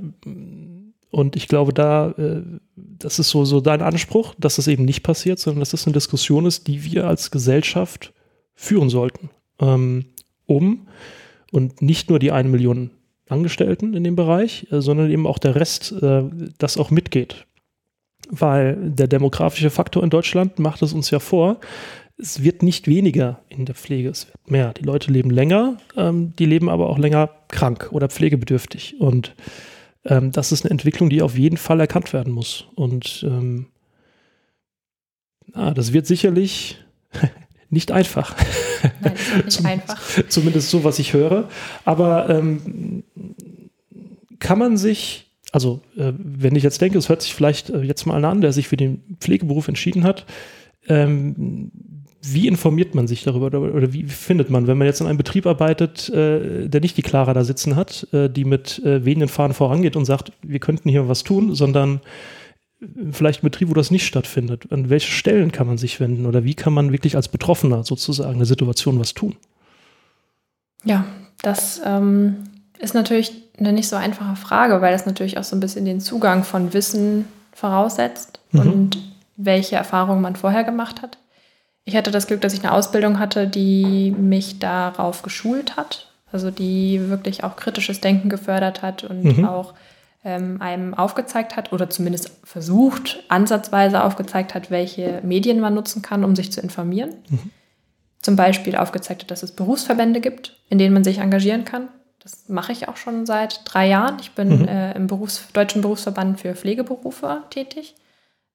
und 1.11 1.35
ich 1.35 1.47
glaube, 1.47 1.73
da, 1.73 2.11
äh, 2.17 2.41
das 2.75 3.19
ist 3.19 3.29
so, 3.29 3.45
so 3.45 3.61
dein 3.61 3.81
Anspruch, 3.81 4.33
dass 4.37 4.55
das 4.55 4.67
eben 4.67 4.85
nicht 4.85 5.03
passiert, 5.03 5.39
sondern 5.39 5.59
dass 5.59 5.71
das 5.71 5.85
eine 5.85 5.93
Diskussion 5.93 6.45
ist, 6.45 6.67
die 6.67 6.83
wir 6.83 7.07
als 7.07 7.31
Gesellschaft 7.31 8.13
führen 8.55 8.89
sollten, 8.89 9.29
ähm, 9.59 10.05
um 10.45 10.87
und 11.51 11.81
nicht 11.81 12.09
nur 12.09 12.19
die 12.19 12.31
eine 12.31 12.49
Million 12.49 12.91
Angestellten 13.29 13.93
in 13.93 14.03
dem 14.03 14.15
Bereich, 14.15 14.67
äh, 14.71 14.81
sondern 14.81 15.09
eben 15.09 15.27
auch 15.27 15.39
der 15.39 15.55
Rest, 15.55 15.91
äh, 15.91 16.23
das 16.57 16.77
auch 16.77 16.91
mitgeht. 16.91 17.45
Weil 18.29 18.77
der 18.77 19.07
demografische 19.07 19.69
Faktor 19.69 20.03
in 20.03 20.09
Deutschland 20.09 20.59
macht 20.59 20.81
es 20.81 20.93
uns 20.93 21.09
ja 21.09 21.19
vor, 21.19 21.59
es 22.23 22.41
wird 22.41 22.63
nicht 22.63 22.87
weniger 22.87 23.41
in 23.49 23.65
der 23.65 23.75
Pflege, 23.75 24.09
es 24.09 24.27
wird 24.27 24.49
mehr. 24.49 24.73
Die 24.73 24.83
Leute 24.83 25.11
leben 25.11 25.29
länger, 25.29 25.77
ähm, 25.97 26.33
die 26.39 26.45
leben 26.45 26.69
aber 26.69 26.89
auch 26.89 26.97
länger 26.97 27.29
krank 27.49 27.89
oder 27.91 28.07
pflegebedürftig. 28.07 28.95
Und 28.99 29.35
ähm, 30.05 30.31
das 30.31 30.53
ist 30.53 30.63
eine 30.63 30.71
Entwicklung, 30.71 31.09
die 31.09 31.21
auf 31.21 31.37
jeden 31.37 31.57
Fall 31.57 31.81
erkannt 31.81 32.13
werden 32.13 32.31
muss. 32.31 32.65
Und 32.75 33.23
ähm, 33.27 33.67
ah, 35.51 35.73
das 35.73 35.91
wird 35.91 36.07
sicherlich 36.07 36.77
nicht 37.69 37.91
einfach. 37.91 38.35
Nein, 39.01 39.13
nicht 39.35 39.51
Zum, 39.51 39.65
einfach. 39.65 40.01
Zumindest 40.29 40.69
so, 40.69 40.85
was 40.85 40.99
ich 40.99 41.11
höre. 41.11 41.49
Aber 41.83 42.29
ähm, 42.29 43.03
kann 44.39 44.59
man 44.59 44.77
sich, 44.77 45.29
also 45.51 45.81
äh, 45.97 46.13
wenn 46.17 46.55
ich 46.55 46.63
jetzt 46.63 46.79
denke, 46.79 46.97
es 46.97 47.09
hört 47.09 47.21
sich 47.21 47.35
vielleicht 47.35 47.69
äh, 47.69 47.81
jetzt 47.81 48.05
mal 48.05 48.23
an, 48.23 48.39
der 48.39 48.53
sich 48.53 48.69
für 48.69 48.77
den 48.77 49.17
Pflegeberuf 49.19 49.67
entschieden 49.67 50.05
hat, 50.05 50.25
ähm, 50.87 51.71
wie 52.25 52.47
informiert 52.47 52.95
man 52.95 53.07
sich 53.07 53.23
darüber 53.23 53.47
oder, 53.47 53.93
wie 53.93 54.03
findet 54.03 54.49
man, 54.49 54.65
wenn 54.65 54.77
man 54.77 54.87
jetzt 54.87 55.01
in 55.01 55.07
einem 55.07 55.17
Betrieb 55.17 55.45
arbeitet, 55.45 56.09
äh, 56.09 56.69
der 56.69 56.79
nicht 56.79 56.95
die 56.95 57.01
Clara 57.01 57.33
da 57.33 57.43
sitzen 57.43 57.75
hat, 57.75 58.07
äh, 58.13 58.29
die 58.29 58.45
mit 58.45 58.79
äh, 58.79 59.03
wenigen 59.03 59.27
Fahnen 59.27 59.53
vorangeht 59.53 59.97
und 59.97 60.05
sagt, 60.05 60.31
wir 60.41 60.59
könnten 60.59 60.89
hier 60.89 61.09
was 61.09 61.23
tun, 61.23 61.53
sondern 61.53 61.99
äh, 62.79 62.87
vielleicht 63.11 63.43
ein 63.43 63.47
Betrieb, 63.47 63.69
wo 63.69 63.73
das 63.73 63.91
nicht 63.91 64.07
stattfindet. 64.07 64.71
An 64.71 64.89
welche 64.89 65.11
Stellen 65.11 65.51
kann 65.51 65.67
man 65.67 65.77
sich 65.77 65.99
wenden 65.99 66.25
oder 66.25 66.45
wie 66.45 66.53
kann 66.53 66.71
man 66.71 66.93
wirklich 66.93 67.17
als 67.17 67.27
Betroffener 67.27 67.83
sozusagen 67.83 68.35
eine 68.35 68.45
Situation 68.45 68.99
was 68.99 69.13
tun? 69.13 69.35
Ja, 70.85 71.03
das 71.41 71.81
ähm, 71.85 72.35
ist 72.79 72.93
natürlich 72.93 73.33
eine 73.57 73.73
nicht 73.73 73.89
so 73.89 73.97
einfache 73.97 74.37
Frage, 74.37 74.81
weil 74.81 74.93
das 74.93 75.05
natürlich 75.05 75.37
auch 75.37 75.43
so 75.43 75.57
ein 75.57 75.59
bisschen 75.59 75.83
den 75.83 75.99
Zugang 75.99 76.45
von 76.45 76.73
Wissen 76.73 77.25
voraussetzt 77.53 78.39
mhm. 78.51 78.59
und 78.59 78.97
welche 79.35 79.75
Erfahrungen 79.75 80.21
man 80.21 80.37
vorher 80.37 80.63
gemacht 80.63 81.01
hat. 81.01 81.17
Ich 81.85 81.95
hatte 81.95 82.11
das 82.11 82.27
Glück, 82.27 82.41
dass 82.41 82.53
ich 82.53 82.63
eine 82.63 82.71
Ausbildung 82.71 83.19
hatte, 83.19 83.47
die 83.47 84.11
mich 84.11 84.59
darauf 84.59 85.21
geschult 85.21 85.75
hat, 85.75 86.11
also 86.31 86.49
die 86.49 87.09
wirklich 87.09 87.43
auch 87.43 87.55
kritisches 87.55 87.99
Denken 87.99 88.29
gefördert 88.29 88.81
hat 88.81 89.03
und 89.03 89.23
mhm. 89.23 89.45
auch 89.45 89.73
ähm, 90.23 90.61
einem 90.61 90.93
aufgezeigt 90.93 91.57
hat 91.57 91.73
oder 91.73 91.89
zumindest 91.89 92.31
versucht, 92.43 93.23
ansatzweise 93.27 94.03
aufgezeigt 94.03 94.55
hat, 94.55 94.71
welche 94.71 95.19
Medien 95.23 95.59
man 95.59 95.73
nutzen 95.73 96.01
kann, 96.01 96.23
um 96.23 96.35
sich 96.35 96.51
zu 96.51 96.61
informieren. 96.61 97.15
Mhm. 97.29 97.51
Zum 98.21 98.37
Beispiel 98.37 98.77
aufgezeigt 98.77 99.23
hat, 99.23 99.31
dass 99.31 99.43
es 99.43 99.51
Berufsverbände 99.51 100.21
gibt, 100.21 100.57
in 100.69 100.77
denen 100.77 100.93
man 100.93 101.03
sich 101.03 101.17
engagieren 101.17 101.65
kann. 101.65 101.89
Das 102.19 102.47
mache 102.47 102.71
ich 102.71 102.87
auch 102.87 102.95
schon 102.95 103.25
seit 103.25 103.61
drei 103.65 103.89
Jahren. 103.89 104.17
Ich 104.21 104.31
bin 104.31 104.61
mhm. 104.61 104.67
äh, 104.69 104.93
im 104.93 105.07
Berufs-, 105.07 105.49
Deutschen 105.51 105.81
Berufsverband 105.81 106.39
für 106.39 106.55
Pflegeberufe 106.55 107.43
tätig. 107.49 107.95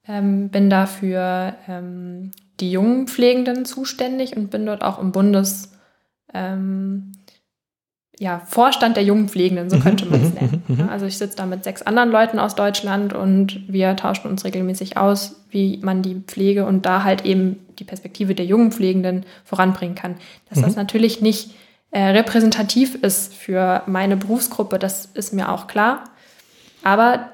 Ähm, 0.07 0.49
bin 0.49 0.71
dafür 0.71 1.55
ähm, 1.69 2.33
die 2.61 2.73
jungen 2.73 3.07
Pflegenden 3.07 3.65
zuständig 3.65 4.37
und 4.37 4.51
bin 4.51 4.67
dort 4.67 4.83
auch 4.83 4.99
im 4.99 5.13
Bundes 5.13 5.73
ähm, 6.35 7.13
ja, 8.21 8.41
Vorstand 8.47 8.97
der 8.97 9.05
jungen 9.05 9.29
Pflegenden, 9.29 9.71
so 9.71 9.77
mhm, 9.77 9.81
könnte 9.81 10.07
man 10.07 10.21
es 10.21 10.31
mhm, 10.31 10.35
nennen. 10.35 10.63
Mhm, 10.67 10.89
also 10.89 11.07
ich 11.07 11.19
sitze 11.19 11.37
da 11.37 11.47
mit 11.47 11.63
sechs 11.65 11.83
anderen 11.83 12.11
Leuten 12.11 12.39
aus 12.39 12.55
Deutschland 12.55 13.13
und 13.13 13.61
wir 13.69 13.95
tauschen 13.97 14.29
uns 14.29 14.45
regelmäßig 14.45 14.97
aus, 14.97 15.45
wie 15.51 15.79
man 15.83 16.03
die 16.03 16.17
Pflege 16.27 16.67
und 16.67 16.85
da 16.85 17.05
halt 17.05 17.25
eben 17.25 17.61
die 17.79 17.85
Perspektive 17.85 18.35
der 18.35 18.47
jungen 18.47 18.73
Pflegenden 18.73 19.25
voranbringen 19.45 19.95
kann. 19.95 20.17
Dass 20.51 20.61
das 20.61 20.75
natürlich 20.75 21.21
nicht 21.21 21.55
äh, 21.91 22.01
repräsentativ 22.01 22.97
ist 22.97 23.35
für 23.35 23.83
meine 23.87 24.17
Berufsgruppe, 24.17 24.79
das 24.79 25.07
ist 25.07 25.33
mir 25.33 25.51
auch 25.51 25.69
klar. 25.69 26.05
Aber 26.83 27.29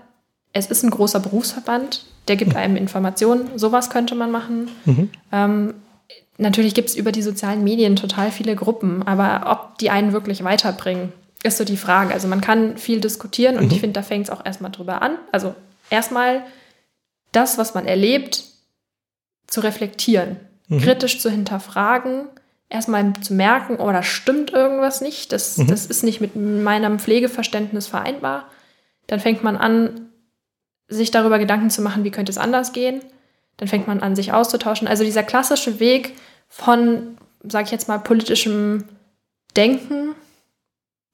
es 0.53 0.67
ist 0.67 0.85
ein 0.85 0.91
großer 0.91 1.21
Berufsverband, 1.21 2.07
der 2.29 2.37
gibt 2.37 2.57
einem 2.57 2.77
Informationen, 2.77 3.59
sowas 3.59 3.91
könnte 3.91 4.15
man 4.15 4.31
machen. 4.31 4.71
Mhm. 4.85 5.11
Ähm, 5.33 5.75
natürlich 6.39 6.75
gibt 6.75 6.89
es 6.89 6.97
über 6.97 7.13
die 7.13 7.23
sozialen 7.23 7.65
Medien 7.65 7.97
total 7.97 8.31
viele 8.31 8.57
Gruppen, 8.57 9.03
aber 9.07 9.51
ob 9.51 9.79
die 9.79 9.91
einen 9.91 10.13
wirklich 10.13 10.43
weiterbringen, 10.45 11.13
ist 11.43 11.59
so 11.59 11.65
die 11.65 11.77
Frage. 11.77 12.15
Also 12.15 12.27
man 12.27 12.41
kann 12.41 12.79
viel 12.79 13.01
diskutieren 13.01 13.57
und 13.59 13.67
mhm. 13.67 13.71
ich 13.73 13.81
finde, 13.81 13.95
da 13.95 14.03
fängt 14.03 14.25
es 14.25 14.31
auch 14.31 14.45
erstmal 14.45 14.71
drüber 14.71 15.03
an. 15.03 15.19
Also 15.33 15.55
erstmal 15.91 16.43
das, 17.33 17.59
was 17.59 17.75
man 17.75 17.87
erlebt, 17.87 18.45
zu 19.47 19.61
reflektieren, 19.61 20.37
mhm. 20.69 20.81
kritisch 20.81 21.21
zu 21.21 21.31
hinterfragen, 21.31 22.29
erstmal 22.71 23.13
zu 23.21 23.35
merken, 23.35 23.77
oh, 23.79 23.93
da 23.93 24.03
stimmt 24.03 24.53
irgendwas 24.53 25.01
nicht, 25.01 25.33
das, 25.33 25.59
mhm. 25.59 25.67
das 25.67 25.87
ist 25.87 26.03
nicht 26.03 26.21
mit 26.21 26.35
meinem 26.37 26.99
Pflegeverständnis 26.99 27.87
vereinbar. 27.87 28.49
Dann 29.07 29.21
fängt 29.21 29.45
man 29.45 29.57
an, 29.57 30.09
sich 30.89 31.11
darüber 31.11 31.39
Gedanken 31.39 31.71
zu 31.71 31.83
machen, 31.83 32.05
wie 32.05 32.11
könnte 32.11 32.31
es 32.31 32.39
anders 32.39 32.73
gehen. 32.73 33.01
Dann 33.57 33.69
fängt 33.69 33.87
man 33.87 34.01
an, 34.01 34.17
sich 34.17 34.33
auszutauschen. 34.33 34.89
Also 34.89 35.05
dieser 35.05 35.23
klassische 35.23 35.81
Weg 35.81 36.15
von, 36.49 37.17
sage 37.43 37.65
ich 37.67 37.71
jetzt 37.71 37.89
mal, 37.89 37.99
politischem 37.99 38.85
Denken, 39.57 40.15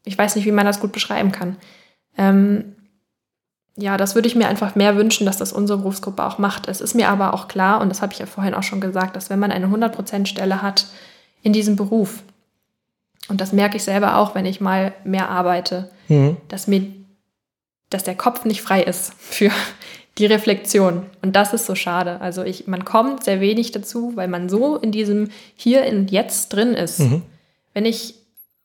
ich 0.05 0.17
weiß 0.17 0.37
nicht, 0.37 0.47
wie 0.47 0.53
man 0.53 0.67
das 0.67 0.81
gut 0.81 0.93
beschreiben 0.93 1.31
kann. 1.31 1.57
Ähm, 2.17 2.77
ja, 3.77 3.97
das 3.97 4.15
würde 4.15 4.29
ich 4.29 4.35
mir 4.35 4.49
einfach 4.49 4.75
mehr 4.75 4.97
wünschen, 4.97 5.27
dass 5.27 5.37
das 5.37 5.53
unsere 5.53 5.79
Berufsgruppe 5.79 6.25
auch 6.25 6.39
macht. 6.39 6.69
Es 6.69 6.81
ist 6.81 6.95
mir 6.95 7.09
aber 7.09 7.35
auch 7.35 7.49
klar, 7.49 7.81
und 7.81 7.89
das 7.89 8.03
habe 8.03 8.13
ich 8.13 8.19
ja 8.19 8.27
vorhin 8.27 8.55
auch 8.55 8.63
schon 8.63 8.81
gesagt, 8.81 9.17
dass 9.17 9.31
wenn 9.31 9.39
man 9.39 9.53
eine 9.53 9.67
100%-Stelle 9.67 10.63
hat 10.63 10.87
in 11.43 11.53
diesem 11.53 11.77
Beruf, 11.77 12.23
und 13.29 13.41
das 13.41 13.53
merke 13.53 13.77
ich 13.77 13.85
selber 13.85 14.17
auch, 14.17 14.35
wenn 14.35 14.45
ich 14.45 14.61
mal 14.61 14.93
mehr 15.05 15.29
arbeite, 15.29 15.91
mhm. 16.09 16.37
dass 16.49 16.67
mir 16.67 16.83
dass 17.91 18.05
der 18.05 18.15
Kopf 18.15 18.45
nicht 18.45 18.63
frei 18.63 18.83
ist 18.83 19.13
für 19.19 19.51
die 20.19 20.27
Reflexion. 20.27 21.07
Und 21.23 21.37
das 21.37 21.53
ist 21.53 21.67
so 21.67 21.75
schade. 21.75 22.21
Also 22.21 22.43
ich, 22.43 22.67
man 22.67 22.85
kommt 22.85 23.25
sehr 23.25 23.41
wenig 23.41 23.73
dazu, 23.73 24.13
weil 24.17 24.29
man 24.29 24.49
so 24.49 24.77
in 24.77 24.93
diesem 24.93 25.31
Hier 25.55 25.85
und 25.87 26.11
Jetzt 26.11 26.51
drin 26.51 26.75
ist. 26.75 27.01
Mhm. 27.01 27.23
Wenn 27.75 27.87
ich 27.87 28.15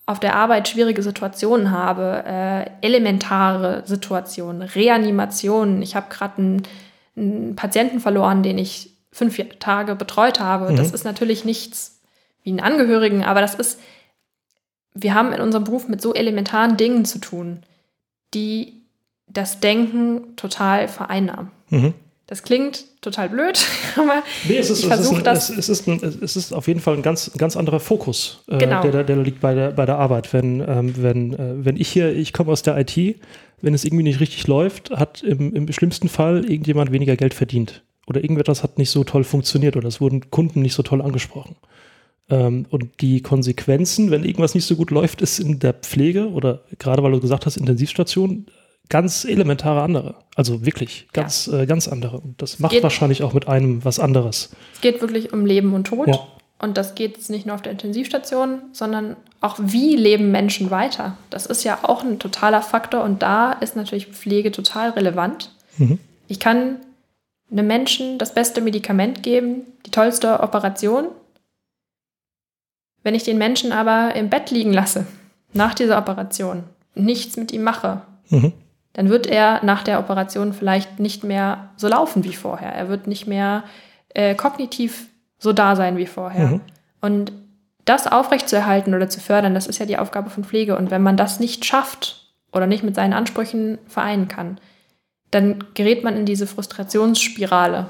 auf 0.05 0.19
der 0.19 0.35
Arbeit 0.35 0.67
schwierige 0.67 1.01
Situationen 1.01 1.71
habe, 1.71 2.23
äh, 2.25 2.69
elementare 2.85 3.83
Situationen, 3.85 4.61
Reanimationen. 4.61 5.81
Ich 5.81 5.95
habe 5.95 6.07
gerade 6.09 6.37
einen, 6.37 6.63
einen, 7.15 7.55
Patienten 7.55 7.99
verloren, 7.99 8.43
den 8.43 8.57
ich 8.57 8.91
fünf 9.11 9.39
Tage 9.59 9.95
betreut 9.95 10.39
habe. 10.39 10.71
Mhm. 10.71 10.75
Das 10.75 10.91
ist 10.91 11.05
natürlich 11.05 11.43
nichts 11.43 12.01
wie 12.43 12.51
einen 12.51 12.59
Angehörigen, 12.59 13.23
aber 13.23 13.41
das 13.41 13.55
ist, 13.55 13.79
wir 14.93 15.15
haben 15.15 15.33
in 15.33 15.41
unserem 15.41 15.63
Beruf 15.63 15.87
mit 15.87 16.01
so 16.01 16.13
elementaren 16.13 16.77
Dingen 16.77 17.05
zu 17.05 17.17
tun, 17.17 17.63
die 18.35 18.84
das 19.35 19.59
Denken 19.59 20.35
total 20.35 20.87
vereinnahmen. 20.87 21.51
Mhm. 21.69 21.93
Das 22.27 22.41
klingt 22.41 22.85
total 23.01 23.29
blöd, 23.29 23.63
aber 23.95 24.23
nee, 24.47 24.57
es 24.57 24.71
ist, 24.71 24.79
ich 24.79 24.87
versuche 24.87 25.21
das. 25.21 25.51
Es 25.51 25.69
ist, 25.69 25.87
ein, 25.87 26.01
es 26.03 26.35
ist 26.35 26.53
auf 26.53 26.67
jeden 26.67 26.79
Fall 26.79 26.95
ein 26.95 27.03
ganz, 27.03 27.31
ganz 27.37 27.55
anderer 27.55 27.79
Fokus, 27.79 28.43
äh, 28.47 28.57
genau. 28.57 28.81
der, 28.81 29.03
der 29.03 29.17
liegt 29.17 29.41
bei 29.41 29.53
der, 29.53 29.71
bei 29.71 29.85
der 29.85 29.99
Arbeit. 29.99 30.33
Wenn, 30.33 30.61
ähm, 30.67 30.93
wenn, 30.97 31.33
äh, 31.33 31.65
wenn 31.65 31.77
ich 31.77 31.89
hier, 31.89 32.15
ich 32.15 32.33
komme 32.33 32.51
aus 32.51 32.63
der 32.63 32.77
IT, 32.79 33.19
wenn 33.61 33.75
es 33.75 33.85
irgendwie 33.85 34.03
nicht 34.03 34.19
richtig 34.19 34.47
läuft, 34.47 34.89
hat 34.89 35.21
im, 35.21 35.53
im 35.53 35.71
schlimmsten 35.71 36.09
Fall 36.09 36.45
irgendjemand 36.49 36.91
weniger 36.91 37.15
Geld 37.15 37.35
verdient. 37.35 37.83
Oder 38.07 38.23
irgendetwas 38.23 38.63
hat 38.63 38.77
nicht 38.77 38.89
so 38.89 39.03
toll 39.03 39.23
funktioniert 39.23 39.75
oder 39.77 39.87
es 39.87 40.01
wurden 40.01 40.29
Kunden 40.29 40.61
nicht 40.61 40.73
so 40.73 40.83
toll 40.83 41.01
angesprochen. 41.01 41.55
Ähm, 42.29 42.65
und 42.69 43.01
die 43.01 43.21
Konsequenzen, 43.21 44.09
wenn 44.09 44.23
irgendwas 44.23 44.55
nicht 44.55 44.65
so 44.65 44.75
gut 44.75 44.89
läuft, 44.89 45.21
ist 45.21 45.39
in 45.39 45.59
der 45.59 45.73
Pflege 45.73 46.29
oder 46.29 46.61
gerade 46.79 47.03
weil 47.03 47.11
du 47.11 47.19
gesagt 47.19 47.45
hast, 47.45 47.57
Intensivstation, 47.57 48.47
ganz 48.89 49.25
elementare 49.25 49.81
andere. 49.81 50.15
Also 50.35 50.65
wirklich 50.65 51.07
ganz, 51.13 51.47
ja. 51.47 51.61
äh, 51.61 51.65
ganz 51.65 51.87
andere. 51.87 52.19
Und 52.19 52.41
das 52.41 52.59
macht 52.59 52.81
wahrscheinlich 52.83 53.23
auch 53.23 53.33
mit 53.33 53.47
einem 53.47 53.83
was 53.85 53.99
anderes. 53.99 54.51
Es 54.73 54.81
geht 54.81 55.01
wirklich 55.01 55.33
um 55.33 55.45
Leben 55.45 55.73
und 55.73 55.85
Tod. 55.85 56.07
Ja. 56.07 56.19
und 56.59 56.77
das 56.77 56.95
geht 56.95 57.17
jetzt 57.17 57.29
nicht 57.29 57.45
nur 57.45 57.55
auf 57.55 57.61
der 57.61 57.71
Intensivstation, 57.71 58.59
sondern 58.71 59.15
auch 59.41 59.57
wie 59.61 59.95
leben 59.95 60.31
Menschen 60.31 60.71
weiter. 60.71 61.17
Das 61.29 61.45
ist 61.45 61.63
ja 61.63 61.79
auch 61.83 62.03
ein 62.03 62.19
totaler 62.19 62.61
Faktor 62.61 63.03
und 63.03 63.21
da 63.21 63.51
ist 63.53 63.75
natürlich 63.75 64.07
Pflege 64.07 64.51
total 64.51 64.91
relevant. 64.91 65.51
Mhm. 65.77 65.99
Ich 66.27 66.39
kann 66.39 66.77
einem 67.51 67.67
Menschen 67.67 68.17
das 68.17 68.33
beste 68.33 68.61
Medikament 68.61 69.23
geben, 69.23 69.61
die 69.85 69.91
tollste 69.91 70.39
Operation. 70.39 71.07
Wenn 73.03 73.15
ich 73.15 73.23
den 73.23 73.37
Menschen 73.37 73.71
aber 73.71 74.15
im 74.15 74.29
Bett 74.29 74.49
liegen 74.49 74.73
lasse, 74.73 75.05
nach 75.53 75.75
dieser 75.75 75.97
Operation, 75.97 76.63
nichts 76.95 77.37
mit 77.37 77.51
ihm 77.51 77.63
mache, 77.63 78.01
mhm. 78.29 78.53
Dann 78.95 79.09
wird 79.09 79.27
er 79.27 79.63
nach 79.63 79.83
der 79.83 79.99
Operation 79.99 80.53
vielleicht 80.53 80.99
nicht 80.99 81.25
mehr 81.25 81.69
so 81.75 81.89
laufen 81.89 82.23
wie 82.23 82.33
vorher. 82.33 82.71
Er 82.71 82.87
wird 82.87 83.07
nicht 83.07 83.27
mehr 83.27 83.65
äh, 84.13 84.35
kognitiv 84.35 85.07
so 85.37 85.51
da 85.51 85.75
sein 85.75 85.97
wie 85.97 86.05
vorher. 86.05 86.47
Mhm. 86.47 86.61
Und 87.01 87.33
das 87.83 88.07
aufrechtzuerhalten 88.07 88.95
oder 88.95 89.09
zu 89.09 89.19
fördern, 89.19 89.53
das 89.53 89.67
ist 89.67 89.79
ja 89.79 89.85
die 89.85 89.97
Aufgabe 89.97 90.29
von 90.29 90.45
Pflege. 90.45 90.77
Und 90.77 90.91
wenn 90.91 91.03
man 91.03 91.17
das 91.17 91.41
nicht 91.41 91.65
schafft 91.65 92.31
oder 92.53 92.67
nicht 92.67 92.85
mit 92.85 92.95
seinen 92.95 93.11
Ansprüchen 93.11 93.79
vereinen 93.85 94.29
kann, 94.29 94.59
dann 95.29 95.65
gerät 95.73 96.05
man 96.05 96.15
in 96.15 96.25
diese 96.25 96.47
Frustrationsspirale. 96.47 97.87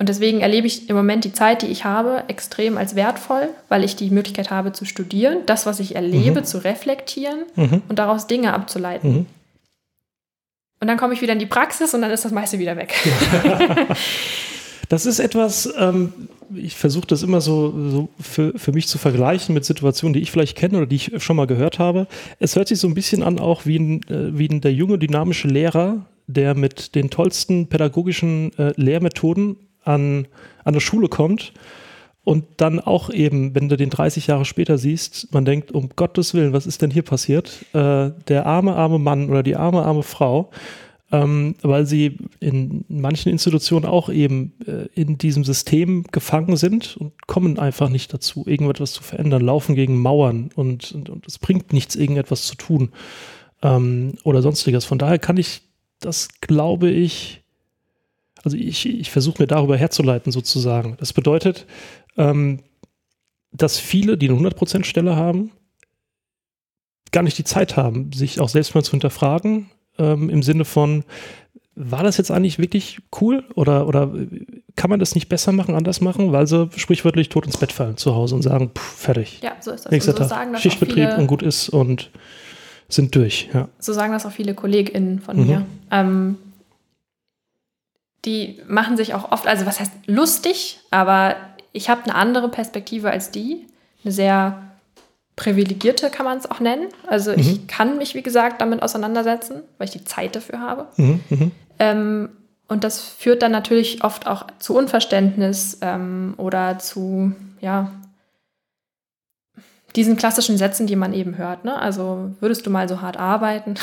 Und 0.00 0.08
deswegen 0.08 0.40
erlebe 0.40 0.66
ich 0.66 0.90
im 0.90 0.96
Moment 0.96 1.24
die 1.24 1.32
Zeit, 1.32 1.62
die 1.62 1.68
ich 1.68 1.84
habe, 1.84 2.24
extrem 2.26 2.78
als 2.78 2.96
wertvoll, 2.96 3.48
weil 3.68 3.84
ich 3.84 3.94
die 3.94 4.10
Möglichkeit 4.10 4.50
habe 4.50 4.72
zu 4.72 4.86
studieren, 4.86 5.46
das, 5.46 5.66
was 5.66 5.78
ich 5.78 5.94
erlebe, 5.94 6.40
mhm. 6.40 6.44
zu 6.44 6.64
reflektieren 6.64 7.44
mhm. 7.54 7.82
und 7.88 8.00
daraus 8.00 8.26
Dinge 8.26 8.54
abzuleiten. 8.54 9.26
Und 10.84 10.88
dann 10.88 10.98
komme 10.98 11.14
ich 11.14 11.22
wieder 11.22 11.32
in 11.32 11.38
die 11.38 11.46
Praxis 11.46 11.94
und 11.94 12.02
dann 12.02 12.10
ist 12.10 12.26
das 12.26 12.32
meiste 12.32 12.58
wieder 12.58 12.76
weg. 12.76 12.92
Das 14.90 15.06
ist 15.06 15.18
etwas, 15.18 15.72
ähm, 15.78 16.12
ich 16.54 16.76
versuche 16.76 17.06
das 17.06 17.22
immer 17.22 17.40
so, 17.40 17.72
so 17.88 18.08
für, 18.20 18.52
für 18.58 18.70
mich 18.72 18.86
zu 18.86 18.98
vergleichen 18.98 19.54
mit 19.54 19.64
Situationen, 19.64 20.12
die 20.12 20.20
ich 20.20 20.30
vielleicht 20.30 20.58
kenne 20.58 20.76
oder 20.76 20.86
die 20.86 20.96
ich 20.96 21.10
schon 21.22 21.36
mal 21.36 21.46
gehört 21.46 21.78
habe. 21.78 22.06
Es 22.38 22.54
hört 22.54 22.68
sich 22.68 22.78
so 22.78 22.86
ein 22.86 22.92
bisschen 22.92 23.22
an, 23.22 23.38
auch 23.38 23.64
wie 23.64 23.78
ein, 23.78 24.02
äh, 24.08 24.36
wie 24.38 24.46
ein 24.46 24.60
der 24.60 24.74
junge, 24.74 24.98
dynamische 24.98 25.48
Lehrer, 25.48 26.04
der 26.26 26.54
mit 26.54 26.94
den 26.94 27.08
tollsten 27.08 27.68
pädagogischen 27.68 28.52
äh, 28.58 28.74
Lehrmethoden 28.76 29.56
an, 29.84 30.28
an 30.64 30.74
eine 30.74 30.82
Schule 30.82 31.08
kommt 31.08 31.54
und 32.24 32.44
dann 32.56 32.80
auch 32.80 33.10
eben, 33.10 33.54
wenn 33.54 33.68
du 33.68 33.76
den 33.76 33.90
30 33.90 34.26
Jahre 34.26 34.44
später 34.44 34.78
siehst, 34.78 35.32
man 35.32 35.44
denkt, 35.44 35.72
um 35.72 35.90
Gottes 35.94 36.34
Willen, 36.34 36.52
was 36.52 36.66
ist 36.66 36.82
denn 36.82 36.90
hier 36.90 37.02
passiert? 37.02 37.64
Äh, 37.72 38.10
der 38.28 38.46
arme, 38.46 38.74
arme 38.74 38.98
Mann 38.98 39.30
oder 39.30 39.42
die 39.42 39.56
arme, 39.56 39.82
arme 39.82 40.02
Frau 40.02 40.50
ähm, 41.14 41.54
weil 41.62 41.86
sie 41.86 42.16
in 42.40 42.84
manchen 42.88 43.30
Institutionen 43.30 43.84
auch 43.84 44.08
eben 44.08 44.52
äh, 44.66 44.88
in 45.00 45.16
diesem 45.16 45.44
System 45.44 46.04
gefangen 46.10 46.56
sind 46.56 46.96
und 46.96 47.26
kommen 47.28 47.58
einfach 47.58 47.88
nicht 47.88 48.12
dazu, 48.12 48.44
irgendetwas 48.46 48.92
zu 48.92 49.02
verändern, 49.04 49.42
laufen 49.42 49.76
gegen 49.76 49.98
Mauern 50.00 50.50
und, 50.56 50.90
und, 50.92 51.10
und 51.10 51.26
es 51.26 51.38
bringt 51.38 51.72
nichts, 51.72 51.94
irgendetwas 51.94 52.46
zu 52.46 52.56
tun 52.56 52.90
ähm, 53.62 54.14
oder 54.24 54.42
sonstiges. 54.42 54.84
Von 54.86 54.98
daher 54.98 55.20
kann 55.20 55.36
ich 55.36 55.62
das, 56.00 56.28
glaube 56.40 56.90
ich, 56.90 57.42
also 58.42 58.56
ich, 58.56 58.86
ich 58.88 59.10
versuche 59.10 59.40
mir 59.40 59.46
darüber 59.46 59.76
herzuleiten 59.76 60.32
sozusagen. 60.32 60.96
Das 60.98 61.12
bedeutet, 61.12 61.66
ähm, 62.16 62.60
dass 63.52 63.78
viele, 63.78 64.18
die 64.18 64.28
eine 64.28 64.38
100% 64.38 64.84
Stelle 64.84 65.16
haben, 65.16 65.52
gar 67.12 67.22
nicht 67.22 67.38
die 67.38 67.44
Zeit 67.44 67.76
haben, 67.76 68.12
sich 68.12 68.40
auch 68.40 68.48
selbst 68.48 68.74
mal 68.74 68.82
zu 68.82 68.90
hinterfragen, 68.92 69.70
ähm, 69.98 70.28
im 70.28 70.42
Sinne 70.42 70.64
von, 70.64 71.04
war 71.76 72.02
das 72.02 72.16
jetzt 72.16 72.30
eigentlich 72.30 72.58
wirklich 72.58 73.00
cool 73.20 73.44
oder, 73.54 73.86
oder 73.86 74.12
kann 74.76 74.90
man 74.90 75.00
das 75.00 75.14
nicht 75.14 75.28
besser 75.28 75.52
machen, 75.52 75.74
anders 75.74 76.00
machen, 76.00 76.32
weil 76.32 76.46
sie 76.46 76.68
sprichwörtlich 76.76 77.28
tot 77.28 77.46
ins 77.46 77.56
Bett 77.56 77.72
fallen 77.72 77.96
zu 77.96 78.14
Hause 78.14 78.34
und 78.34 78.42
sagen, 78.42 78.70
pff, 78.74 78.82
fertig. 78.82 79.40
Ja, 79.42 79.52
so 79.60 79.72
ist 79.72 79.84
das. 79.84 79.92
Nächster 79.92 80.12
so 80.12 80.24
Tag. 80.24 80.58
Schichtbetrieb 80.58 81.16
und 81.18 81.26
gut 81.26 81.42
ist 81.42 81.68
und 81.68 82.10
sind 82.88 83.14
durch. 83.14 83.48
Ja. 83.52 83.68
So 83.78 83.92
sagen 83.92 84.12
das 84.12 84.26
auch 84.26 84.32
viele 84.32 84.54
KollegInnen 84.54 85.20
von 85.20 85.36
mhm. 85.36 85.46
mir. 85.46 85.66
Ähm, 85.90 86.38
die 88.24 88.60
machen 88.68 88.96
sich 88.96 89.14
auch 89.14 89.32
oft, 89.32 89.46
also 89.46 89.66
was 89.66 89.80
heißt 89.80 89.92
lustig, 90.06 90.80
aber 90.90 91.36
ich 91.74 91.90
habe 91.90 92.04
eine 92.04 92.14
andere 92.14 92.48
Perspektive 92.48 93.10
als 93.10 93.30
die. 93.30 93.66
Eine 94.02 94.12
sehr 94.12 94.62
privilegierte 95.36 96.08
kann 96.08 96.24
man 96.24 96.38
es 96.38 96.50
auch 96.50 96.60
nennen. 96.60 96.86
Also 97.06 97.32
mhm. 97.32 97.38
ich 97.38 97.66
kann 97.66 97.98
mich, 97.98 98.14
wie 98.14 98.22
gesagt, 98.22 98.60
damit 98.62 98.82
auseinandersetzen, 98.82 99.62
weil 99.76 99.88
ich 99.88 99.92
die 99.92 100.04
Zeit 100.04 100.36
dafür 100.36 100.60
habe. 100.60 100.86
Mhm. 100.96 101.20
Mhm. 101.28 101.50
Ähm, 101.80 102.28
und 102.68 102.84
das 102.84 103.00
führt 103.00 103.42
dann 103.42 103.52
natürlich 103.52 104.04
oft 104.04 104.26
auch 104.26 104.46
zu 104.58 104.74
Unverständnis 104.74 105.78
ähm, 105.82 106.34
oder 106.38 106.78
zu, 106.78 107.32
ja, 107.60 107.90
diesen 109.96 110.16
klassischen 110.16 110.56
Sätzen, 110.56 110.86
die 110.86 110.96
man 110.96 111.12
eben 111.12 111.36
hört. 111.36 111.64
Ne? 111.64 111.76
Also 111.76 112.32
würdest 112.40 112.66
du 112.66 112.70
mal 112.70 112.88
so 112.88 113.00
hart 113.00 113.16
arbeiten? 113.16 113.74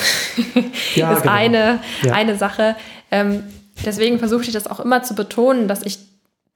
ja, 0.96 1.14
ist 1.14 1.22
genau. 1.22 1.34
eine, 1.34 1.80
ja. 2.04 2.14
eine 2.14 2.36
Sache. 2.36 2.76
Ähm, 3.12 3.44
deswegen 3.86 4.20
versuche 4.20 4.44
ich 4.44 4.52
das 4.52 4.68
auch 4.68 4.80
immer 4.80 5.04
zu 5.04 5.14
betonen, 5.14 5.68
dass 5.68 5.84
ich, 5.84 6.00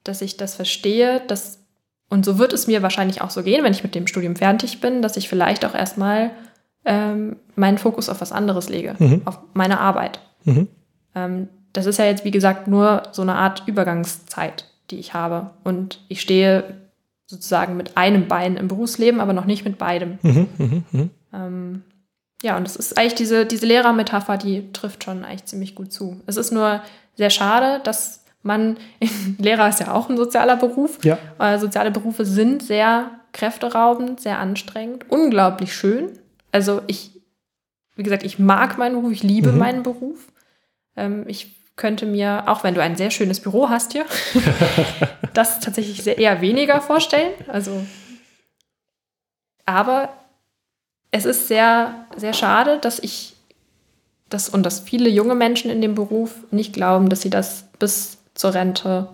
dass 0.08 0.22
ich 0.22 0.36
das 0.36 0.54
verstehe, 0.54 1.20
dass 1.26 1.60
und 2.08 2.24
so 2.24 2.38
wird 2.38 2.52
es 2.52 2.66
mir 2.66 2.82
wahrscheinlich 2.82 3.20
auch 3.20 3.30
so 3.30 3.42
gehen, 3.42 3.64
wenn 3.64 3.72
ich 3.72 3.82
mit 3.82 3.94
dem 3.94 4.06
Studium 4.06 4.36
fertig 4.36 4.80
bin, 4.80 5.02
dass 5.02 5.16
ich 5.16 5.28
vielleicht 5.28 5.64
auch 5.64 5.74
erstmal 5.74 6.30
ähm, 6.84 7.36
meinen 7.56 7.78
Fokus 7.78 8.08
auf 8.08 8.20
was 8.20 8.30
anderes 8.30 8.68
lege, 8.68 8.94
mhm. 8.98 9.22
auf 9.24 9.40
meine 9.54 9.80
Arbeit. 9.80 10.20
Mhm. 10.44 10.68
Ähm, 11.16 11.48
das 11.72 11.86
ist 11.86 11.98
ja 11.98 12.04
jetzt, 12.04 12.24
wie 12.24 12.30
gesagt, 12.30 12.68
nur 12.68 13.02
so 13.10 13.22
eine 13.22 13.34
Art 13.34 13.64
Übergangszeit, 13.66 14.66
die 14.90 14.98
ich 14.98 15.14
habe. 15.14 15.50
Und 15.64 16.00
ich 16.08 16.20
stehe 16.20 16.80
sozusagen 17.26 17.76
mit 17.76 17.96
einem 17.96 18.28
Bein 18.28 18.56
im 18.56 18.68
Berufsleben, 18.68 19.20
aber 19.20 19.32
noch 19.32 19.46
nicht 19.46 19.64
mit 19.64 19.78
beidem. 19.78 20.18
Mhm, 20.22 20.48
mh, 20.58 20.82
mh. 20.92 21.08
Ähm, 21.32 21.82
ja, 22.42 22.56
und 22.56 22.64
das 22.64 22.76
ist 22.76 22.96
eigentlich 22.96 23.16
diese, 23.16 23.46
diese 23.46 23.66
Lehrermetapher, 23.66 24.36
die 24.36 24.70
trifft 24.72 25.02
schon 25.02 25.24
eigentlich 25.24 25.46
ziemlich 25.46 25.74
gut 25.74 25.92
zu. 25.92 26.20
Es 26.26 26.36
ist 26.36 26.52
nur 26.52 26.82
sehr 27.16 27.30
schade, 27.30 27.80
dass 27.82 28.25
man, 28.46 28.78
Lehrer 29.38 29.68
ist 29.68 29.80
ja 29.80 29.92
auch 29.92 30.08
ein 30.08 30.16
sozialer 30.16 30.56
Beruf. 30.56 31.04
Ja. 31.04 31.18
Äh, 31.38 31.58
soziale 31.58 31.90
Berufe 31.90 32.24
sind 32.24 32.62
sehr 32.62 33.10
kräfteraubend, 33.32 34.20
sehr 34.20 34.38
anstrengend, 34.38 35.10
unglaublich 35.10 35.74
schön. 35.74 36.18
Also 36.52 36.80
ich, 36.86 37.10
wie 37.96 38.02
gesagt, 38.02 38.22
ich 38.22 38.38
mag 38.38 38.78
meinen 38.78 38.94
Beruf, 38.94 39.12
ich 39.12 39.22
liebe 39.22 39.52
mhm. 39.52 39.58
meinen 39.58 39.82
Beruf. 39.82 40.32
Ähm, 40.96 41.24
ich 41.26 41.54
könnte 41.76 42.06
mir, 42.06 42.44
auch 42.46 42.64
wenn 42.64 42.74
du 42.74 42.82
ein 42.82 42.96
sehr 42.96 43.10
schönes 43.10 43.40
Büro 43.40 43.68
hast 43.68 43.92
hier, 43.92 44.06
das 45.34 45.60
tatsächlich 45.60 46.02
sehr, 46.02 46.16
eher 46.16 46.40
weniger 46.40 46.80
vorstellen. 46.80 47.32
Also, 47.48 47.84
aber 49.66 50.08
es 51.10 51.26
ist 51.26 51.48
sehr, 51.48 52.06
sehr 52.16 52.32
schade, 52.32 52.78
dass 52.78 52.98
ich 52.98 53.36
das 54.28 54.48
und 54.48 54.64
dass 54.64 54.80
viele 54.80 55.08
junge 55.08 55.34
Menschen 55.34 55.70
in 55.70 55.80
dem 55.80 55.94
Beruf 55.94 56.34
nicht 56.50 56.72
glauben, 56.72 57.08
dass 57.08 57.20
sie 57.20 57.30
das 57.30 57.68
bis 57.78 58.15
zur 58.36 58.54
Rente 58.54 59.08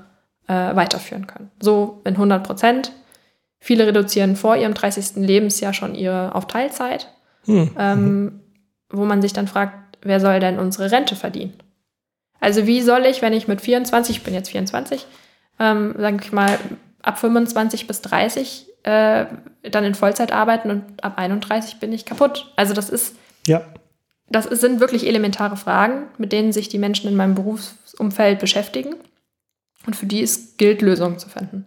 äh, 0.47 0.77
weiterführen 0.77 1.27
können. 1.27 1.51
So 1.61 2.03
in 2.05 2.15
100 2.15 2.45
Prozent. 2.45 2.93
Viele 3.59 3.87
reduzieren 3.87 4.37
vor 4.37 4.57
ihrem 4.57 4.75
30. 4.75 5.17
Lebensjahr 5.17 5.73
schon 5.73 5.95
ihre 5.95 6.35
auf 6.35 6.47
Teilzeit, 6.47 7.09
hm. 7.45 7.71
ähm, 7.79 8.41
wo 8.91 9.05
man 9.05 9.23
sich 9.23 9.33
dann 9.33 9.47
fragt, 9.47 9.99
wer 10.03 10.21
soll 10.21 10.41
denn 10.41 10.59
unsere 10.59 10.91
Rente 10.91 11.17
verdienen? 11.17 11.55
Also 12.41 12.67
wie 12.67 12.83
soll 12.83 13.07
ich, 13.07 13.23
wenn 13.23 13.33
ich 13.33 13.47
mit 13.47 13.61
24, 13.61 14.17
ich 14.17 14.23
bin 14.25 14.35
jetzt 14.35 14.51
24, 14.51 15.07
ähm, 15.61 15.95
sage 15.97 16.19
ich 16.23 16.33
mal, 16.33 16.59
ab 17.03 17.19
25 17.19 17.87
bis 17.87 18.01
30 18.03 18.67
äh, 18.83 19.27
dann 19.71 19.85
in 19.85 19.95
Vollzeit 19.95 20.33
arbeiten 20.33 20.71
und 20.71 21.05
ab 21.05 21.15
31 21.17 21.79
bin 21.79 21.93
ich 21.93 22.05
kaputt. 22.05 22.53
Also 22.57 22.75
das 22.75 22.91
ist, 22.91 23.15
ja. 23.47 23.63
das 24.29 24.47
sind 24.47 24.81
wirklich 24.81 25.07
elementare 25.07 25.57
Fragen, 25.57 26.07
mit 26.19 26.33
denen 26.33 26.53
sich 26.53 26.69
die 26.69 26.79
Menschen 26.79 27.09
in 27.09 27.15
meinem 27.15 27.37
Berufsumfeld 27.37 28.41
beschäftigen. 28.41 28.97
Und 29.87 29.97
für 29.97 30.07
die 30.07 30.23
es 30.23 30.57
gilt, 30.57 30.83
Lösungen 30.83 31.19
zu 31.19 31.29
finden. 31.29 31.67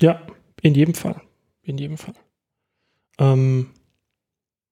Ja, 0.00 0.20
in 0.62 0.74
jedem 0.74 0.94
Fall. 0.94 1.20
In 1.62 1.78
jedem 1.78 1.98
Fall. 1.98 2.14
Ähm, 3.18 3.70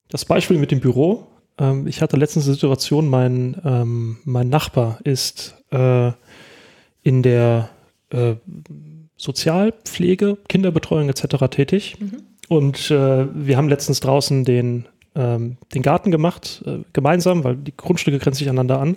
das 0.08 0.24
Beispiel 0.24 0.58
mit 0.58 0.70
dem 0.70 0.80
Büro. 0.80 1.26
Ähm, 1.58 1.86
ich 1.86 2.02
hatte 2.02 2.16
letztens 2.16 2.46
eine 2.46 2.54
Situation, 2.54 3.08
mein, 3.08 3.60
ähm, 3.64 4.18
mein 4.24 4.48
Nachbar 4.48 4.98
ist 5.04 5.56
äh, 5.70 6.12
in 7.02 7.22
der 7.22 7.70
äh, 8.10 8.34
Sozialpflege, 9.16 10.38
Kinderbetreuung 10.48 11.08
etc. 11.08 11.48
tätig. 11.50 11.96
Mhm. 11.98 12.22
Und 12.48 12.90
äh, 12.90 13.26
wir 13.34 13.56
haben 13.56 13.68
letztens 13.68 14.00
draußen 14.00 14.44
den, 14.44 14.86
ähm, 15.14 15.56
den 15.74 15.82
Garten 15.82 16.10
gemacht, 16.10 16.62
äh, 16.66 16.78
gemeinsam, 16.92 17.44
weil 17.44 17.56
die 17.56 17.76
Grundstücke 17.76 18.18
grenzen 18.18 18.40
sich 18.40 18.48
aneinander 18.48 18.80
an. 18.80 18.96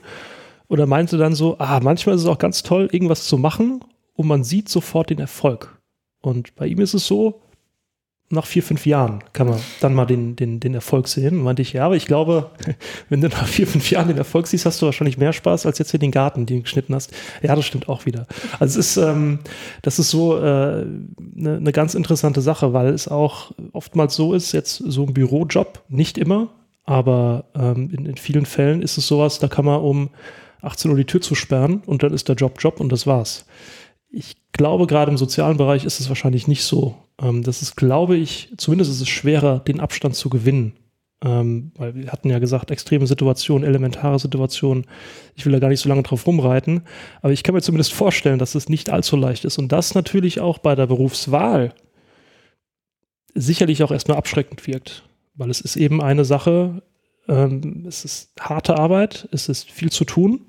Und 0.68 0.80
er 0.80 0.88
meinte 0.88 1.18
dann 1.18 1.36
so, 1.36 1.58
ah, 1.60 1.80
manchmal 1.82 2.16
ist 2.16 2.22
es 2.22 2.28
auch 2.28 2.38
ganz 2.38 2.64
toll, 2.64 2.90
irgendwas 2.92 3.26
zu 3.26 3.38
machen 3.38 3.82
und 4.14 4.28
man 4.28 4.44
sieht 4.44 4.70
sofort 4.70 5.10
den 5.10 5.20
Erfolg. 5.20 5.80
Und 6.22 6.56
bei 6.56 6.68
ihm 6.68 6.80
ist 6.80 6.94
es 6.94 7.06
so, 7.06 7.42
nach 8.30 8.48
vier, 8.48 8.64
fünf 8.64 8.88
Jahren 8.88 9.24
kann 9.34 9.48
man 9.48 9.60
dann 9.82 9.94
mal 9.94 10.06
den, 10.06 10.36
den, 10.36 10.60
den 10.60 10.74
Erfolg 10.74 11.08
sehen. 11.08 11.38
Meinte 11.38 11.62
ich, 11.62 11.74
ja, 11.74 11.86
aber 11.86 11.96
ich 11.96 12.08
glaube, 12.08 12.50
wenn 13.10 13.22
du 13.22 13.30
nach 13.30 13.48
vier, 13.48 13.68
fünf 13.68 13.90
Jahren 13.92 14.08
den 14.08 14.18
Erfolg 14.18 14.48
siehst, 14.48 14.66
hast 14.66 14.82
du 14.82 14.88
wahrscheinlich 14.88 15.18
mehr 15.18 15.34
Spaß, 15.34 15.66
als 15.68 15.78
jetzt 15.78 15.92
hier 15.92 16.00
den 16.00 16.12
Garten, 16.12 16.48
den 16.48 16.58
du 16.58 16.64
geschnitten 16.64 16.96
hast. 16.96 17.14
Ja, 17.44 17.56
das 17.56 17.66
stimmt 17.66 17.88
auch 17.88 18.06
wieder. 18.08 18.26
Also 18.60 18.80
es 18.80 18.88
ist, 18.88 18.98
ähm, 18.98 19.40
das 19.84 20.00
ist 20.00 20.10
so 20.10 20.36
eine 20.36 20.82
äh, 20.82 21.20
ne, 21.20 21.62
ne 21.62 21.72
ganz 21.72 21.94
interessante 21.94 22.42
Sache, 22.42 22.74
weil 22.74 22.88
es 22.88 23.08
auch 23.08 23.52
oftmals 23.74 24.16
so 24.16 24.34
ist, 24.34 24.54
jetzt 24.54 24.78
so 24.78 25.06
ein 25.06 25.14
Bürojob, 25.14 25.84
nicht 25.90 26.18
immer, 26.18 26.50
aber 26.84 27.46
ähm, 27.56 27.92
in, 27.96 28.06
in 28.08 28.18
vielen 28.18 28.46
Fällen 28.46 28.82
ist 28.82 28.98
es 28.98 29.08
sowas, 29.08 29.38
da 29.40 29.48
kann 29.48 29.66
man 29.66 29.82
um 29.82 30.10
18 30.66 30.92
Uhr 30.92 30.98
die 30.98 31.06
Tür 31.06 31.22
zu 31.22 31.36
sperren 31.36 31.82
und 31.86 32.04
dann 32.04 32.14
ist 32.14 32.28
der 32.30 32.36
Job 32.36 32.58
Job 32.60 32.80
und 32.80 32.92
das 32.92 33.08
war's. 33.08 33.46
Ich 34.10 34.36
glaube, 34.54 34.88
gerade 34.88 35.12
im 35.12 35.18
sozialen 35.18 35.58
Bereich 35.58 35.84
ist 35.84 36.00
es 36.00 36.10
wahrscheinlich 36.10 36.48
nicht 36.48 36.64
so. 36.64 36.96
Ähm, 37.22 37.44
das 37.44 37.62
ist, 37.62 37.76
glaube 37.76 38.16
ich, 38.16 38.54
zumindest 38.58 38.92
ist 38.92 39.02
es 39.02 39.10
schwerer, 39.10 39.60
den 39.60 39.80
Abstand 39.80 40.16
zu 40.16 40.30
gewinnen. 40.30 40.74
Ähm, 41.24 41.72
weil 41.76 41.96
wir 41.96 42.12
hatten 42.12 42.30
ja 42.30 42.40
gesagt, 42.40 42.72
extreme 42.72 43.08
Situationen, 43.08 43.68
elementare 43.68 44.20
Situationen. 44.20 44.86
Ich 45.36 45.46
will 45.46 45.54
da 45.54 45.60
gar 45.60 45.70
nicht 45.70 45.80
so 45.80 45.90
lange 45.90 46.04
drauf 46.04 46.28
rumreiten. 46.28 46.84
Aber 47.22 47.34
ich 47.34 47.44
kann 47.44 47.56
mir 47.56 47.62
zumindest 47.62 47.94
vorstellen, 47.94 48.40
dass 48.40 48.56
es 48.56 48.70
nicht 48.70 48.90
allzu 48.90 49.16
leicht 49.16 49.46
ist. 49.46 49.58
Und 49.58 49.72
das 49.72 49.96
natürlich 49.96 50.40
auch 50.40 50.60
bei 50.60 50.76
der 50.76 50.88
Berufswahl 50.88 51.74
sicherlich 53.34 53.84
auch 53.84 53.92
erstmal 53.92 54.18
abschreckend 54.18 54.66
wirkt. 54.68 55.04
Weil 55.36 55.50
es 55.50 55.62
ist 55.62 55.76
eben 55.76 56.02
eine 56.02 56.26
Sache, 56.26 56.84
ähm, 57.28 57.86
es 57.88 58.06
ist 58.06 58.32
harte 58.40 58.78
Arbeit, 58.78 59.28
es 59.32 59.50
ist 59.50 59.70
viel 59.70 59.92
zu 59.92 60.06
tun 60.06 60.46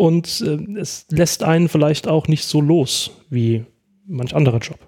und 0.00 0.40
äh, 0.40 0.80
es 0.80 1.04
lässt 1.10 1.42
einen 1.42 1.68
vielleicht 1.68 2.08
auch 2.08 2.26
nicht 2.26 2.46
so 2.46 2.62
los 2.62 3.10
wie 3.28 3.66
manch 4.06 4.34
anderer 4.34 4.56
Job. 4.56 4.78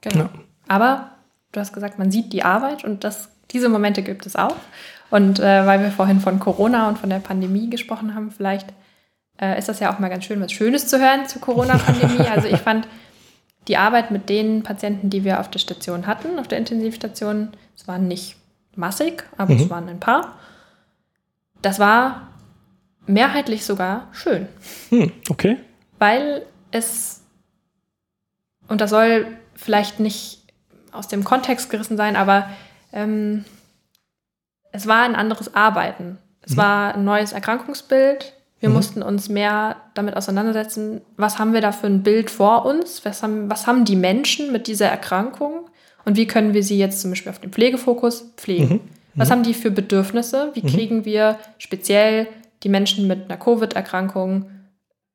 Genau. 0.00 0.26
Ja. 0.26 0.30
Aber 0.68 1.10
du 1.50 1.58
hast 1.58 1.72
gesagt, 1.72 1.98
man 1.98 2.12
sieht 2.12 2.32
die 2.32 2.44
Arbeit 2.44 2.84
und 2.84 3.02
das, 3.02 3.30
diese 3.50 3.68
Momente 3.68 4.04
gibt 4.04 4.26
es 4.26 4.36
auch. 4.36 4.54
Und 5.10 5.40
äh, 5.40 5.66
weil 5.66 5.80
wir 5.80 5.90
vorhin 5.90 6.20
von 6.20 6.38
Corona 6.38 6.88
und 6.88 6.98
von 6.98 7.10
der 7.10 7.18
Pandemie 7.18 7.68
gesprochen 7.68 8.14
haben, 8.14 8.30
vielleicht 8.30 8.68
äh, 9.40 9.58
ist 9.58 9.68
das 9.68 9.80
ja 9.80 9.92
auch 9.92 9.98
mal 9.98 10.08
ganz 10.08 10.24
schön, 10.24 10.40
was 10.40 10.52
Schönes 10.52 10.86
zu 10.86 11.00
hören 11.00 11.26
zur 11.26 11.40
Corona-Pandemie. 11.40 12.28
also 12.32 12.46
ich 12.46 12.60
fand 12.60 12.86
die 13.66 13.76
Arbeit 13.76 14.12
mit 14.12 14.28
den 14.28 14.62
Patienten, 14.62 15.10
die 15.10 15.24
wir 15.24 15.40
auf 15.40 15.50
der 15.50 15.58
Station 15.58 16.06
hatten, 16.06 16.38
auf 16.38 16.46
der 16.46 16.58
Intensivstation, 16.58 17.48
es 17.76 17.88
waren 17.88 18.06
nicht 18.06 18.36
massig, 18.76 19.24
aber 19.36 19.52
mhm. 19.54 19.60
es 19.62 19.68
waren 19.68 19.88
ein 19.88 19.98
paar. 19.98 20.38
Das 21.60 21.80
war 21.80 22.28
mehrheitlich 23.08 23.64
sogar 23.64 24.08
schön. 24.12 24.46
Hm, 24.90 25.12
okay. 25.28 25.56
Weil 25.98 26.46
es, 26.70 27.22
und 28.68 28.80
das 28.80 28.90
soll 28.90 29.26
vielleicht 29.54 29.98
nicht 29.98 30.42
aus 30.92 31.08
dem 31.08 31.24
Kontext 31.24 31.70
gerissen 31.70 31.96
sein, 31.96 32.16
aber 32.16 32.48
ähm, 32.92 33.44
es 34.72 34.86
war 34.86 35.02
ein 35.02 35.16
anderes 35.16 35.54
Arbeiten. 35.54 36.18
Es 36.42 36.52
mhm. 36.52 36.56
war 36.58 36.94
ein 36.94 37.04
neues 37.04 37.32
Erkrankungsbild. 37.32 38.34
Wir 38.60 38.68
mhm. 38.68 38.74
mussten 38.74 39.02
uns 39.02 39.28
mehr 39.28 39.76
damit 39.94 40.16
auseinandersetzen, 40.16 41.00
was 41.16 41.38
haben 41.38 41.52
wir 41.52 41.60
da 41.60 41.72
für 41.72 41.86
ein 41.86 42.02
Bild 42.02 42.30
vor 42.30 42.64
uns, 42.64 43.04
was 43.04 43.22
haben, 43.22 43.50
was 43.50 43.66
haben 43.66 43.84
die 43.84 43.96
Menschen 43.96 44.52
mit 44.52 44.66
dieser 44.66 44.88
Erkrankung 44.88 45.68
und 46.04 46.16
wie 46.16 46.26
können 46.26 46.54
wir 46.54 46.62
sie 46.62 46.78
jetzt 46.78 47.00
zum 47.00 47.10
Beispiel 47.10 47.30
auf 47.30 47.38
den 47.38 47.52
Pflegefokus 47.52 48.32
pflegen. 48.36 48.74
Mhm. 48.74 48.80
Was 49.14 49.28
mhm. 49.28 49.32
haben 49.32 49.42
die 49.42 49.54
für 49.54 49.70
Bedürfnisse? 49.70 50.50
Wie 50.54 50.62
mhm. 50.62 50.68
kriegen 50.68 51.04
wir 51.04 51.38
speziell 51.58 52.28
die 52.62 52.68
Menschen 52.68 53.06
mit 53.06 53.24
einer 53.24 53.38
Covid-Erkrankung 53.38 54.50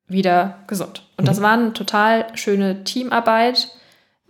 wieder 0.06 0.58
gesund? 0.66 1.08
Und 1.16 1.28
das 1.28 1.38
mhm. 1.38 1.42
war 1.42 1.52
eine 1.52 1.72
total 1.72 2.26
schöne 2.34 2.84
Teamarbeit, 2.84 3.68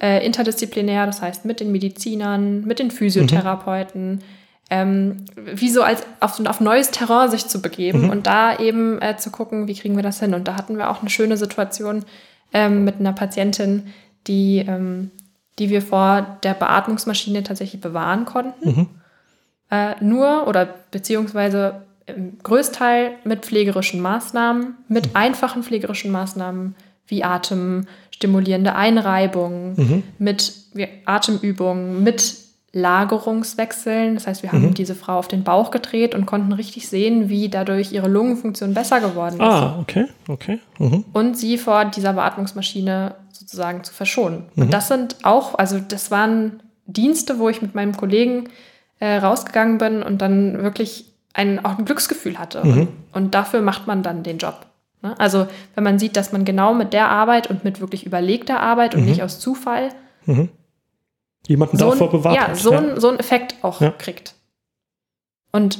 äh, 0.01 0.25
interdisziplinär, 0.25 1.07
das 1.07 1.23
heißt 1.23 1.45
mit 1.45 1.61
den 1.61 1.73
Medizinern, 1.73 2.65
mit 2.65 2.79
den 2.79 2.91
Physiotherapeuten, 2.91 4.23
ähm, 4.71 5.25
wie 5.37 5.71
so 5.71 5.83
als 5.83 6.03
auf, 6.21 6.45
auf 6.47 6.61
neues 6.61 6.91
Terrain 6.91 7.31
sich 7.31 7.47
zu 7.47 7.61
begeben 7.61 8.03
mhm. 8.03 8.11
und 8.11 8.27
da 8.27 8.59
eben 8.59 9.01
äh, 9.01 9.17
zu 9.17 9.31
gucken, 9.31 9.69
wie 9.69 9.75
kriegen 9.75 9.97
wir 9.97 10.03
das 10.03 10.21
hin. 10.21 10.35
Und 10.35 10.49
da 10.49 10.57
hatten 10.57 10.79
wir 10.79 10.91
auch 10.91 11.01
eine 11.01 11.11
schöne 11.11 11.37
Situation 11.37 12.05
ähm, 12.53 12.85
mit 12.85 12.99
einer 12.99 13.12
Patientin, 13.12 13.93
die, 14.27 14.65
ähm, 14.67 15.11
die 15.59 15.71
wir 15.71 15.83
vor 15.83 16.39
der 16.43 16.55
Beatmungsmaschine 16.55 17.43
tatsächlich 17.43 17.81
bewahren 17.81 18.25
konnten. 18.25 18.69
Mhm. 18.69 18.89
Äh, 19.71 19.95
nur 20.03 20.47
oder 20.49 20.69
beziehungsweise 20.91 21.83
im 22.07 22.39
Größteil 22.43 23.13
mit 23.25 23.45
pflegerischen 23.45 24.01
Maßnahmen, 24.01 24.77
mit 24.89 25.07
mhm. 25.07 25.17
einfachen 25.17 25.63
pflegerischen 25.63 26.11
Maßnahmen 26.11 26.75
wie 27.07 27.23
atemstimulierende 27.23 28.75
Einreibung, 28.75 29.75
mhm. 29.77 30.03
mit 30.19 30.53
Atemübungen, 31.05 32.03
mit 32.03 32.37
Lagerungswechseln. 32.73 34.15
Das 34.15 34.27
heißt, 34.27 34.43
wir 34.43 34.53
haben 34.53 34.67
mhm. 34.67 34.75
diese 34.75 34.95
Frau 34.95 35.19
auf 35.19 35.29
den 35.29 35.45
Bauch 35.45 35.71
gedreht 35.71 36.15
und 36.15 36.27
konnten 36.27 36.53
richtig 36.53 36.89
sehen, 36.89 37.29
wie 37.29 37.49
dadurch 37.49 37.93
ihre 37.93 38.09
Lungenfunktion 38.09 38.75
besser 38.75 39.01
geworden 39.01 39.35
ist. 39.35 39.41
Ah, 39.41 39.79
okay, 39.81 40.07
okay. 40.29 40.59
Mhm. 40.79 41.05
Und 41.13 41.39
sie 41.39 41.57
vor 41.57 41.85
dieser 41.85 42.15
Beatmungsmaschine 42.15 43.15
sozusagen 43.31 43.85
zu 43.85 43.95
verschonen. 43.95 44.47
Mhm. 44.55 44.65
Und 44.65 44.75
das 44.75 44.89
sind 44.89 45.17
auch, 45.23 45.57
also 45.57 45.79
das 45.79 46.11
waren 46.11 46.63
Dienste, 46.87 47.39
wo 47.39 47.49
ich 47.49 47.63
mit 47.63 47.75
meinem 47.75 47.97
Kollegen 47.97 48.49
äh, 48.99 49.17
rausgegangen 49.17 49.79
bin 49.79 50.03
und 50.03 50.21
dann 50.21 50.63
wirklich 50.63 51.14
ein, 51.35 51.64
auch 51.64 51.78
ein 51.78 51.85
Glücksgefühl 51.85 52.39
hatte. 52.39 52.64
Mhm. 52.64 52.89
Und, 53.12 53.35
dafür 53.35 53.61
macht 53.61 53.87
man 53.87 54.03
dann 54.03 54.22
den 54.22 54.39
Job. 54.39 54.66
Ne? 55.03 55.14
Also 55.18 55.47
wenn 55.74 55.85
man 55.85 55.99
sieht, 55.99 56.16
dass 56.16 56.32
man 56.32 56.45
genau 56.45 56.72
mit 56.72 56.93
der 56.93 57.11
Arbeit 57.11 57.51
und 57.51 57.64
mit 57.64 57.80
wirklich 57.80 58.07
überlegter 58.07 58.61
Arbeit 58.61 58.95
und 58.95 59.03
mhm. 59.03 59.09
nicht 59.09 59.22
aus 59.22 59.39
Zufall 59.41 59.91
mhm 60.24 60.49
jemanden 61.47 61.76
so 61.76 61.91
davor 61.91 62.11
bewahrt. 62.11 62.37
Ja, 62.37 62.55
so, 62.55 62.72
ja. 62.72 62.78
Ein, 62.78 63.01
so 63.01 63.09
einen 63.09 63.18
Effekt 63.18 63.57
auch 63.62 63.80
ja. 63.80 63.91
kriegt. 63.91 64.35
Und 65.53 65.78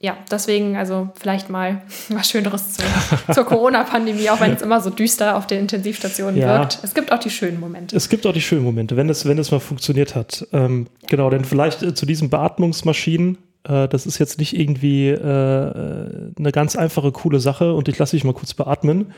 ja, 0.00 0.18
deswegen 0.30 0.76
also 0.76 1.08
vielleicht 1.14 1.48
mal 1.48 1.82
was 2.10 2.28
Schöneres 2.28 2.74
zu, 2.74 2.82
zur 3.32 3.44
Corona-Pandemie, 3.44 4.28
auch 4.30 4.40
wenn 4.40 4.52
es 4.52 4.62
immer 4.62 4.80
so 4.80 4.90
düster 4.90 5.36
auf 5.36 5.46
den 5.46 5.60
Intensivstationen 5.60 6.36
ja. 6.36 6.58
wirkt. 6.58 6.78
Es 6.82 6.94
gibt 6.94 7.12
auch 7.12 7.18
die 7.18 7.30
schönen 7.30 7.58
Momente. 7.60 7.96
Es 7.96 8.08
gibt 8.08 8.26
auch 8.26 8.32
die 8.32 8.42
schönen 8.42 8.64
Momente, 8.64 8.96
wenn 8.96 9.08
es, 9.08 9.24
wenn 9.26 9.38
es 9.38 9.50
mal 9.50 9.60
funktioniert 9.60 10.14
hat. 10.14 10.46
Ähm, 10.52 10.88
genau, 11.08 11.30
denn 11.30 11.44
vielleicht 11.44 11.82
äh, 11.82 11.94
zu 11.94 12.04
diesen 12.04 12.28
Beatmungsmaschinen, 12.28 13.38
äh, 13.64 13.88
das 13.88 14.06
ist 14.06 14.18
jetzt 14.18 14.38
nicht 14.38 14.58
irgendwie 14.58 15.08
äh, 15.08 16.32
eine 16.38 16.52
ganz 16.52 16.76
einfache, 16.76 17.12
coole 17.12 17.40
Sache 17.40 17.74
und 17.74 17.88
ich 17.88 17.98
lasse 17.98 18.16
dich 18.16 18.24
mal 18.24 18.34
kurz 18.34 18.54
beatmen. 18.54 19.12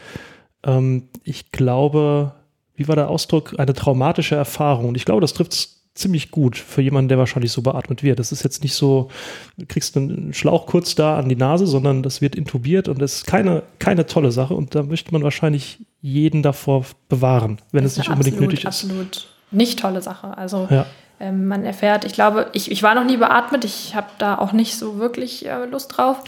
Ähm, 0.65 1.09
ich 1.23 1.53
glaube, 1.53 2.33
wie 2.75 2.89
war 2.89 2.97
der 2.97 3.09
Ausdruck, 3.09 3.59
eine 3.59 3.75
traumatische 3.75 4.37
Erfahrung. 4.37 4.89
Und 4.89 4.97
ich 4.97 5.05
glaube, 5.05 5.21
das 5.21 5.33
trifft 5.33 5.53
es 5.53 5.83
ziemlich 5.95 6.31
gut 6.31 6.59
für 6.59 6.83
jemanden, 6.83 7.09
der 7.09 7.17
wahrscheinlich 7.17 7.53
so 7.53 7.63
beatmet 7.63 8.03
wird. 8.03 8.19
Das 8.19 8.31
ist 8.31 8.45
jetzt 8.45 8.63
nicht 8.63 8.75
so, 8.75 9.09
du 9.57 9.65
kriegst 9.67 9.97
einen 9.97 10.35
Schlauch 10.35 10.67
kurz 10.67 10.95
da 10.95 11.19
an 11.19 11.29
die 11.31 11.37
Nase, 11.37 11.67
sondern 11.67 12.03
das 12.03 12.21
wird 12.21 12.35
intubiert 12.35 12.89
und 12.89 13.01
das 13.01 13.15
ist 13.15 13.27
keine, 13.27 13.63
keine 13.79 14.07
tolle 14.07 14.31
Sache. 14.31 14.55
Und 14.55 14.75
da 14.75 14.83
möchte 14.83 15.13
man 15.13 15.23
wahrscheinlich 15.23 15.79
jeden 16.03 16.43
davor 16.43 16.85
bewahren, 17.09 17.63
wenn 17.73 17.83
das 17.83 17.93
es 17.93 17.99
nicht 17.99 18.11
unbedingt 18.11 18.37
absolut, 18.37 18.51
nötig 18.51 18.61
ist. 18.61 18.67
Absolut 18.67 19.27
nicht 19.51 19.79
tolle 19.79 20.03
Sache. 20.03 20.37
Also 20.37 20.69
ja. 20.71 20.87
Ähm, 21.19 21.47
man 21.47 21.65
erfährt, 21.65 22.05
ich 22.05 22.13
glaube, 22.13 22.51
ich, 22.53 22.71
ich 22.71 22.83
war 22.83 22.95
noch 22.95 23.05
nie 23.05 23.17
beatmet, 23.17 23.65
ich 23.65 23.95
habe 23.95 24.09
da 24.19 24.37
auch 24.39 24.53
nicht 24.53 24.77
so 24.77 24.99
wirklich 24.99 25.47
äh, 25.47 25.65
Lust 25.65 25.97
drauf. 25.97 26.23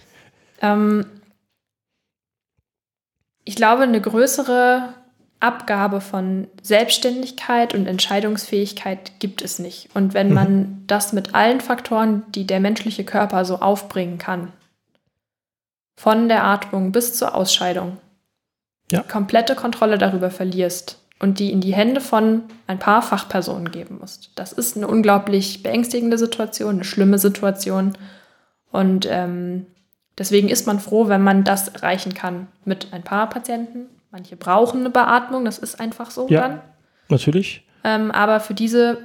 ähm, 0.60 1.06
ich 3.44 3.56
glaube, 3.56 3.82
eine 3.82 4.00
größere 4.00 4.94
Abgabe 5.38 6.00
von 6.00 6.48
Selbstständigkeit 6.62 7.74
und 7.74 7.86
Entscheidungsfähigkeit 7.86 9.12
gibt 9.20 9.42
es 9.42 9.58
nicht. 9.58 9.90
Und 9.94 10.14
wenn 10.14 10.28
mhm. 10.28 10.34
man 10.34 10.84
das 10.86 11.12
mit 11.12 11.34
allen 11.34 11.60
Faktoren, 11.60 12.24
die 12.32 12.46
der 12.46 12.60
menschliche 12.60 13.04
Körper 13.04 13.44
so 13.44 13.56
aufbringen 13.60 14.18
kann, 14.18 14.52
von 15.96 16.28
der 16.28 16.44
Atmung 16.44 16.90
bis 16.90 17.16
zur 17.16 17.34
Ausscheidung, 17.34 17.98
ja. 18.90 19.02
komplette 19.02 19.54
Kontrolle 19.54 19.98
darüber 19.98 20.30
verlierst 20.30 20.98
und 21.18 21.38
die 21.38 21.52
in 21.52 21.60
die 21.60 21.74
Hände 21.74 22.00
von 22.00 22.42
ein 22.66 22.78
paar 22.78 23.02
Fachpersonen 23.02 23.70
geben 23.70 23.98
musst. 24.00 24.30
Das 24.34 24.52
ist 24.52 24.76
eine 24.76 24.88
unglaublich 24.88 25.62
beängstigende 25.62 26.18
Situation, 26.18 26.76
eine 26.76 26.84
schlimme 26.84 27.18
Situation. 27.18 27.96
Und 28.70 29.06
ähm, 29.10 29.66
deswegen 30.18 30.48
ist 30.48 30.66
man 30.66 30.80
froh, 30.80 31.08
wenn 31.08 31.22
man 31.22 31.44
das 31.44 31.68
erreichen 31.68 32.14
kann 32.14 32.48
mit 32.64 32.92
ein 32.92 33.02
paar 33.02 33.28
Patienten 33.28 33.88
Manche 34.14 34.36
brauchen 34.36 34.78
eine 34.78 34.90
Beatmung, 34.90 35.44
das 35.44 35.58
ist 35.58 35.80
einfach 35.80 36.12
so 36.12 36.28
ja, 36.28 36.42
dann. 36.42 36.60
Natürlich. 37.08 37.66
Ähm, 37.82 38.12
aber 38.12 38.38
für 38.38 38.54
diese 38.54 38.98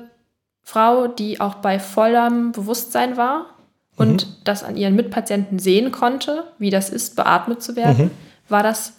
Frau, 0.62 1.08
die 1.08 1.42
auch 1.42 1.56
bei 1.56 1.80
vollem 1.80 2.52
Bewusstsein 2.52 3.18
war 3.18 3.48
und 3.96 4.28
mhm. 4.28 4.32
das 4.44 4.64
an 4.64 4.78
ihren 4.78 4.96
Mitpatienten 4.96 5.58
sehen 5.58 5.92
konnte, 5.92 6.44
wie 6.60 6.70
das 6.70 6.92
ist, 6.92 7.16
beatmet 7.16 7.64
zu 7.64 7.76
werden, 7.76 8.06
mhm. 8.06 8.12
war 8.50 8.62
das 8.62 8.99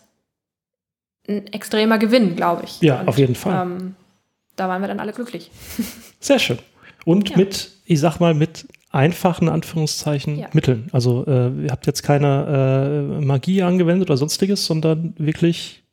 ein 1.29 1.47
extremer 1.53 1.99
Gewinn, 1.99 2.37
glaube 2.37 2.64
ich. 2.64 2.81
Ja, 2.81 3.01
und, 3.01 3.09
auf 3.09 3.18
jeden 3.18 3.35
Fall. 3.35 3.66
Ähm, 3.66 3.95
da 4.57 4.68
waren 4.68 4.83
wir 4.83 4.89
dann 4.89 5.01
alle 5.01 5.12
glücklich. 5.12 5.51
Sehr 6.21 6.39
schön. 6.39 6.59
Und 7.05 7.31
ja. 7.31 7.37
mit, 7.37 7.71
ich 7.85 8.01
sag 8.01 8.18
mal, 8.21 8.35
mit 8.35 8.66
einfachen 8.91 9.49
Anführungszeichen 9.49 10.39
ja. 10.39 10.49
Mitteln. 10.53 10.89
Also 10.93 11.25
äh, 11.27 11.51
ihr 11.62 11.71
habt 11.71 11.87
jetzt 11.87 12.03
keine 12.03 13.18
äh, 13.21 13.25
Magie 13.25 13.62
angewendet 13.62 14.11
oder 14.11 14.16
sonstiges, 14.16 14.66
sondern 14.66 15.14
wirklich 15.16 15.85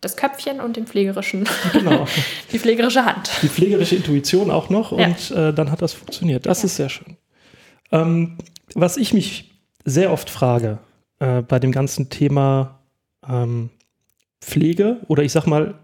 das 0.00 0.16
Köpfchen 0.16 0.60
und 0.60 0.76
den 0.76 0.86
pflegerischen, 0.86 1.48
genau. 1.72 2.06
die 2.52 2.58
pflegerische 2.58 3.04
Hand. 3.04 3.30
Die 3.42 3.48
pflegerische 3.48 3.96
Intuition 3.96 4.50
auch 4.50 4.68
noch 4.68 4.92
und 4.92 5.30
ja. 5.30 5.48
äh, 5.48 5.54
dann 5.54 5.70
hat 5.70 5.82
das 5.82 5.94
funktioniert. 5.94 6.46
Das 6.46 6.60
ja. 6.60 6.66
ist 6.66 6.76
sehr 6.76 6.88
schön. 6.90 7.16
Ähm, 7.90 8.36
was 8.74 8.96
ich 8.96 9.14
mich 9.14 9.50
sehr 9.84 10.12
oft 10.12 10.30
frage 10.30 10.78
äh, 11.20 11.42
bei 11.42 11.58
dem 11.58 11.72
ganzen 11.72 12.10
Thema 12.10 12.80
ähm, 13.26 13.70
Pflege 14.44 14.98
oder 15.08 15.22
ich 15.22 15.32
sag 15.32 15.46
mal 15.46 15.74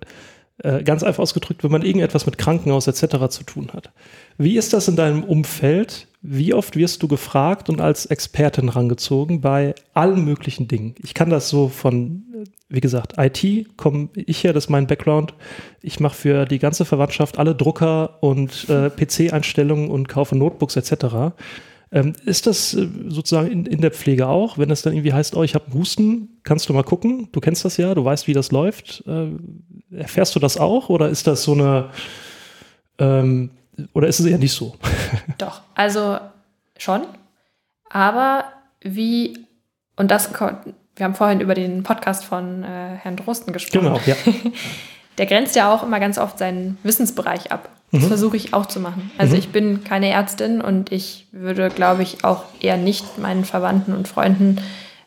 äh, 0.62 0.82
ganz 0.82 1.02
einfach 1.02 1.22
ausgedrückt, 1.22 1.64
wenn 1.64 1.70
man 1.70 1.82
irgendetwas 1.82 2.26
mit 2.26 2.36
Krankenhaus 2.36 2.86
etc. 2.86 3.28
zu 3.30 3.44
tun 3.44 3.70
hat. 3.72 3.90
Wie 4.36 4.58
ist 4.58 4.72
das 4.72 4.88
in 4.88 4.96
deinem 4.96 5.24
Umfeld? 5.24 6.06
Wie 6.22 6.52
oft 6.52 6.76
wirst 6.76 7.02
du 7.02 7.08
gefragt 7.08 7.70
und 7.70 7.80
als 7.80 8.04
Expertin 8.06 8.68
rangezogen 8.68 9.40
bei 9.40 9.74
allen 9.94 10.22
möglichen 10.22 10.68
Dingen? 10.68 10.94
Ich 11.02 11.14
kann 11.14 11.30
das 11.30 11.48
so 11.48 11.68
von, 11.68 12.24
wie 12.68 12.80
gesagt, 12.80 13.14
IT 13.16 13.78
komme 13.78 14.10
ich 14.14 14.44
her, 14.44 14.52
das 14.52 14.64
ist 14.64 14.70
mein 14.70 14.86
Background. 14.86 15.32
Ich 15.80 15.98
mache 15.98 16.14
für 16.14 16.44
die 16.44 16.58
ganze 16.58 16.84
Verwandtschaft 16.84 17.38
alle 17.38 17.54
Drucker 17.54 18.22
und 18.22 18.68
äh, 18.68 18.90
PC-Einstellungen 18.90 19.88
und 19.88 20.08
kaufe 20.08 20.36
Notebooks 20.36 20.76
etc. 20.76 21.32
Ähm, 21.92 22.12
ist 22.24 22.46
das 22.46 22.74
äh, 22.74 22.86
sozusagen 23.08 23.50
in, 23.50 23.66
in, 23.66 23.80
der 23.80 23.90
Pflege 23.90 24.28
auch, 24.28 24.58
wenn 24.58 24.70
es 24.70 24.82
dann 24.82 24.92
irgendwie 24.92 25.12
heißt, 25.12 25.34
oh, 25.34 25.42
ich 25.42 25.56
habe 25.56 25.66
einen 25.66 25.74
Husten, 25.74 26.40
kannst 26.44 26.68
du 26.68 26.72
mal 26.72 26.84
gucken? 26.84 27.28
Du 27.32 27.40
kennst 27.40 27.64
das 27.64 27.76
ja, 27.78 27.94
du 27.94 28.04
weißt, 28.04 28.28
wie 28.28 28.32
das 28.32 28.52
läuft. 28.52 29.02
Äh, 29.08 29.30
erfährst 29.96 30.36
du 30.36 30.40
das 30.40 30.56
auch 30.56 30.88
oder 30.88 31.08
ist 31.08 31.26
das 31.26 31.42
so 31.42 31.52
eine, 31.52 31.90
ähm, 32.98 33.50
oder 33.92 34.06
ist 34.06 34.20
es 34.20 34.26
eher 34.26 34.38
nicht 34.38 34.52
so? 34.52 34.76
Doch, 35.38 35.62
also 35.74 36.18
schon. 36.76 37.02
Aber 37.88 38.44
wie, 38.80 39.46
und 39.96 40.12
das, 40.12 40.30
wir 40.32 41.04
haben 41.04 41.14
vorhin 41.14 41.40
über 41.40 41.54
den 41.54 41.82
Podcast 41.82 42.24
von 42.24 42.62
äh, 42.62 42.98
Herrn 42.98 43.16
Drosten 43.16 43.52
gesprochen. 43.52 43.84
Genau, 43.84 44.00
ja. 44.06 44.14
Der 45.18 45.26
grenzt 45.26 45.56
ja 45.56 45.74
auch 45.74 45.82
immer 45.82 45.98
ganz 45.98 46.18
oft 46.18 46.38
seinen 46.38 46.78
Wissensbereich 46.84 47.50
ab. 47.50 47.68
Das 47.92 48.02
mhm. 48.02 48.08
versuche 48.08 48.36
ich 48.36 48.54
auch 48.54 48.66
zu 48.66 48.80
machen. 48.80 49.10
Also 49.18 49.34
mhm. 49.34 49.38
ich 49.38 49.48
bin 49.50 49.84
keine 49.84 50.10
Ärztin 50.10 50.60
und 50.60 50.92
ich 50.92 51.26
würde, 51.32 51.70
glaube 51.70 52.02
ich, 52.02 52.24
auch 52.24 52.44
eher 52.60 52.76
nicht 52.76 53.18
meinen 53.18 53.44
Verwandten 53.44 53.94
und 53.94 54.06
Freunden 54.06 54.58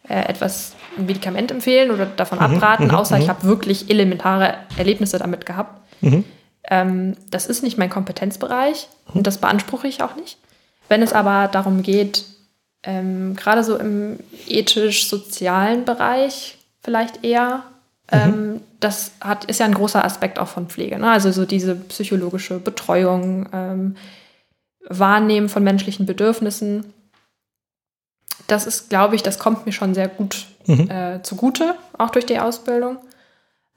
äh, 0.09 0.27
etwas 0.27 0.75
ein 0.97 1.05
Medikament 1.05 1.51
empfehlen 1.51 1.91
oder 1.91 2.05
davon 2.05 2.39
mhm. 2.39 2.45
abraten, 2.45 2.87
mhm. 2.87 2.91
außer 2.91 3.17
ich 3.17 3.25
mhm. 3.25 3.29
habe 3.29 3.43
wirklich 3.43 3.89
elementare 3.89 4.55
Erlebnisse 4.77 5.17
damit 5.17 5.45
gehabt. 5.45 5.79
Mhm. 6.01 6.25
Ähm, 6.69 7.15
das 7.31 7.47
ist 7.47 7.63
nicht 7.63 7.77
mein 7.77 7.89
Kompetenzbereich 7.89 8.87
und 9.13 9.27
das 9.27 9.37
beanspruche 9.37 9.87
ich 9.87 10.03
auch 10.03 10.15
nicht. 10.15 10.37
Wenn 10.89 11.01
es 11.01 11.13
aber 11.13 11.47
darum 11.47 11.83
geht, 11.83 12.25
ähm, 12.83 13.35
gerade 13.35 13.63
so 13.63 13.77
im 13.77 14.19
ethisch-sozialen 14.47 15.85
Bereich 15.85 16.57
vielleicht 16.81 17.23
eher, 17.23 17.63
ähm, 18.11 18.61
das 18.83 19.11
hat, 19.21 19.45
ist 19.45 19.59
ja 19.59 19.65
ein 19.65 19.73
großer 19.73 20.03
Aspekt 20.03 20.39
auch 20.39 20.47
von 20.47 20.67
Pflege. 20.67 20.97
Ne? 20.99 21.09
Also 21.09 21.31
so 21.31 21.45
diese 21.45 21.75
psychologische 21.75 22.59
Betreuung, 22.59 23.47
ähm, 23.53 23.95
Wahrnehmen 24.89 25.47
von 25.47 25.63
menschlichen 25.63 26.05
Bedürfnissen. 26.05 26.93
Das 28.47 28.67
ist, 28.67 28.89
glaube 28.89 29.15
ich, 29.15 29.23
das 29.23 29.39
kommt 29.39 29.65
mir 29.65 29.71
schon 29.71 29.93
sehr 29.93 30.09
gut 30.09 30.47
mhm. 30.65 30.89
äh, 30.89 31.21
zugute, 31.23 31.75
auch 31.97 32.09
durch 32.09 32.25
die 32.25 32.39
Ausbildung. 32.39 32.97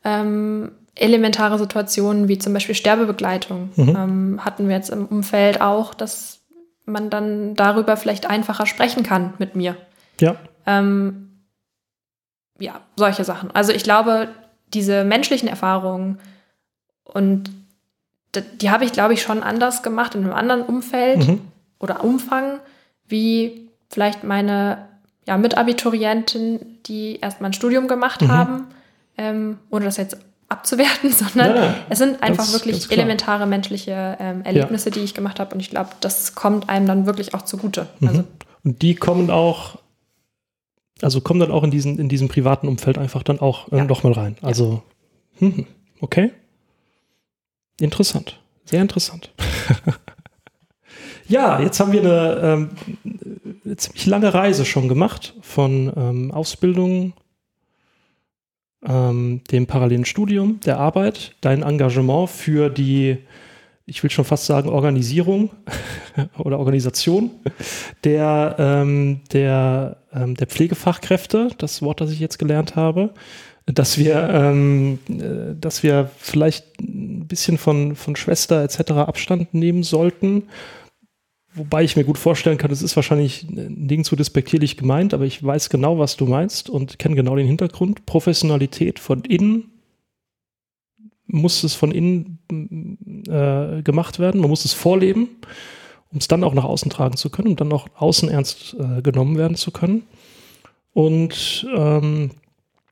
Ähm, 0.04 0.72
elementare 0.96 1.58
Situationen 1.58 2.26
wie 2.26 2.38
zum 2.38 2.52
Beispiel 2.52 2.74
Sterbebegleitung 2.74 3.70
mhm. 3.76 3.88
ähm, 3.88 4.44
hatten 4.44 4.68
wir 4.68 4.76
jetzt 4.76 4.90
im 4.90 5.06
Umfeld 5.06 5.60
auch, 5.60 5.94
dass 5.94 6.40
man 6.84 7.10
dann 7.10 7.54
darüber 7.54 7.96
vielleicht 7.96 8.26
einfacher 8.26 8.66
sprechen 8.66 9.02
kann 9.02 9.34
mit 9.38 9.54
mir. 9.54 9.76
Ja. 10.20 10.36
Ähm, 10.64 11.44
ja, 12.58 12.80
solche 12.96 13.24
Sachen. 13.24 13.50
Also 13.52 13.72
ich 13.72 13.84
glaube, 13.84 14.28
diese 14.74 15.04
menschlichen 15.04 15.48
Erfahrungen 15.48 16.18
und 17.04 17.50
die 18.60 18.70
habe 18.70 18.84
ich, 18.84 18.92
glaube 18.92 19.14
ich, 19.14 19.22
schon 19.22 19.42
anders 19.42 19.82
gemacht 19.82 20.14
in 20.14 20.24
einem 20.24 20.34
anderen 20.34 20.62
Umfeld 20.62 21.26
mhm. 21.26 21.40
oder 21.78 22.04
Umfang, 22.04 22.60
wie 23.06 23.70
vielleicht 23.88 24.24
meine 24.24 24.88
ja, 25.26 25.36
Mitabiturienten, 25.36 26.82
die 26.86 27.18
erst 27.20 27.40
mal 27.40 27.48
ein 27.48 27.52
Studium 27.52 27.88
gemacht 27.88 28.22
mhm. 28.22 28.28
haben, 28.28 28.66
ähm, 29.16 29.58
ohne 29.70 29.86
das 29.86 29.96
jetzt 29.96 30.18
abzuwerten, 30.48 31.10
sondern 31.12 31.56
ja, 31.56 31.74
es 31.88 31.98
sind 31.98 32.22
einfach 32.22 32.44
ganz, 32.44 32.52
wirklich 32.52 32.80
ganz 32.80 32.92
elementare 32.92 33.46
menschliche 33.46 34.16
ähm, 34.20 34.42
Erlebnisse, 34.44 34.90
ja. 34.90 34.94
die 34.94 35.00
ich 35.00 35.14
gemacht 35.14 35.40
habe. 35.40 35.54
Und 35.54 35.60
ich 35.60 35.70
glaube, 35.70 35.90
das 36.00 36.34
kommt 36.34 36.68
einem 36.68 36.86
dann 36.86 37.06
wirklich 37.06 37.34
auch 37.34 37.42
zugute. 37.42 37.86
Mhm. 38.00 38.08
Also, 38.08 38.24
und 38.64 38.82
die 38.82 38.94
kommen 38.94 39.30
auch, 39.30 39.78
also 41.02 41.20
kommen 41.20 41.40
dann 41.40 41.50
auch 41.50 41.64
in 41.64 41.70
diesen, 41.70 41.98
in 41.98 42.08
diesem 42.08 42.28
privaten 42.28 42.68
Umfeld 42.68 42.98
einfach 42.98 43.22
dann 43.22 43.40
auch 43.40 43.70
äh, 43.72 43.78
ja. 43.78 43.84
nochmal 43.84 44.12
rein. 44.12 44.36
Also, 44.42 44.82
hm, 45.38 45.66
okay. 46.00 46.30
Interessant. 47.80 48.40
Sehr 48.64 48.82
interessant. 48.82 49.32
ja, 51.28 51.60
jetzt 51.60 51.78
haben 51.78 51.92
wir 51.92 52.00
eine, 52.00 52.70
ähm, 53.64 53.76
ziemlich 53.76 54.06
lange 54.06 54.32
Reise 54.32 54.64
schon 54.64 54.88
gemacht 54.88 55.34
von 55.42 55.92
ähm, 55.96 56.30
Ausbildung 56.32 57.12
ähm, 58.84 59.42
dem 59.50 59.66
parallelen 59.66 60.04
Studium, 60.04 60.60
der 60.60 60.78
Arbeit, 60.78 61.34
dein 61.40 61.62
Engagement 61.62 62.30
für 62.30 62.70
die, 62.70 63.18
ich 63.86 64.02
will 64.02 64.10
schon 64.10 64.24
fast 64.24 64.46
sagen, 64.46 64.68
Organisierung 64.68 65.50
oder 66.38 66.58
Organisation 66.58 67.30
der, 68.04 68.56
ähm, 68.58 69.20
der, 69.32 69.98
ähm, 70.12 70.34
der 70.34 70.46
Pflegefachkräfte, 70.48 71.50
das 71.58 71.82
Wort, 71.82 72.00
das 72.00 72.10
ich 72.10 72.20
jetzt 72.20 72.38
gelernt 72.38 72.76
habe, 72.76 73.14
dass 73.64 73.98
wir, 73.98 74.28
ähm, 74.30 74.98
äh, 75.08 75.54
dass 75.60 75.82
wir 75.82 76.10
vielleicht 76.18 76.80
ein 76.80 77.26
bisschen 77.26 77.58
von, 77.58 77.96
von 77.96 78.16
Schwester 78.16 78.62
etc. 78.62 78.92
Abstand 78.92 79.54
nehmen 79.54 79.82
sollten 79.82 80.44
Wobei 81.56 81.84
ich 81.84 81.96
mir 81.96 82.04
gut 82.04 82.18
vorstellen 82.18 82.58
kann, 82.58 82.70
es 82.70 82.82
ist 82.82 82.96
wahrscheinlich 82.96 83.46
zu 84.02 84.14
despektierlich 84.14 84.76
gemeint, 84.76 85.14
aber 85.14 85.24
ich 85.24 85.42
weiß 85.42 85.70
genau, 85.70 85.98
was 85.98 86.18
du 86.18 86.26
meinst 86.26 86.68
und 86.68 86.98
kenne 86.98 87.16
genau 87.16 87.34
den 87.34 87.46
Hintergrund. 87.46 88.04
Professionalität 88.04 88.98
von 88.98 89.24
innen 89.24 89.75
muss 91.26 91.64
es 91.64 91.74
von 91.74 91.90
innen 91.90 92.38
äh, 93.28 93.82
gemacht 93.82 94.18
werden. 94.18 94.40
Man 94.40 94.50
muss 94.50 94.64
es 94.64 94.72
vorleben, 94.72 95.28
um 96.12 96.18
es 96.18 96.28
dann 96.28 96.44
auch 96.44 96.54
nach 96.54 96.64
außen 96.64 96.90
tragen 96.90 97.16
zu 97.16 97.30
können, 97.30 97.48
um 97.48 97.56
dann 97.56 97.72
auch 97.72 97.88
außen 97.96 98.28
ernst 98.28 98.76
äh, 98.78 99.02
genommen 99.02 99.36
werden 99.36 99.56
zu 99.56 99.70
können. 99.70 100.02
Und 100.92 101.66
ähm, 101.76 102.30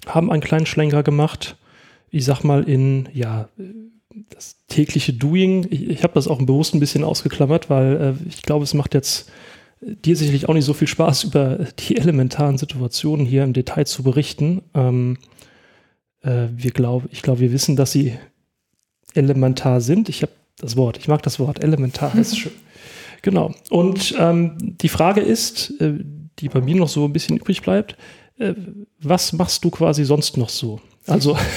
haben 0.07 0.31
einen 0.31 0.43
kleinen 0.43 0.67
Schlenker 0.67 1.03
gemacht, 1.03 1.57
ich 2.11 2.25
sag 2.25 2.45
mal, 2.45 2.69
in 2.69 3.09
ja, 3.13 3.49
das 4.31 4.57
tägliche 4.69 5.13
Doing, 5.13 5.67
ich, 5.71 5.89
ich 5.89 6.03
habe 6.03 6.15
das 6.15 6.29
auch 6.29 6.39
bewusst 6.39 6.75
ein 6.75 6.81
bisschen 6.81 7.05
ausgeklammert, 7.05 7.71
weil 7.71 8.17
äh, 8.23 8.29
ich 8.29 8.43
glaube, 8.43 8.65
es 8.65 8.75
macht 8.75 8.95
jetzt 8.95 9.31
dir 9.81 10.17
sicherlich 10.17 10.49
auch 10.49 10.55
nicht 10.55 10.65
so 10.65 10.75
viel 10.75 10.89
Spaß, 10.89 11.25
über 11.25 11.67
die 11.79 11.97
elementaren 11.97 12.59
Situationen 12.59 13.27
hier 13.27 13.45
im 13.45 13.53
Detail 13.53 13.87
zu 13.87 14.03
berichten. 14.03 14.63
Ähm, 14.75 15.19
äh, 16.25 16.49
wir 16.51 16.71
glaub, 16.71 17.05
ich 17.11 17.23
glaube, 17.23 17.41
wir 17.41 17.53
wissen, 17.53 17.77
dass 17.77 17.93
sie 17.93 18.19
elementar 19.15 19.81
sind. 19.81 20.09
Ich 20.09 20.23
habe 20.23 20.33
das 20.59 20.77
Wort, 20.77 20.99
ich 20.99 21.09
mag 21.09 21.23
das 21.23 21.39
Wort, 21.39 21.63
elementar, 21.63 22.15
ist 22.19 22.39
schön. 22.39 22.53
Genau. 23.23 23.55
Und 23.71 24.15
ähm, 24.19 24.57
die 24.61 24.89
Frage 24.89 25.21
ist, 25.21 25.81
äh, 25.81 25.95
die 26.39 26.49
bei 26.49 26.61
mir 26.61 26.77
noch 26.77 26.89
so 26.89 27.05
ein 27.05 27.13
bisschen 27.13 27.37
übrig 27.37 27.63
bleibt, 27.63 27.97
äh, 28.39 28.55
was 29.01 29.33
machst 29.33 29.65
du 29.65 29.71
quasi 29.71 30.05
sonst 30.05 30.37
noch 30.37 30.49
so? 30.49 30.81
Also 31.07 31.37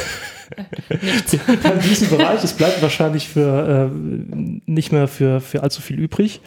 in 0.89 1.79
diesem 1.81 2.09
Bereich. 2.09 2.43
Es 2.43 2.53
bleibt 2.53 2.81
wahrscheinlich 2.81 3.27
für 3.27 3.91
äh, 3.91 3.95
nicht 4.65 4.91
mehr 4.91 5.07
für, 5.07 5.41
für 5.41 5.63
allzu 5.63 5.81
viel 5.81 5.99
übrig. 5.99 6.41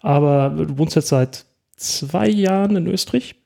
Aber 0.00 0.50
du 0.50 0.76
wohnst 0.78 0.96
jetzt 0.96 1.08
seit 1.08 1.46
zwei 1.76 2.28
Jahren 2.28 2.76
in 2.76 2.86
Österreich. 2.86 3.36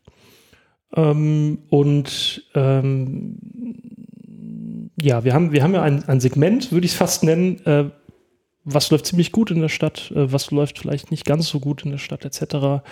Ähm, 0.94 1.58
und 1.68 2.44
ähm, 2.54 3.38
ja, 5.00 5.24
wir 5.24 5.34
haben, 5.34 5.52
wir 5.52 5.62
haben 5.62 5.74
ja 5.74 5.82
ein, 5.82 6.08
ein 6.08 6.20
Segment, 6.20 6.72
würde 6.72 6.86
ich 6.86 6.92
es 6.92 6.98
fast 6.98 7.22
nennen, 7.22 7.64
äh, 7.66 7.84
was 8.64 8.90
läuft 8.90 9.06
ziemlich 9.06 9.32
gut 9.32 9.50
in 9.50 9.60
der 9.60 9.68
Stadt, 9.68 10.10
äh, 10.10 10.32
was 10.32 10.50
läuft 10.50 10.78
vielleicht 10.78 11.10
nicht 11.10 11.24
ganz 11.24 11.48
so 11.48 11.60
gut 11.60 11.84
in 11.84 11.90
der 11.90 11.98
Stadt, 11.98 12.24
etc. 12.24 12.82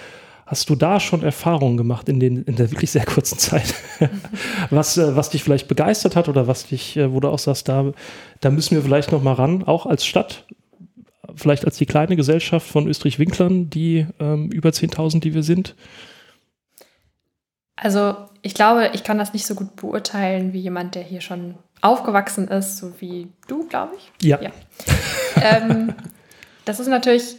Hast 0.46 0.70
du 0.70 0.76
da 0.76 1.00
schon 1.00 1.22
Erfahrungen 1.22 1.76
gemacht 1.76 2.08
in, 2.08 2.20
den, 2.20 2.42
in 2.44 2.56
der 2.56 2.70
wirklich 2.70 2.90
sehr 2.90 3.04
kurzen 3.04 3.38
Zeit, 3.38 3.74
was, 4.70 4.96
äh, 4.96 5.16
was 5.16 5.30
dich 5.30 5.42
vielleicht 5.42 5.68
begeistert 5.68 6.16
hat 6.16 6.28
oder 6.28 6.46
was 6.46 6.66
dich, 6.66 6.96
äh, 6.96 7.12
wo 7.12 7.20
du 7.20 7.28
auch 7.28 7.38
sagst, 7.38 7.68
da, 7.68 7.92
da 8.40 8.50
müssen 8.50 8.76
wir 8.76 8.82
vielleicht 8.82 9.12
noch 9.12 9.22
mal 9.22 9.34
ran, 9.34 9.64
auch 9.64 9.86
als 9.86 10.06
Stadt, 10.06 10.46
vielleicht 11.34 11.64
als 11.64 11.76
die 11.76 11.86
kleine 11.86 12.16
Gesellschaft 12.16 12.66
von 12.66 12.86
Österreich-Winklern, 12.86 13.68
die 13.68 14.06
ähm, 14.20 14.50
über 14.50 14.70
10.000, 14.70 15.20
die 15.20 15.34
wir 15.34 15.42
sind? 15.42 15.74
Also 17.74 18.14
ich 18.40 18.54
glaube, 18.54 18.90
ich 18.94 19.04
kann 19.04 19.18
das 19.18 19.34
nicht 19.34 19.44
so 19.44 19.54
gut 19.54 19.76
beurteilen 19.76 20.54
wie 20.54 20.60
jemand, 20.60 20.94
der 20.94 21.02
hier 21.02 21.20
schon 21.20 21.56
aufgewachsen 21.80 22.48
ist, 22.48 22.78
so 22.78 22.92
wie 23.00 23.28
du, 23.48 23.66
glaube 23.68 23.94
ich. 23.96 24.26
Ja. 24.26 24.40
ja. 24.40 24.50
ähm, 25.40 25.94
das 26.64 26.80
ist 26.80 26.88
natürlich 26.88 27.36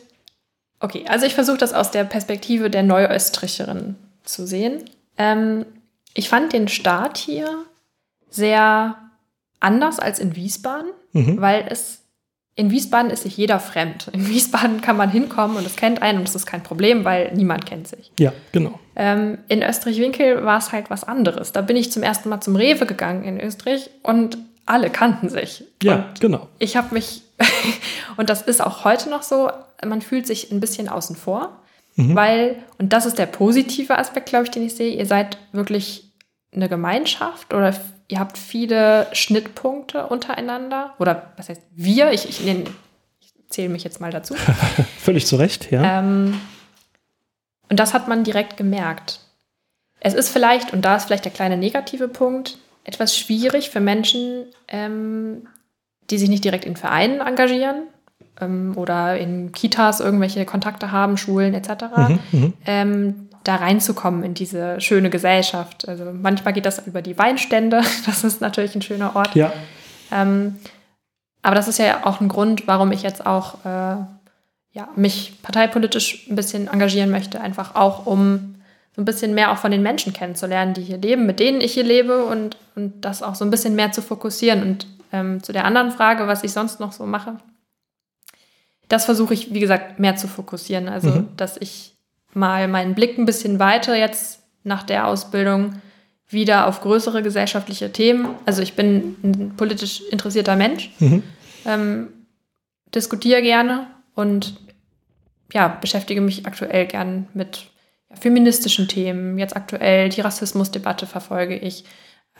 Okay, 0.79 1.05
also 1.07 1.25
ich 1.25 1.33
versuche 1.33 1.57
das 1.57 1.73
aus 1.73 1.91
der 1.91 2.03
Perspektive 2.03 2.69
der 2.69 2.83
Neuösterreicherin 2.83 3.95
zu 4.23 4.45
sehen. 4.45 4.83
Ähm, 5.17 5.65
ich 6.13 6.29
fand 6.29 6.53
den 6.53 6.67
Start 6.67 7.17
hier 7.17 7.65
sehr 8.29 8.95
anders 9.59 9.99
als 9.99 10.19
in 10.19 10.35
Wiesbaden, 10.35 10.91
mhm. 11.13 11.41
weil 11.41 11.65
es 11.69 11.96
in 12.57 12.71
Wiesbaden 12.71 13.11
ist 13.11 13.21
sich 13.21 13.37
jeder 13.37 13.59
fremd. 13.59 14.09
In 14.13 14.27
Wiesbaden 14.27 14.81
kann 14.81 14.97
man 14.97 15.11
hinkommen 15.11 15.57
und 15.57 15.65
es 15.65 15.75
kennt 15.75 16.01
einen 16.01 16.19
und 16.19 16.27
es 16.27 16.33
ist 16.33 16.47
kein 16.47 16.63
Problem, 16.63 17.05
weil 17.05 17.31
niemand 17.33 17.67
kennt 17.67 17.87
sich. 17.87 18.11
Ja, 18.19 18.33
genau. 18.51 18.79
Ähm, 18.95 19.37
in 19.47 19.61
Österreich-Winkel 19.61 20.43
war 20.43 20.57
es 20.57 20.71
halt 20.71 20.89
was 20.89 21.03
anderes. 21.03 21.51
Da 21.51 21.61
bin 21.61 21.77
ich 21.77 21.91
zum 21.91 22.01
ersten 22.01 22.29
Mal 22.29 22.41
zum 22.41 22.55
Rewe 22.55 22.87
gegangen 22.87 23.23
in 23.23 23.39
Österreich 23.39 23.91
und 24.01 24.39
alle 24.65 24.89
kannten 24.89 25.29
sich. 25.29 25.65
Ja, 25.83 25.95
und 25.95 26.19
genau. 26.19 26.47
Ich 26.57 26.75
habe 26.75 26.95
mich, 26.95 27.21
und 28.17 28.31
das 28.31 28.41
ist 28.41 28.65
auch 28.65 28.83
heute 28.83 29.11
noch 29.11 29.21
so, 29.21 29.51
man 29.85 30.01
fühlt 30.01 30.25
sich 30.25 30.51
ein 30.51 30.59
bisschen 30.59 30.89
außen 30.89 31.15
vor, 31.15 31.59
mhm. 31.95 32.15
weil, 32.15 32.55
und 32.79 32.91
das 32.91 33.05
ist 33.05 33.19
der 33.19 33.27
positive 33.27 33.99
Aspekt, 33.99 34.29
glaube 34.29 34.45
ich, 34.45 34.51
den 34.51 34.63
ich 34.63 34.75
sehe, 34.75 34.95
ihr 34.95 35.05
seid 35.05 35.37
wirklich 35.51 36.06
eine 36.57 36.69
Gemeinschaft 36.69 37.53
oder 37.53 37.73
ihr 38.07 38.19
habt 38.19 38.37
viele 38.37 39.07
Schnittpunkte 39.13 40.07
untereinander. 40.07 40.93
Oder 40.99 41.33
was 41.37 41.49
heißt 41.49 41.61
wir? 41.73 42.11
Ich, 42.11 42.27
ich, 42.27 42.45
ich 42.45 42.65
zähle 43.49 43.69
mich 43.69 43.83
jetzt 43.83 44.01
mal 44.01 44.11
dazu. 44.11 44.35
Völlig 44.99 45.25
zu 45.25 45.37
Recht, 45.37 45.71
ja. 45.71 45.99
Ähm, 45.99 46.39
und 47.69 47.79
das 47.79 47.93
hat 47.93 48.07
man 48.07 48.23
direkt 48.23 48.57
gemerkt. 48.57 49.19
Es 49.99 50.13
ist 50.13 50.29
vielleicht, 50.29 50.73
und 50.73 50.83
da 50.83 50.95
ist 50.95 51.05
vielleicht 51.05 51.25
der 51.25 51.31
kleine 51.31 51.57
negative 51.57 52.07
Punkt, 52.07 52.57
etwas 52.83 53.17
schwierig 53.17 53.69
für 53.69 53.79
Menschen, 53.79 54.45
ähm, 54.67 55.47
die 56.09 56.17
sich 56.17 56.29
nicht 56.29 56.43
direkt 56.43 56.65
in 56.65 56.77
Vereinen 56.77 57.19
engagieren 57.19 57.83
ähm, 58.39 58.73
oder 58.77 59.17
in 59.17 59.51
Kitas 59.51 59.99
irgendwelche 59.99 60.45
Kontakte 60.45 60.91
haben, 60.91 61.17
Schulen 61.17 61.53
etc. 61.53 61.69
Mhm, 61.95 62.19
mhm. 62.31 62.53
ähm, 62.65 63.26
da 63.47 63.55
reinzukommen 63.55 64.23
in 64.23 64.33
diese 64.33 64.81
schöne 64.81 65.09
Gesellschaft. 65.09 65.87
Also 65.87 66.05
manchmal 66.11 66.53
geht 66.53 66.65
das 66.65 66.85
über 66.85 67.01
die 67.01 67.17
Weinstände, 67.17 67.81
das 68.05 68.23
ist 68.23 68.41
natürlich 68.41 68.75
ein 68.75 68.81
schöner 68.81 69.15
Ort. 69.15 69.35
Ja. 69.35 69.53
Ähm, 70.11 70.57
aber 71.41 71.55
das 71.55 71.67
ist 71.67 71.79
ja 71.79 72.05
auch 72.05 72.19
ein 72.19 72.27
Grund, 72.27 72.67
warum 72.67 72.91
ich 72.91 73.03
jetzt 73.03 73.25
auch 73.25 73.65
äh, 73.65 73.97
ja, 74.73 74.89
mich 74.95 75.41
parteipolitisch 75.41 76.27
ein 76.29 76.35
bisschen 76.35 76.67
engagieren 76.67 77.09
möchte, 77.09 77.41
einfach 77.41 77.75
auch 77.75 78.05
um 78.05 78.55
so 78.95 79.01
ein 79.01 79.05
bisschen 79.05 79.33
mehr 79.33 79.51
auch 79.51 79.57
von 79.57 79.71
den 79.71 79.83
Menschen 79.83 80.11
kennenzulernen, 80.11 80.73
die 80.73 80.81
hier 80.81 80.97
leben, 80.97 81.25
mit 81.25 81.39
denen 81.39 81.61
ich 81.61 81.73
hier 81.73 81.83
lebe 81.83 82.25
und, 82.25 82.57
und 82.75 83.01
das 83.01 83.23
auch 83.23 83.35
so 83.35 83.45
ein 83.45 83.51
bisschen 83.51 83.75
mehr 83.75 83.91
zu 83.91 84.01
fokussieren. 84.01 84.61
Und 84.61 84.87
ähm, 85.13 85.41
zu 85.41 85.53
der 85.53 85.65
anderen 85.65 85.91
Frage, 85.91 86.27
was 86.27 86.43
ich 86.43 86.51
sonst 86.51 86.79
noch 86.79 86.91
so 86.91 87.05
mache, 87.05 87.37
das 88.89 89.05
versuche 89.05 89.33
ich, 89.33 89.53
wie 89.53 89.59
gesagt, 89.59 89.99
mehr 89.99 90.15
zu 90.15 90.27
fokussieren. 90.27 90.89
Also, 90.89 91.09
mhm. 91.09 91.29
dass 91.37 91.57
ich 91.57 91.96
mal 92.37 92.67
meinen 92.67 92.95
Blick 92.95 93.17
ein 93.17 93.25
bisschen 93.25 93.59
weiter 93.59 93.95
jetzt 93.95 94.43
nach 94.63 94.83
der 94.83 95.07
Ausbildung 95.07 95.81
wieder 96.29 96.67
auf 96.67 96.81
größere 96.81 97.23
gesellschaftliche 97.23 97.91
Themen. 97.91 98.35
Also 98.45 98.61
ich 98.61 98.75
bin 98.75 99.15
ein 99.23 99.53
politisch 99.55 100.01
interessierter 100.11 100.55
Mensch, 100.55 100.91
mhm. 100.99 101.23
ähm, 101.65 102.07
diskutiere 102.93 103.41
gerne 103.41 103.87
und 104.13 104.59
ja, 105.53 105.67
beschäftige 105.69 106.21
mich 106.21 106.45
aktuell 106.45 106.85
gern 106.85 107.27
mit 107.33 107.71
feministischen 108.13 108.87
Themen. 108.87 109.37
Jetzt 109.37 109.55
aktuell 109.55 110.09
die 110.09 110.21
Rassismusdebatte 110.21 111.05
verfolge 111.05 111.55
ich. 111.57 111.85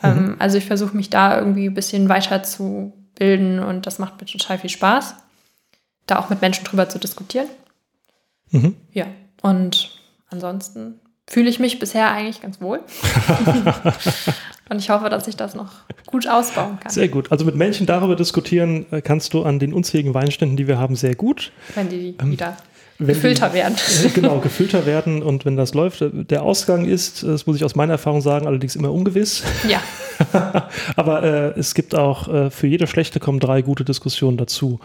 Ähm, 0.03 0.11
mhm. 0.11 0.17
Ähm, 0.17 0.35
also 0.39 0.57
ich 0.57 0.65
versuche 0.65 0.95
mich 0.95 1.09
da 1.09 1.37
irgendwie 1.39 1.67
ein 1.67 1.73
bisschen 1.73 2.09
weiter 2.09 2.43
zu 2.43 2.93
bilden 3.15 3.59
und 3.59 3.87
das 3.87 3.99
macht 3.99 4.19
mir 4.19 4.27
total 4.27 4.59
viel 4.59 4.69
Spaß, 4.69 5.15
da 6.05 6.19
auch 6.19 6.29
mit 6.29 6.41
Menschen 6.41 6.65
drüber 6.65 6.89
zu 6.89 6.99
diskutieren. 6.99 7.47
Mhm. 8.51 8.75
Ja, 8.91 9.07
und 9.41 9.99
ansonsten 10.29 10.99
fühle 11.27 11.49
ich 11.49 11.59
mich 11.59 11.79
bisher 11.79 12.11
eigentlich 12.11 12.41
ganz 12.41 12.61
wohl. 12.61 12.79
und 14.69 14.79
ich 14.79 14.89
hoffe, 14.89 15.09
dass 15.09 15.27
ich 15.27 15.35
das 15.35 15.55
noch 15.55 15.71
gut 16.05 16.27
ausbauen 16.27 16.79
kann. 16.79 16.91
Sehr 16.91 17.09
gut. 17.09 17.31
Also 17.31 17.45
mit 17.45 17.55
Menschen 17.55 17.85
darüber 17.85 18.15
diskutieren 18.15 18.85
äh, 18.91 19.01
kannst 19.01 19.33
du 19.33 19.43
an 19.43 19.59
den 19.59 19.73
unzähligen 19.73 20.13
Weinständen, 20.13 20.55
die 20.57 20.67
wir 20.67 20.77
haben, 20.77 20.95
sehr 20.95 21.15
gut. 21.15 21.51
Wenn 21.75 21.89
die 21.89 22.15
ähm, 22.19 22.31
wieder 22.31 22.57
gefüllter 22.99 23.53
werden. 23.53 23.75
Äh, 24.03 24.09
genau, 24.09 24.39
gefüllter 24.39 24.85
werden 24.85 25.21
und 25.21 25.45
wenn 25.45 25.55
das 25.55 25.73
läuft. 25.73 26.01
Äh, 26.01 26.09
der 26.11 26.43
Ausgang 26.43 26.85
ist, 26.85 27.23
das 27.23 27.45
muss 27.45 27.57
ich 27.57 27.65
aus 27.65 27.75
meiner 27.75 27.93
Erfahrung 27.93 28.21
sagen, 28.21 28.47
allerdings 28.47 28.75
immer 28.75 28.91
ungewiss. 28.91 29.43
Ja. 29.67 29.81
Aber 30.95 31.23
äh, 31.23 31.59
es 31.59 31.75
gibt 31.75 31.93
auch 31.93 32.27
äh, 32.27 32.49
für 32.49 32.67
jede 32.67 32.87
schlechte 32.87 33.19
kommen 33.19 33.39
drei 33.39 33.61
gute 33.61 33.83
Diskussionen 33.85 34.37
dazu 34.37 34.79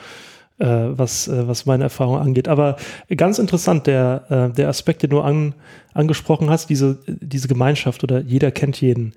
äh, 0.63 0.97
was, 0.97 1.27
äh, 1.27 1.49
was 1.49 1.67
meine 1.67 1.85
Erfahrung 1.85 2.19
angeht. 2.19 2.47
Aber 2.47 2.77
ganz 3.17 3.39
interessant, 3.39 3.87
der, 3.87 4.25
äh, 4.53 4.55
der 4.55 4.69
Aspekt, 4.69 5.03
den 5.03 5.11
du 5.11 5.21
an, 5.21 5.55
angesprochen 5.93 6.51
hast, 6.51 6.71
diese, 6.71 7.01
diese 7.07 7.49
Gemeinschaft 7.49 8.05
oder 8.05 8.21
jeder 8.21 8.53
kennt 8.53 8.81
jeden. 8.81 9.15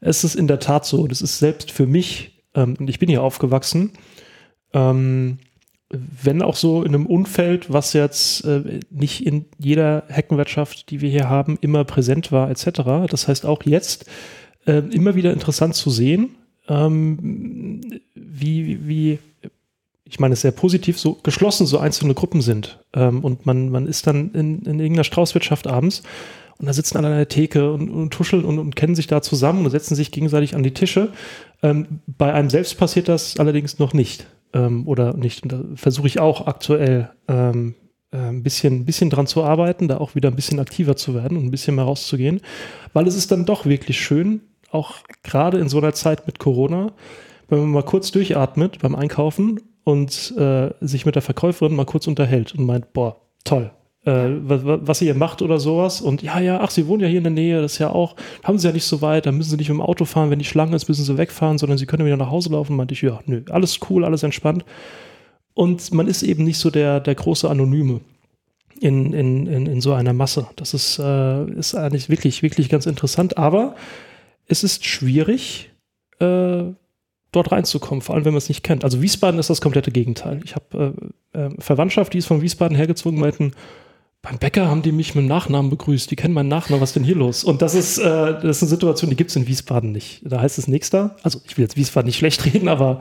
Es 0.00 0.24
ist 0.24 0.34
in 0.34 0.48
der 0.48 0.58
Tat 0.58 0.84
so, 0.84 1.06
das 1.06 1.22
ist 1.22 1.38
selbst 1.38 1.70
für 1.70 1.86
mich, 1.86 2.42
ähm, 2.54 2.74
und 2.78 2.90
ich 2.90 2.98
bin 2.98 3.08
hier 3.08 3.22
aufgewachsen, 3.22 3.92
ähm, 4.72 5.38
wenn 5.90 6.42
auch 6.42 6.56
so 6.56 6.82
in 6.82 6.94
einem 6.94 7.06
Umfeld, 7.06 7.72
was 7.72 7.92
jetzt 7.92 8.44
äh, 8.44 8.80
nicht 8.90 9.24
in 9.24 9.46
jeder 9.58 10.02
Heckenwirtschaft, 10.08 10.90
die 10.90 11.00
wir 11.00 11.08
hier 11.08 11.30
haben, 11.30 11.58
immer 11.60 11.84
präsent 11.84 12.30
war, 12.30 12.50
etc. 12.50 13.08
Das 13.08 13.26
heißt 13.26 13.46
auch 13.46 13.62
jetzt 13.64 14.04
äh, 14.66 14.82
immer 14.90 15.14
wieder 15.14 15.32
interessant 15.32 15.76
zu 15.76 15.88
sehen, 15.90 16.34
ähm, 16.68 17.80
wie, 18.14 18.86
wie 18.86 19.18
ich 20.08 20.20
meine, 20.20 20.32
es 20.32 20.38
ist 20.38 20.42
sehr 20.42 20.52
positiv, 20.52 20.98
so 20.98 21.18
geschlossen 21.22 21.66
so 21.66 21.78
einzelne 21.78 22.14
Gruppen 22.14 22.40
sind. 22.40 22.82
Ähm, 22.94 23.24
und 23.24 23.46
man, 23.46 23.70
man 23.70 23.86
ist 23.86 24.06
dann 24.06 24.32
in, 24.32 24.62
in 24.62 24.80
irgendeiner 24.80 25.04
Straußwirtschaft 25.04 25.66
abends 25.66 26.02
und 26.58 26.66
da 26.66 26.72
sitzen 26.72 26.96
alle 26.96 27.08
an 27.08 27.16
der 27.16 27.28
Theke 27.28 27.72
und, 27.72 27.88
und 27.88 28.10
tuscheln 28.10 28.44
und, 28.44 28.58
und, 28.58 28.74
kennen 28.74 28.94
sich 28.94 29.06
da 29.06 29.22
zusammen 29.22 29.64
und 29.64 29.70
setzen 29.70 29.94
sich 29.94 30.10
gegenseitig 30.10 30.56
an 30.56 30.62
die 30.62 30.74
Tische. 30.74 31.12
Ähm, 31.62 32.00
bei 32.06 32.32
einem 32.32 32.50
selbst 32.50 32.76
passiert 32.78 33.08
das 33.08 33.38
allerdings 33.38 33.78
noch 33.78 33.92
nicht. 33.92 34.26
Ähm, 34.52 34.88
oder 34.88 35.14
nicht. 35.14 35.42
Und 35.42 35.52
da 35.52 35.60
versuche 35.74 36.06
ich 36.06 36.20
auch 36.20 36.46
aktuell 36.46 37.10
ähm, 37.28 37.74
äh, 38.10 38.16
ein 38.16 38.42
bisschen, 38.42 38.86
bisschen 38.86 39.10
dran 39.10 39.26
zu 39.26 39.44
arbeiten, 39.44 39.86
da 39.86 39.98
auch 39.98 40.14
wieder 40.14 40.30
ein 40.30 40.36
bisschen 40.36 40.58
aktiver 40.58 40.96
zu 40.96 41.14
werden 41.14 41.36
und 41.36 41.44
ein 41.44 41.50
bisschen 41.50 41.76
mehr 41.76 41.84
rauszugehen. 41.84 42.40
Weil 42.92 43.06
es 43.06 43.14
ist 43.14 43.30
dann 43.30 43.44
doch 43.44 43.66
wirklich 43.66 44.00
schön, 44.00 44.40
auch 44.70 44.96
gerade 45.22 45.58
in 45.58 45.68
so 45.68 45.78
einer 45.78 45.92
Zeit 45.92 46.26
mit 46.26 46.38
Corona, 46.38 46.92
wenn 47.48 47.60
man 47.60 47.70
mal 47.70 47.82
kurz 47.82 48.10
durchatmet 48.10 48.78
beim 48.80 48.94
Einkaufen 48.94 49.60
und 49.88 50.34
äh, 50.36 50.68
sich 50.82 51.06
mit 51.06 51.14
der 51.14 51.22
Verkäuferin 51.22 51.74
mal 51.74 51.86
kurz 51.86 52.06
unterhält 52.06 52.54
und 52.54 52.66
meint, 52.66 52.92
boah, 52.92 53.16
toll, 53.42 53.70
äh, 54.04 54.28
was, 54.42 54.60
was, 54.62 55.00
ihr 55.00 55.14
macht 55.14 55.40
oder 55.40 55.58
sowas. 55.58 56.02
Und 56.02 56.22
ja, 56.22 56.38
ja, 56.40 56.60
ach, 56.60 56.68
Sie 56.68 56.86
wohnen 56.86 57.00
ja 57.00 57.08
hier 57.08 57.16
in 57.16 57.24
der 57.24 57.32
Nähe, 57.32 57.62
das 57.62 57.72
ist 57.72 57.78
ja 57.78 57.88
auch, 57.88 58.14
haben 58.44 58.58
Sie 58.58 58.68
ja 58.68 58.74
nicht 58.74 58.84
so 58.84 59.00
weit, 59.00 59.24
da 59.24 59.32
müssen 59.32 59.48
Sie 59.48 59.56
nicht 59.56 59.70
mit 59.70 59.78
dem 59.78 59.80
Auto 59.80 60.04
fahren, 60.04 60.28
wenn 60.28 60.40
die 60.40 60.44
Schlange 60.44 60.76
ist, 60.76 60.88
müssen 60.88 61.06
Sie 61.06 61.16
wegfahren, 61.16 61.56
sondern 61.56 61.78
Sie 61.78 61.86
können 61.86 62.04
wieder 62.04 62.18
nach 62.18 62.30
Hause 62.30 62.50
laufen. 62.50 62.76
Meinte 62.76 62.92
ich, 62.92 63.00
ja, 63.00 63.18
nö, 63.24 63.40
alles 63.48 63.80
cool, 63.88 64.04
alles 64.04 64.22
entspannt. 64.22 64.62
Und 65.54 65.90
man 65.94 66.06
ist 66.06 66.22
eben 66.22 66.44
nicht 66.44 66.58
so 66.58 66.68
der, 66.68 67.00
der 67.00 67.14
große 67.14 67.48
Anonyme 67.48 68.02
in, 68.82 69.14
in, 69.14 69.46
in, 69.46 69.64
in 69.64 69.80
so 69.80 69.94
einer 69.94 70.12
Masse. 70.12 70.48
Das 70.56 70.74
ist, 70.74 70.98
äh, 70.98 71.50
ist 71.52 71.74
eigentlich 71.74 72.10
wirklich, 72.10 72.42
wirklich 72.42 72.68
ganz 72.68 72.84
interessant. 72.84 73.38
Aber 73.38 73.74
es 74.48 74.64
ist 74.64 74.84
schwierig, 74.84 75.70
äh, 76.20 76.64
dort 77.32 77.52
reinzukommen, 77.52 78.02
vor 78.02 78.14
allem 78.14 78.24
wenn 78.24 78.32
man 78.32 78.38
es 78.38 78.48
nicht 78.48 78.62
kennt. 78.62 78.84
Also 78.84 79.02
Wiesbaden 79.02 79.38
ist 79.38 79.50
das 79.50 79.60
komplette 79.60 79.90
Gegenteil. 79.90 80.40
Ich 80.44 80.54
habe 80.54 80.94
äh, 81.34 81.38
äh, 81.38 81.50
Verwandtschaft, 81.58 82.14
die 82.14 82.18
ist 82.18 82.26
von 82.26 82.42
Wiesbaden 82.42 82.76
hergezogen, 82.76 83.18
meinten, 83.18 83.52
beim 84.22 84.38
Bäcker 84.38 84.68
haben 84.68 84.82
die 84.82 84.92
mich 84.92 85.14
mit 85.14 85.24
dem 85.24 85.28
Nachnamen 85.28 85.70
begrüßt. 85.70 86.10
Die 86.10 86.16
kennen 86.16 86.34
meinen 86.34 86.48
Nachnamen, 86.48 86.80
was 86.80 86.90
ist 86.90 86.96
denn 86.96 87.04
hier 87.04 87.14
los? 87.14 87.44
Und 87.44 87.62
das 87.62 87.74
ist, 87.74 87.98
äh, 87.98 88.02
das 88.02 88.56
ist 88.56 88.62
eine 88.62 88.70
Situation, 88.70 89.10
die 89.10 89.16
gibt 89.16 89.30
es 89.30 89.36
in 89.36 89.46
Wiesbaden 89.46 89.92
nicht. 89.92 90.22
Da 90.24 90.40
heißt 90.40 90.58
es 90.58 90.66
nächster. 90.66 91.16
Also 91.22 91.40
ich 91.46 91.56
will 91.56 91.62
jetzt 91.62 91.76
Wiesbaden 91.76 92.06
nicht 92.06 92.18
schlecht 92.18 92.44
reden, 92.52 92.68
aber 92.68 93.00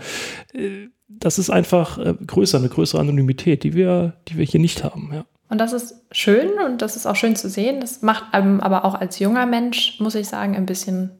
äh, 0.53 0.87
das 1.07 1.39
ist 1.39 1.49
einfach 1.49 1.97
äh, 1.97 2.13
größer, 2.25 2.59
eine 2.59 2.69
größere 2.69 3.01
Anonymität, 3.01 3.63
die 3.63 3.73
wir, 3.73 4.13
die 4.27 4.37
wir 4.37 4.45
hier 4.45 4.59
nicht 4.59 4.83
haben. 4.83 5.09
Ja. 5.13 5.25
Und 5.49 5.59
das 5.59 5.73
ist 5.73 5.95
schön 6.11 6.49
und 6.65 6.81
das 6.81 6.95
ist 6.95 7.05
auch 7.05 7.15
schön 7.15 7.35
zu 7.35 7.49
sehen. 7.49 7.79
Das 7.79 8.01
macht 8.01 8.33
einem 8.33 8.59
aber 8.59 8.85
auch 8.85 8.95
als 8.95 9.17
junger 9.19 9.45
Mensch, 9.45 9.99
muss 9.99 10.15
ich 10.15 10.27
sagen, 10.27 10.55
ein 10.55 10.65
bisschen 10.65 11.11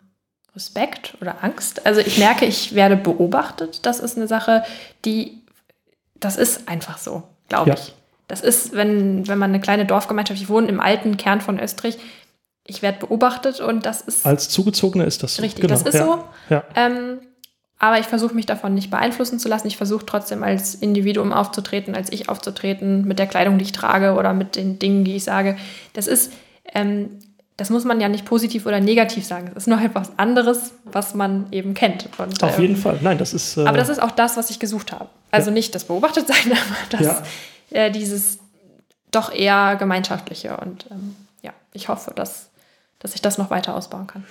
Respekt 0.57 1.15
oder 1.21 1.43
Angst. 1.43 1.85
Also 1.85 2.01
ich 2.01 2.17
merke, 2.17 2.45
ich 2.45 2.73
werde 2.73 2.97
beobachtet. 2.97 3.85
Das 3.85 3.99
ist 3.99 4.17
eine 4.17 4.27
Sache, 4.27 4.63
die, 5.05 5.43
das 6.19 6.35
ist 6.35 6.67
einfach 6.67 6.97
so, 6.97 7.23
glaube 7.47 7.69
ja. 7.69 7.75
ich. 7.75 7.93
Das 8.27 8.41
ist, 8.41 8.73
wenn, 8.73 9.27
wenn 9.27 9.37
man 9.37 9.51
eine 9.51 9.61
kleine 9.61 9.85
Dorfgemeinschaft, 9.85 10.41
ich 10.41 10.49
wohne 10.49 10.67
im 10.67 10.79
alten 10.79 11.15
Kern 11.15 11.41
von 11.41 11.59
Österreich, 11.59 11.99
ich 12.65 12.81
werde 12.81 13.05
beobachtet 13.05 13.61
und 13.61 13.85
das 13.85 14.01
ist. 14.01 14.25
Als 14.25 14.49
Zugezogener 14.49 15.05
ist 15.05 15.21
das 15.21 15.35
so. 15.35 15.43
Richtig, 15.43 15.61
genau. 15.61 15.73
das 15.73 15.83
ist 15.83 15.93
ja. 15.93 16.05
so. 16.05 16.23
Ja. 16.49 16.63
Ähm, 16.75 17.19
aber 17.77 17.99
ich 17.99 18.07
versuche 18.07 18.33
mich 18.33 18.47
davon 18.47 18.73
nicht 18.73 18.89
beeinflussen 18.89 19.37
zu 19.37 19.47
lassen. 19.47 19.67
Ich 19.67 19.77
versuche 19.77 20.05
trotzdem 20.05 20.43
als 20.43 20.73
Individuum 20.73 21.31
aufzutreten, 21.31 21.95
als 21.95 22.11
ich 22.11 22.27
aufzutreten, 22.27 23.07
mit 23.07 23.19
der 23.19 23.27
Kleidung, 23.27 23.59
die 23.59 23.65
ich 23.65 23.71
trage 23.71 24.15
oder 24.15 24.33
mit 24.33 24.55
den 24.55 24.79
Dingen, 24.79 25.05
die 25.05 25.15
ich 25.15 25.23
sage. 25.23 25.55
Das 25.93 26.07
ist, 26.07 26.33
ähm, 26.73 27.19
das 27.57 27.71
muss 27.71 27.85
man 27.85 27.99
ja 27.99 28.07
nicht 28.07 28.23
positiv 28.23 28.67
oder 28.67 28.79
negativ 28.79 29.25
sagen. 29.25 29.49
Es 29.55 29.63
ist 29.63 29.67
nur 29.67 29.81
etwas 29.81 30.11
anderes, 30.17 30.73
was 30.85 31.15
man 31.15 31.47
eben 31.51 31.73
kennt. 31.73 32.07
Und, 32.19 32.41
Auf 32.43 32.57
ähm, 32.57 32.61
jeden 32.61 32.75
Fall. 32.77 32.99
Nein, 33.01 33.17
das 33.17 33.33
ist. 33.33 33.57
Äh, 33.57 33.65
aber 33.65 33.77
das 33.77 33.89
ist 33.89 33.99
auch 33.99 34.11
das, 34.11 34.37
was 34.37 34.51
ich 34.51 34.59
gesucht 34.59 34.91
habe. 34.91 35.09
Also 35.31 35.49
ja. 35.49 35.55
nicht 35.55 35.73
das 35.73 35.85
Beobachtetsein, 35.85 36.51
aber 36.51 36.97
das, 37.03 37.23
ja. 37.71 37.85
äh, 37.85 37.91
dieses 37.91 38.37
doch 39.09 39.33
eher 39.33 39.75
gemeinschaftliche. 39.77 40.55
Und 40.57 40.85
ähm, 40.91 41.15
ja, 41.41 41.51
ich 41.73 41.89
hoffe, 41.89 42.13
dass, 42.15 42.51
dass 42.99 43.15
ich 43.15 43.21
das 43.23 43.39
noch 43.39 43.49
weiter 43.49 43.75
ausbauen 43.75 44.05
kann. 44.05 44.23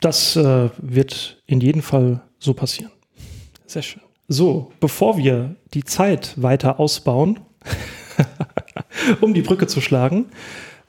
Das 0.00 0.36
äh, 0.36 0.70
wird 0.78 1.42
in 1.46 1.60
jedem 1.60 1.82
Fall 1.82 2.20
so 2.38 2.54
passieren. 2.54 2.92
Sehr 3.66 3.82
schön. 3.82 4.02
So, 4.28 4.70
bevor 4.78 5.16
wir 5.16 5.56
die 5.74 5.82
Zeit 5.82 6.40
weiter 6.40 6.78
ausbauen, 6.78 7.40
um 9.20 9.34
die 9.34 9.42
Brücke 9.42 9.66
zu 9.66 9.80
schlagen, 9.80 10.26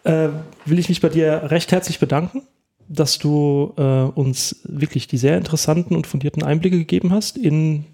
äh, 0.04 0.30
will 0.66 0.80
ich 0.80 0.90
mich 0.90 1.02
bei 1.02 1.10
dir 1.10 1.44
recht 1.52 1.72
herzlich 1.72 2.00
bedanken, 2.00 2.44
dass 2.88 3.20
du 3.20 3.74
äh, 3.78 3.82
uns 3.82 4.62
wirklich 4.64 5.08
die 5.08 5.18
sehr 5.18 5.38
interessanten 5.38 5.96
und 5.96 6.08
fundierten 6.08 6.44
Einblicke 6.44 6.78
gegeben 6.78 7.14
hast 7.14 7.38
in 7.38 7.86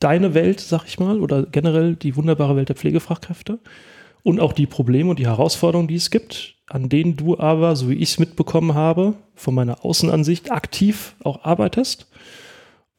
deine 0.00 0.34
Welt, 0.34 0.60
sag 0.60 0.84
ich 0.86 0.98
mal, 0.98 1.20
oder 1.20 1.44
generell 1.44 1.96
die 1.96 2.16
wunderbare 2.16 2.56
Welt 2.56 2.68
der 2.68 2.76
Pflegefachkräfte 2.76 3.58
und 4.22 4.40
auch 4.40 4.52
die 4.52 4.66
Probleme 4.66 5.08
und 5.10 5.18
die 5.18 5.26
Herausforderungen, 5.26 5.88
die 5.88 5.94
es 5.94 6.10
gibt, 6.10 6.56
an 6.68 6.88
denen 6.88 7.16
du 7.16 7.38
aber, 7.38 7.76
so 7.76 7.88
wie 7.88 7.94
ich 7.94 8.10
es 8.10 8.18
mitbekommen 8.18 8.74
habe, 8.74 9.14
von 9.34 9.54
meiner 9.54 9.84
Außenansicht 9.84 10.50
aktiv 10.52 11.14
auch 11.22 11.44
arbeitest 11.44 12.08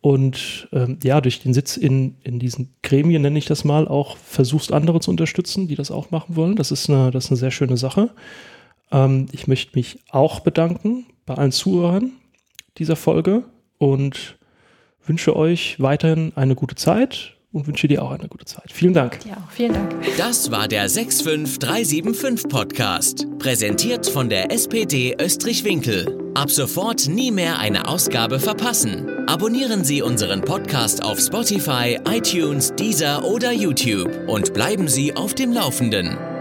und 0.01 0.69
ähm, 0.71 0.99
ja, 1.03 1.21
durch 1.21 1.41
den 1.41 1.53
Sitz 1.53 1.75
in, 1.75 2.15
in 2.23 2.39
diesen 2.39 2.73
Gremien, 2.83 3.21
nenne 3.21 3.39
ich 3.39 3.45
das 3.45 3.63
mal, 3.63 3.87
auch 3.87 4.17
versuchst, 4.17 4.71
andere 4.71 4.99
zu 4.99 5.11
unterstützen, 5.11 5.67
die 5.67 5.75
das 5.75 5.91
auch 5.91 6.11
machen 6.11 6.35
wollen. 6.35 6.55
Das 6.55 6.71
ist 6.71 6.89
eine, 6.89 7.11
das 7.11 7.25
ist 7.25 7.31
eine 7.31 7.37
sehr 7.37 7.51
schöne 7.51 7.77
Sache. 7.77 8.09
Ähm, 8.91 9.27
ich 9.31 9.47
möchte 9.47 9.75
mich 9.75 9.99
auch 10.09 10.41
bedanken 10.41 11.05
bei 11.25 11.33
allen 11.33 11.51
Zuhörern 11.51 12.11
dieser 12.77 12.95
Folge 12.95 13.43
und 13.79 14.37
wünsche 15.05 15.35
euch 15.35 15.79
weiterhin 15.79 16.31
eine 16.35 16.55
gute 16.55 16.75
Zeit 16.75 17.36
und 17.51 17.67
wünsche 17.67 17.87
dir 17.87 18.03
auch 18.03 18.11
eine 18.11 18.27
gute 18.27 18.45
Zeit. 18.45 18.71
Vielen 18.71 18.93
Dank. 18.93 19.19
Ja, 19.25 19.37
vielen 19.49 19.73
Dank. 19.73 19.95
Das 20.17 20.51
war 20.51 20.67
der 20.67 20.89
65375 20.89 22.49
Podcast, 22.49 23.25
präsentiert 23.39 24.07
von 24.07 24.29
der 24.29 24.51
SPD 24.51 25.15
Österreich-Winkel. 25.19 26.31
Ab 26.35 26.51
sofort 26.51 27.07
nie 27.07 27.31
mehr 27.31 27.57
eine 27.59 27.87
Ausgabe 27.87 28.39
verpassen. 28.39 29.27
Abonnieren 29.27 29.83
Sie 29.83 30.01
unseren 30.01 30.41
Podcast 30.41 31.03
auf 31.03 31.19
Spotify, 31.19 31.99
iTunes, 32.07 32.73
Deezer 32.75 33.25
oder 33.25 33.51
YouTube 33.51 34.11
und 34.27 34.53
bleiben 34.53 34.87
Sie 34.87 35.15
auf 35.15 35.33
dem 35.33 35.51
Laufenden. 35.51 36.36